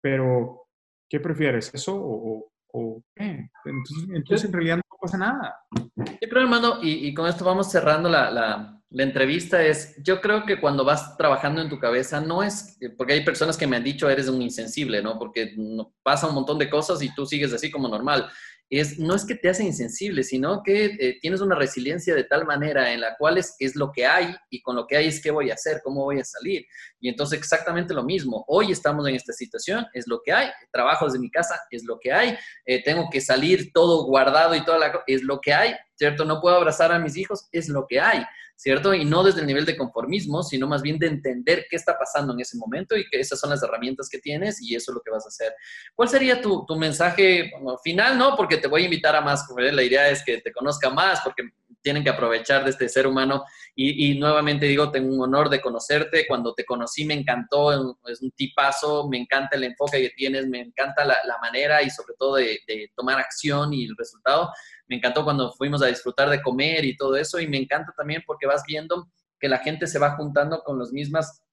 Pero, 0.02 0.68
¿qué 1.10 1.20
prefieres? 1.20 1.74
¿Eso 1.74 1.96
o, 1.96 2.52
o 2.72 3.04
qué? 3.16 3.50
Entonces, 3.66 4.46
en 4.46 4.54
realidad 4.54 4.78
no 4.78 4.98
pasa 5.02 5.18
nada. 5.18 5.56
Yo 5.96 6.30
creo, 6.30 6.44
hermano, 6.44 6.82
y, 6.82 7.08
y 7.08 7.14
con 7.14 7.28
esto 7.28 7.44
vamos 7.44 7.72
cerrando 7.72 8.10
la, 8.10 8.32
la 8.32 8.83
la 8.94 9.04
entrevista 9.04 9.64
es, 9.66 9.96
yo 10.04 10.22
creo 10.22 10.46
que 10.46 10.62
cuando 10.62 10.86
vas 10.86 11.18
trabajando 11.18 11.62
en 11.62 11.70
tu 11.70 11.80
cabeza, 11.80 12.22
no 12.22 12.44
es, 12.44 12.78
porque 12.96 13.14
hay 13.14 13.26
personas 13.26 13.58
que 13.58 13.66
me 13.66 13.76
han 13.76 13.84
dicho 13.84 14.08
eres 14.08 14.30
un 14.30 14.42
insensible, 14.42 15.02
¿no? 15.02 15.18
Porque 15.18 15.56
pasa 16.04 16.28
un 16.28 16.36
montón 16.36 16.60
de 16.60 16.70
cosas 16.70 17.02
y 17.02 17.14
tú 17.16 17.26
sigues 17.26 17.52
así 17.54 17.72
como 17.72 17.88
normal 17.88 18.30
es, 18.80 18.98
no 18.98 19.14
es 19.16 19.26
que 19.26 19.36
te 19.36 19.50
hace 19.50 19.64
insensible, 19.64 20.24
sino 20.24 20.64
que 20.64 20.86
eh, 20.86 21.18
tienes 21.22 21.42
una 21.42 21.56
resiliencia 21.56 22.16
de 22.16 22.24
tal 22.24 22.46
manera 22.46 22.92
en 22.92 23.02
la 23.02 23.16
cual 23.18 23.38
es, 23.38 23.56
es, 23.60 23.76
lo 23.76 23.92
que 23.92 24.06
hay 24.06 24.36
y 24.50 24.62
con 24.62 24.76
lo 24.76 24.88
que 24.88 24.98
hay 24.98 25.08
es 25.08 25.22
qué 25.22 25.32
voy 25.32 25.52
a 25.52 25.54
hacer, 25.54 25.82
cómo 25.84 26.04
voy 26.04 26.20
a 26.20 26.24
salir. 26.24 26.66
Y 27.00 27.10
entonces 27.10 27.38
exactamente 27.38 27.94
lo 27.94 28.04
mismo. 28.04 28.44
Hoy 28.48 28.72
estamos 28.72 29.08
en 29.08 29.16
esta 29.16 29.34
situación, 29.34 29.86
es 29.94 30.08
lo 30.08 30.22
que 30.24 30.32
hay. 30.32 30.50
Trabajo 30.72 31.06
desde 31.06 31.20
mi 31.20 31.30
casa, 31.30 31.60
es 31.70 31.84
lo 31.84 32.00
que 32.00 32.14
hay. 32.14 32.36
Eh, 32.66 32.84
tengo 32.84 33.10
que 33.12 33.22
salir 33.22 33.72
todo 33.74 34.06
guardado 34.06 34.56
y 34.56 34.66
toda 34.66 34.80
la 34.80 35.04
es 35.06 35.22
lo 35.22 35.40
que 35.40 35.54
hay, 35.54 35.76
¿cierto? 35.96 36.26
No 36.26 36.42
puedo 36.42 36.56
abrazar 36.56 36.92
a 36.92 37.00
mis 37.00 37.18
hijos, 37.18 37.48
es 37.52 37.70
lo 37.70 37.86
que 37.88 38.00
hay. 38.00 38.24
¿cierto? 38.56 38.94
Y 38.94 39.04
no 39.04 39.24
desde 39.24 39.42
el 39.42 39.48
nivel 39.48 39.66
de 39.66 39.76
conformismo, 39.76 40.44
sino 40.44 40.68
más 40.68 40.82
bien 40.82 40.98
de 41.00 41.08
entender 41.08 41.66
qué 41.70 41.76
está 41.76 41.98
pasando 41.98 42.34
en 42.34 42.40
ese 42.40 42.58
momento 42.58 42.96
y 42.96 43.08
que 43.10 43.20
esas 43.20 43.40
son 43.40 43.50
las 43.50 43.64
herramientas 43.64 44.10
que 44.10 44.20
tienes 44.20 44.62
y 44.62 44.76
eso 44.76 44.92
es 44.92 44.96
lo 44.96 45.02
que 45.02 45.12
vas 45.12 45.26
a 45.26 45.30
hacer. 45.30 45.54
¿Cuál 45.96 46.10
sería 46.10 46.42
tu, 46.42 46.66
mensaje 46.78 47.52
final, 47.84 48.18
no? 48.18 48.36
Porque 48.36 48.58
te 48.58 48.68
voy 48.68 48.84
a 48.84 48.86
invitar 48.86 49.16
a 49.16 49.22
más, 49.22 49.46
la 49.58 49.84
idea 49.84 50.10
es 50.10 50.24
que 50.24 50.40
te 50.40 50.52
conozca 50.52 50.90
más, 50.90 51.22
porque 51.22 51.44
tienen 51.84 52.04
que 52.04 52.10
aprovechar 52.10 52.64
de 52.64 52.72
este 52.72 52.90
ser 52.90 53.06
humano. 53.06 53.44
Y, 53.76 54.18
nuevamente 54.18 54.66
digo, 54.66 54.90
tengo 54.90 55.14
un 55.14 55.22
honor 55.22 55.50
de 55.50 55.62
conocerte. 55.62 56.26
Cuando 56.28 56.54
te 56.54 56.66
conocí 56.66 57.06
me 57.06 57.14
encantó, 57.14 57.98
es 58.08 58.22
un 58.22 58.32
tipazo, 58.32 59.08
me 59.10 59.18
encanta 59.18 59.58
el 59.58 59.66
enfoque 59.66 60.02
que 60.02 60.10
tienes, 60.12 60.48
me 60.48 60.62
encanta 60.62 61.04
la, 61.06 61.18
manera 61.42 61.84
y 61.84 61.90
sobre 61.90 62.14
todo 62.18 62.36
de, 62.36 62.60
tomar 62.96 63.20
acción 63.20 63.74
y 63.74 63.86
el 63.86 63.96
resultado. 63.98 64.50
Me 64.88 64.98
encantó 64.98 65.24
cuando 65.24 65.52
fuimos 65.54 65.82
a 65.82 65.88
disfrutar 65.88 66.30
de 66.30 66.42
comer 66.42 66.86
y 66.86 66.98
todo 66.98 67.16
eso. 67.16 67.40
Y 67.40 67.48
me 67.48 67.58
encanta 67.58 67.94
también 67.96 68.24
porque 68.26 68.48
vas 68.48 68.64
viendo 68.68 69.10
que 69.40 69.50
la 69.50 69.60
gente 69.60 69.88
se 69.88 70.00
va 70.00 70.16
juntando 70.16 70.62
con 70.64 70.80
las 70.80 70.92
mismas 70.92 71.44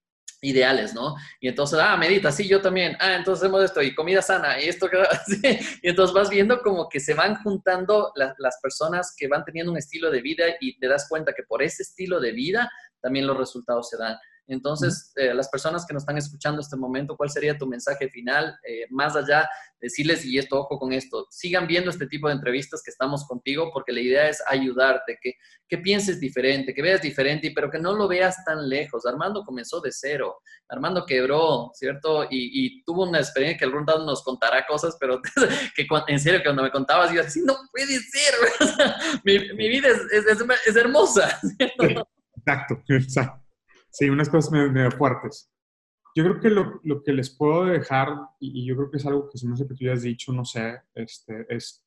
ideales, 0.42 0.94
¿no? 0.94 1.14
Y 1.40 1.48
entonces, 1.48 1.78
ah, 1.82 1.96
medita, 1.96 2.32
sí, 2.32 2.48
yo 2.48 2.60
también, 2.60 2.96
ah, 2.98 3.16
entonces 3.16 3.42
hacemos 3.42 3.62
esto, 3.62 3.82
y 3.82 3.94
comida 3.94 4.22
sana, 4.22 4.60
y 4.60 4.68
esto, 4.68 4.88
y 5.82 5.88
entonces 5.88 6.14
vas 6.14 6.30
viendo 6.30 6.62
como 6.62 6.88
que 6.88 6.98
se 6.98 7.14
van 7.14 7.36
juntando 7.42 8.12
las 8.14 8.58
personas 8.62 9.14
que 9.16 9.28
van 9.28 9.44
teniendo 9.44 9.72
un 9.72 9.78
estilo 9.78 10.10
de 10.10 10.22
vida 10.22 10.44
y 10.60 10.78
te 10.78 10.88
das 10.88 11.06
cuenta 11.08 11.32
que 11.34 11.42
por 11.42 11.62
ese 11.62 11.82
estilo 11.82 12.20
de 12.20 12.32
vida 12.32 12.70
también 13.00 13.26
los 13.26 13.36
resultados 13.36 13.88
se 13.90 13.98
dan. 13.98 14.16
Entonces, 14.50 15.12
eh, 15.16 15.32
las 15.32 15.48
personas 15.48 15.86
que 15.86 15.94
nos 15.94 16.02
están 16.02 16.18
escuchando 16.18 16.60
este 16.60 16.76
momento, 16.76 17.16
¿cuál 17.16 17.30
sería 17.30 17.56
tu 17.56 17.66
mensaje 17.66 18.08
final? 18.08 18.58
Eh, 18.66 18.86
más 18.90 19.14
allá, 19.14 19.48
decirles, 19.80 20.24
y 20.24 20.38
esto, 20.38 20.60
ojo 20.60 20.78
con 20.78 20.92
esto, 20.92 21.26
sigan 21.30 21.66
viendo 21.66 21.90
este 21.90 22.06
tipo 22.06 22.28
de 22.28 22.34
entrevistas 22.34 22.82
que 22.82 22.90
estamos 22.90 23.26
contigo, 23.26 23.70
porque 23.72 23.92
la 23.92 24.00
idea 24.00 24.28
es 24.28 24.42
ayudarte, 24.46 25.18
que, 25.22 25.34
que 25.68 25.78
pienses 25.78 26.18
diferente, 26.18 26.74
que 26.74 26.82
veas 26.82 27.00
diferente, 27.00 27.52
pero 27.54 27.70
que 27.70 27.78
no 27.78 27.92
lo 27.92 28.08
veas 28.08 28.44
tan 28.44 28.68
lejos. 28.68 29.06
Armando 29.06 29.44
comenzó 29.44 29.80
de 29.80 29.92
cero, 29.92 30.40
Armando 30.68 31.06
quebró, 31.06 31.70
¿cierto? 31.74 32.26
Y, 32.30 32.82
tuvo 32.84 33.08
una 33.08 33.18
experiencia 33.18 33.58
que 33.58 33.64
algún 33.64 33.86
día 33.86 33.96
nos 33.98 34.22
contará 34.22 34.66
cosas, 34.66 34.96
pero 34.98 35.20
que 35.76 35.86
en 36.08 36.20
serio, 36.20 36.40
cuando 36.42 36.62
me 36.62 36.70
contabas, 36.70 37.12
yo 37.12 37.20
así, 37.20 37.40
no 37.44 37.56
puede 37.70 37.98
ser, 37.98 38.34
mi, 39.24 39.68
vida 39.68 39.88
es, 39.88 40.26
es, 40.26 40.38
es 40.66 40.76
hermosa. 40.76 41.40
Exacto, 42.40 42.82
exacto. 42.88 43.49
Sí, 43.90 44.08
unas 44.08 44.28
cosas 44.28 44.52
medio, 44.52 44.90
fuertes. 44.90 45.50
Yo 46.14 46.24
creo 46.24 46.40
que 46.40 46.50
lo, 46.50 46.80
lo, 46.82 47.02
que 47.02 47.12
les 47.12 47.30
puedo 47.30 47.66
dejar, 47.66 48.08
y, 48.40 48.66
yo 48.66 48.76
creo 48.76 48.90
que 48.90 48.96
es 48.96 49.06
algo 49.06 49.28
que 49.28 49.38
se 49.38 49.46
me 49.46 49.54
hace 49.54 49.66
que 49.66 49.74
tú 49.74 49.84
ya 49.84 49.92
has 49.92 50.02
dicho, 50.02 50.32
no 50.32 50.44
sé, 50.44 50.80
este, 50.94 51.46
es 51.48 51.84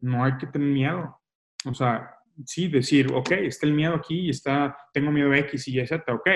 no 0.00 0.24
hay 0.24 0.36
que 0.36 0.46
tener 0.46 0.68
miedo. 0.68 1.20
O 1.64 1.74
sea, 1.74 2.10
sí, 2.44 2.68
decir, 2.68 3.12
ok, 3.12 3.30
está 3.32 3.66
el 3.66 3.72
miedo 3.72 3.94
aquí 3.94 4.26
y 4.26 4.30
está, 4.30 4.76
tengo 4.92 5.10
miedo 5.10 5.32
X 5.32 5.68
y 5.68 5.86
Z, 5.86 6.12
ok, 6.12 6.28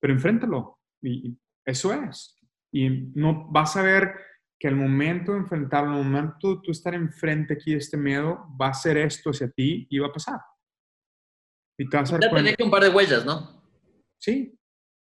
pero 0.00 0.12
enfréntalo. 0.12 0.78
Y 1.02 1.38
eso 1.64 1.92
es. 1.92 2.38
Y 2.72 2.90
no 3.14 3.48
vas 3.50 3.76
a 3.76 3.82
ver 3.82 4.14
que 4.58 4.68
al 4.68 4.76
momento 4.76 5.32
de 5.32 5.38
enfrentarlo, 5.38 5.96
al 5.96 6.04
momento 6.04 6.56
de 6.56 6.60
tú 6.62 6.70
estar 6.70 6.94
enfrente 6.94 7.54
aquí 7.54 7.72
de 7.72 7.78
este 7.78 7.96
miedo, 7.96 8.46
va 8.60 8.68
a 8.68 8.74
ser 8.74 8.96
esto 8.96 9.30
hacia 9.30 9.50
ti 9.50 9.86
y 9.90 9.98
va 9.98 10.08
a 10.08 10.12
pasar. 10.12 10.40
Y 11.78 11.88
te 11.88 11.96
vas 11.96 12.12
a 12.12 12.18
dar 12.18 12.30
cuenta. 12.30 12.64
un 12.64 12.70
par 12.70 12.82
de 12.82 12.88
huellas, 12.88 13.24
¿no? 13.24 13.55
Sí, 14.18 14.58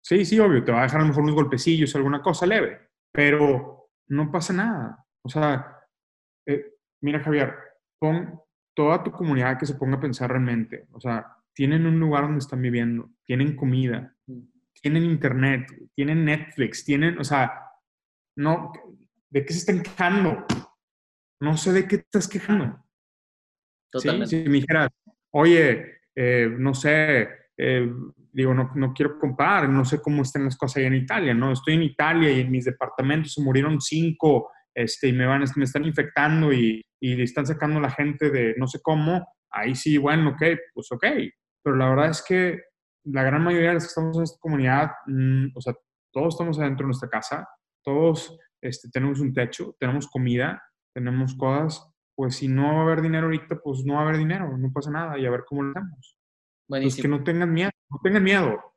sí, 0.01 0.25
sí, 0.25 0.39
obvio, 0.39 0.63
te 0.63 0.71
va 0.71 0.81
a 0.81 0.83
dejar 0.83 0.99
a 0.99 1.03
lo 1.03 1.09
mejor 1.09 1.23
unos 1.23 1.35
golpecillos, 1.35 1.95
alguna 1.95 2.21
cosa 2.21 2.45
leve, 2.45 2.89
pero 3.11 3.89
no 4.09 4.31
pasa 4.31 4.53
nada. 4.53 5.05
O 5.23 5.29
sea, 5.29 5.77
eh, 6.45 6.75
mira 7.01 7.19
Javier, 7.19 7.53
pon 7.99 8.39
toda 8.75 9.03
tu 9.03 9.11
comunidad 9.11 9.57
que 9.57 9.65
se 9.65 9.75
ponga 9.75 9.97
a 9.97 10.01
pensar 10.01 10.29
realmente. 10.29 10.87
O 10.91 10.99
sea, 10.99 11.25
tienen 11.53 11.85
un 11.85 11.99
lugar 11.99 12.23
donde 12.23 12.39
están 12.39 12.61
viviendo, 12.61 13.09
tienen 13.25 13.55
comida, 13.55 14.15
mm. 14.27 14.41
tienen 14.81 15.03
internet, 15.03 15.67
tienen 15.95 16.23
Netflix, 16.23 16.85
tienen, 16.85 17.17
o 17.17 17.23
sea, 17.23 17.63
no, 18.37 18.71
¿de 19.29 19.43
qué 19.43 19.53
se 19.53 19.59
están 19.59 19.81
quejando? 19.81 20.45
No 21.41 21.57
sé 21.57 21.73
de 21.73 21.87
qué 21.87 21.95
estás 21.95 22.27
quejando. 22.27 22.83
Totalmente. 23.91 24.43
Si 24.43 24.49
me 24.49 24.57
dijeras, 24.57 24.89
oye, 25.31 26.01
eh, 26.15 26.55
no 26.57 26.73
sé, 26.73 27.27
eh, 27.57 27.91
digo, 28.31 28.53
no, 28.53 28.71
no, 28.75 28.93
quiero 28.93 29.17
comprar, 29.17 29.67
no 29.67 29.83
sé 29.83 30.01
cómo 30.01 30.21
están 30.21 30.45
las 30.45 30.57
cosas 30.57 30.77
allá 30.77 30.87
en 30.87 30.95
Italia, 30.95 31.33
¿no? 31.33 31.51
Estoy 31.51 31.73
en 31.73 31.83
Italia 31.83 32.31
y 32.31 32.41
en 32.41 32.51
mis 32.51 32.65
departamentos 32.65 33.33
se 33.33 33.41
murieron 33.41 33.81
cinco 33.81 34.51
este, 34.73 35.07
y 35.07 35.13
me, 35.13 35.25
van, 35.25 35.43
me 35.55 35.63
están 35.63 35.85
infectando 35.85 36.53
y, 36.53 36.85
y 36.99 37.21
están 37.21 37.47
sacando 37.47 37.79
la 37.79 37.89
gente 37.89 38.29
de 38.29 38.53
no 38.57 38.67
sé 38.67 38.79
cómo, 38.81 39.27
ahí 39.49 39.75
sí, 39.75 39.97
bueno, 39.97 40.29
ok, 40.29 40.43
pues 40.73 40.91
ok. 40.91 41.05
Pero 41.63 41.75
la 41.75 41.89
verdad 41.89 42.09
es 42.11 42.23
que 42.23 42.61
la 43.05 43.23
gran 43.23 43.43
mayoría 43.43 43.69
de 43.69 43.73
los 43.75 43.83
que 43.83 43.87
estamos 43.87 44.17
en 44.17 44.23
esta 44.23 44.39
comunidad, 44.39 44.91
mm, 45.07 45.47
o 45.55 45.61
sea, 45.61 45.73
todos 46.13 46.33
estamos 46.33 46.59
adentro 46.59 46.83
de 46.83 46.87
nuestra 46.87 47.09
casa, 47.09 47.47
todos 47.83 48.37
este, 48.61 48.89
tenemos 48.89 49.19
un 49.19 49.33
techo, 49.33 49.75
tenemos 49.79 50.07
comida, 50.07 50.61
tenemos 50.93 51.35
cosas, 51.35 51.89
pues 52.15 52.35
si 52.35 52.47
no 52.47 52.73
va 52.73 52.79
a 52.79 52.81
haber 52.83 53.01
dinero 53.01 53.25
ahorita, 53.25 53.59
pues 53.63 53.85
no 53.85 53.95
va 53.95 53.99
a 53.99 54.03
haber 54.03 54.17
dinero, 54.17 54.57
no 54.57 54.71
pasa 54.73 54.91
nada 54.91 55.17
y 55.17 55.25
a 55.25 55.29
ver 55.29 55.43
cómo 55.47 55.63
lo 55.63 55.71
hacemos. 55.71 56.16
Buenísimo. 56.67 57.01
que 57.01 57.07
no 57.07 57.23
tengan 57.23 57.53
miedo, 57.53 57.71
no 57.89 57.99
tengan 58.03 58.23
miedo. 58.23 58.73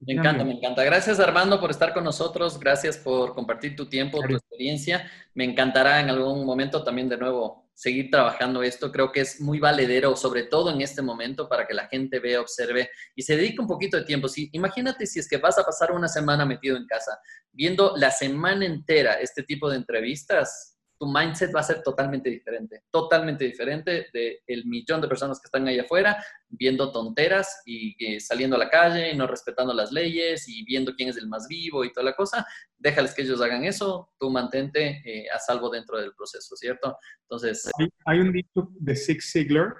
Me 0.00 0.14
encanta, 0.14 0.44
me 0.44 0.52
encanta. 0.52 0.84
Gracias 0.84 1.18
Armando 1.20 1.60
por 1.60 1.70
estar 1.70 1.92
con 1.92 2.04
nosotros, 2.04 2.58
gracias 2.58 2.96
por 2.98 3.34
compartir 3.34 3.74
tu 3.76 3.88
tiempo, 3.88 4.20
tu 4.20 4.34
experiencia. 4.34 5.10
Me 5.34 5.44
encantará 5.44 6.00
en 6.00 6.08
algún 6.08 6.44
momento 6.44 6.84
también 6.84 7.08
de 7.08 7.16
nuevo 7.16 7.68
seguir 7.74 8.10
trabajando 8.10 8.62
esto. 8.62 8.90
Creo 8.90 9.12
que 9.12 9.20
es 9.20 9.40
muy 9.40 9.60
valedero, 9.60 10.16
sobre 10.16 10.44
todo 10.44 10.70
en 10.70 10.80
este 10.80 11.02
momento, 11.02 11.48
para 11.48 11.66
que 11.66 11.74
la 11.74 11.86
gente 11.86 12.18
vea, 12.18 12.40
observe 12.40 12.90
y 13.14 13.22
se 13.22 13.36
dedique 13.36 13.60
un 13.60 13.68
poquito 13.68 13.96
de 13.96 14.04
tiempo. 14.04 14.28
Si, 14.28 14.48
imagínate 14.52 15.06
si 15.06 15.20
es 15.20 15.28
que 15.28 15.36
vas 15.36 15.58
a 15.58 15.64
pasar 15.64 15.92
una 15.92 16.08
semana 16.08 16.44
metido 16.44 16.76
en 16.76 16.86
casa, 16.86 17.18
viendo 17.52 17.94
la 17.96 18.10
semana 18.10 18.66
entera 18.66 19.14
este 19.14 19.42
tipo 19.42 19.70
de 19.70 19.76
entrevistas, 19.76 20.77
tu 20.98 21.06
mindset 21.06 21.54
va 21.54 21.60
a 21.60 21.62
ser 21.62 21.82
totalmente 21.82 22.28
diferente, 22.28 22.82
totalmente 22.90 23.44
diferente 23.44 24.08
del 24.12 24.38
el 24.46 24.66
millón 24.66 25.00
de 25.00 25.08
personas 25.08 25.40
que 25.40 25.46
están 25.46 25.66
ahí 25.68 25.78
afuera 25.78 26.22
viendo 26.48 26.90
tonteras 26.90 27.62
y 27.64 27.94
eh, 28.04 28.18
saliendo 28.18 28.56
a 28.56 28.58
la 28.58 28.68
calle 28.68 29.12
y 29.12 29.16
no 29.16 29.26
respetando 29.26 29.72
las 29.72 29.92
leyes 29.92 30.48
y 30.48 30.64
viendo 30.64 30.94
quién 30.94 31.08
es 31.08 31.16
el 31.16 31.28
más 31.28 31.46
vivo 31.46 31.84
y 31.84 31.92
toda 31.92 32.04
la 32.04 32.16
cosa. 32.16 32.44
Déjales 32.76 33.14
que 33.14 33.22
ellos 33.22 33.40
hagan 33.40 33.64
eso, 33.64 34.12
tú 34.18 34.30
mantente 34.30 35.00
eh, 35.04 35.26
a 35.32 35.38
salvo 35.38 35.70
dentro 35.70 35.98
del 35.98 36.12
proceso, 36.14 36.56
¿cierto? 36.56 36.98
Entonces... 37.22 37.70
Hay, 38.04 38.18
un 38.18 38.32
dicho 38.32 38.68
de 38.72 38.96
Zig 38.96 39.22
Ziglar 39.22 39.74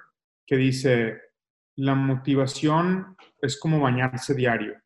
que 0.46 0.56
dice, 0.56 1.20
la 1.76 1.94
motivación 1.94 3.16
es 3.42 3.58
como 3.58 3.80
bañarse 3.80 4.34
diario. 4.34 4.80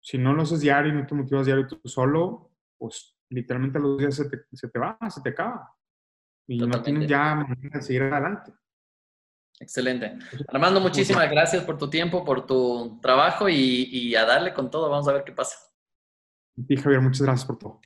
Si 0.00 0.18
no 0.18 0.34
lo 0.34 0.42
haces 0.42 0.60
diario 0.60 0.92
y 0.92 0.96
no 0.96 1.06
te 1.06 1.14
motivas 1.14 1.46
diario 1.46 1.66
tú 1.66 1.80
solo, 1.88 2.50
pues 2.76 3.11
literalmente 3.32 3.78
los 3.78 3.98
días 3.98 4.14
se 4.14 4.28
te, 4.28 4.44
se 4.52 4.68
te 4.68 4.78
va, 4.78 4.98
se 5.08 5.20
te 5.20 5.30
acaba. 5.30 5.74
Y 6.46 6.58
no 6.58 6.82
tienes 6.82 7.08
ya 7.08 7.34
manera 7.34 7.78
de 7.78 7.82
seguir 7.82 8.02
adelante. 8.02 8.52
Excelente. 9.60 10.18
Armando, 10.48 10.80
muchísimas 10.80 11.30
gracias 11.30 11.62
por 11.64 11.78
tu 11.78 11.88
tiempo, 11.88 12.24
por 12.24 12.46
tu 12.46 12.98
trabajo 13.00 13.48
y, 13.48 13.88
y, 13.90 14.14
a 14.16 14.24
darle 14.24 14.52
con 14.52 14.70
todo. 14.70 14.90
Vamos 14.90 15.06
a 15.06 15.12
ver 15.12 15.24
qué 15.24 15.32
pasa. 15.32 15.56
Y 16.56 16.76
Javier, 16.76 17.00
muchas 17.00 17.22
gracias 17.22 17.46
por 17.46 17.58
todo. 17.58 17.80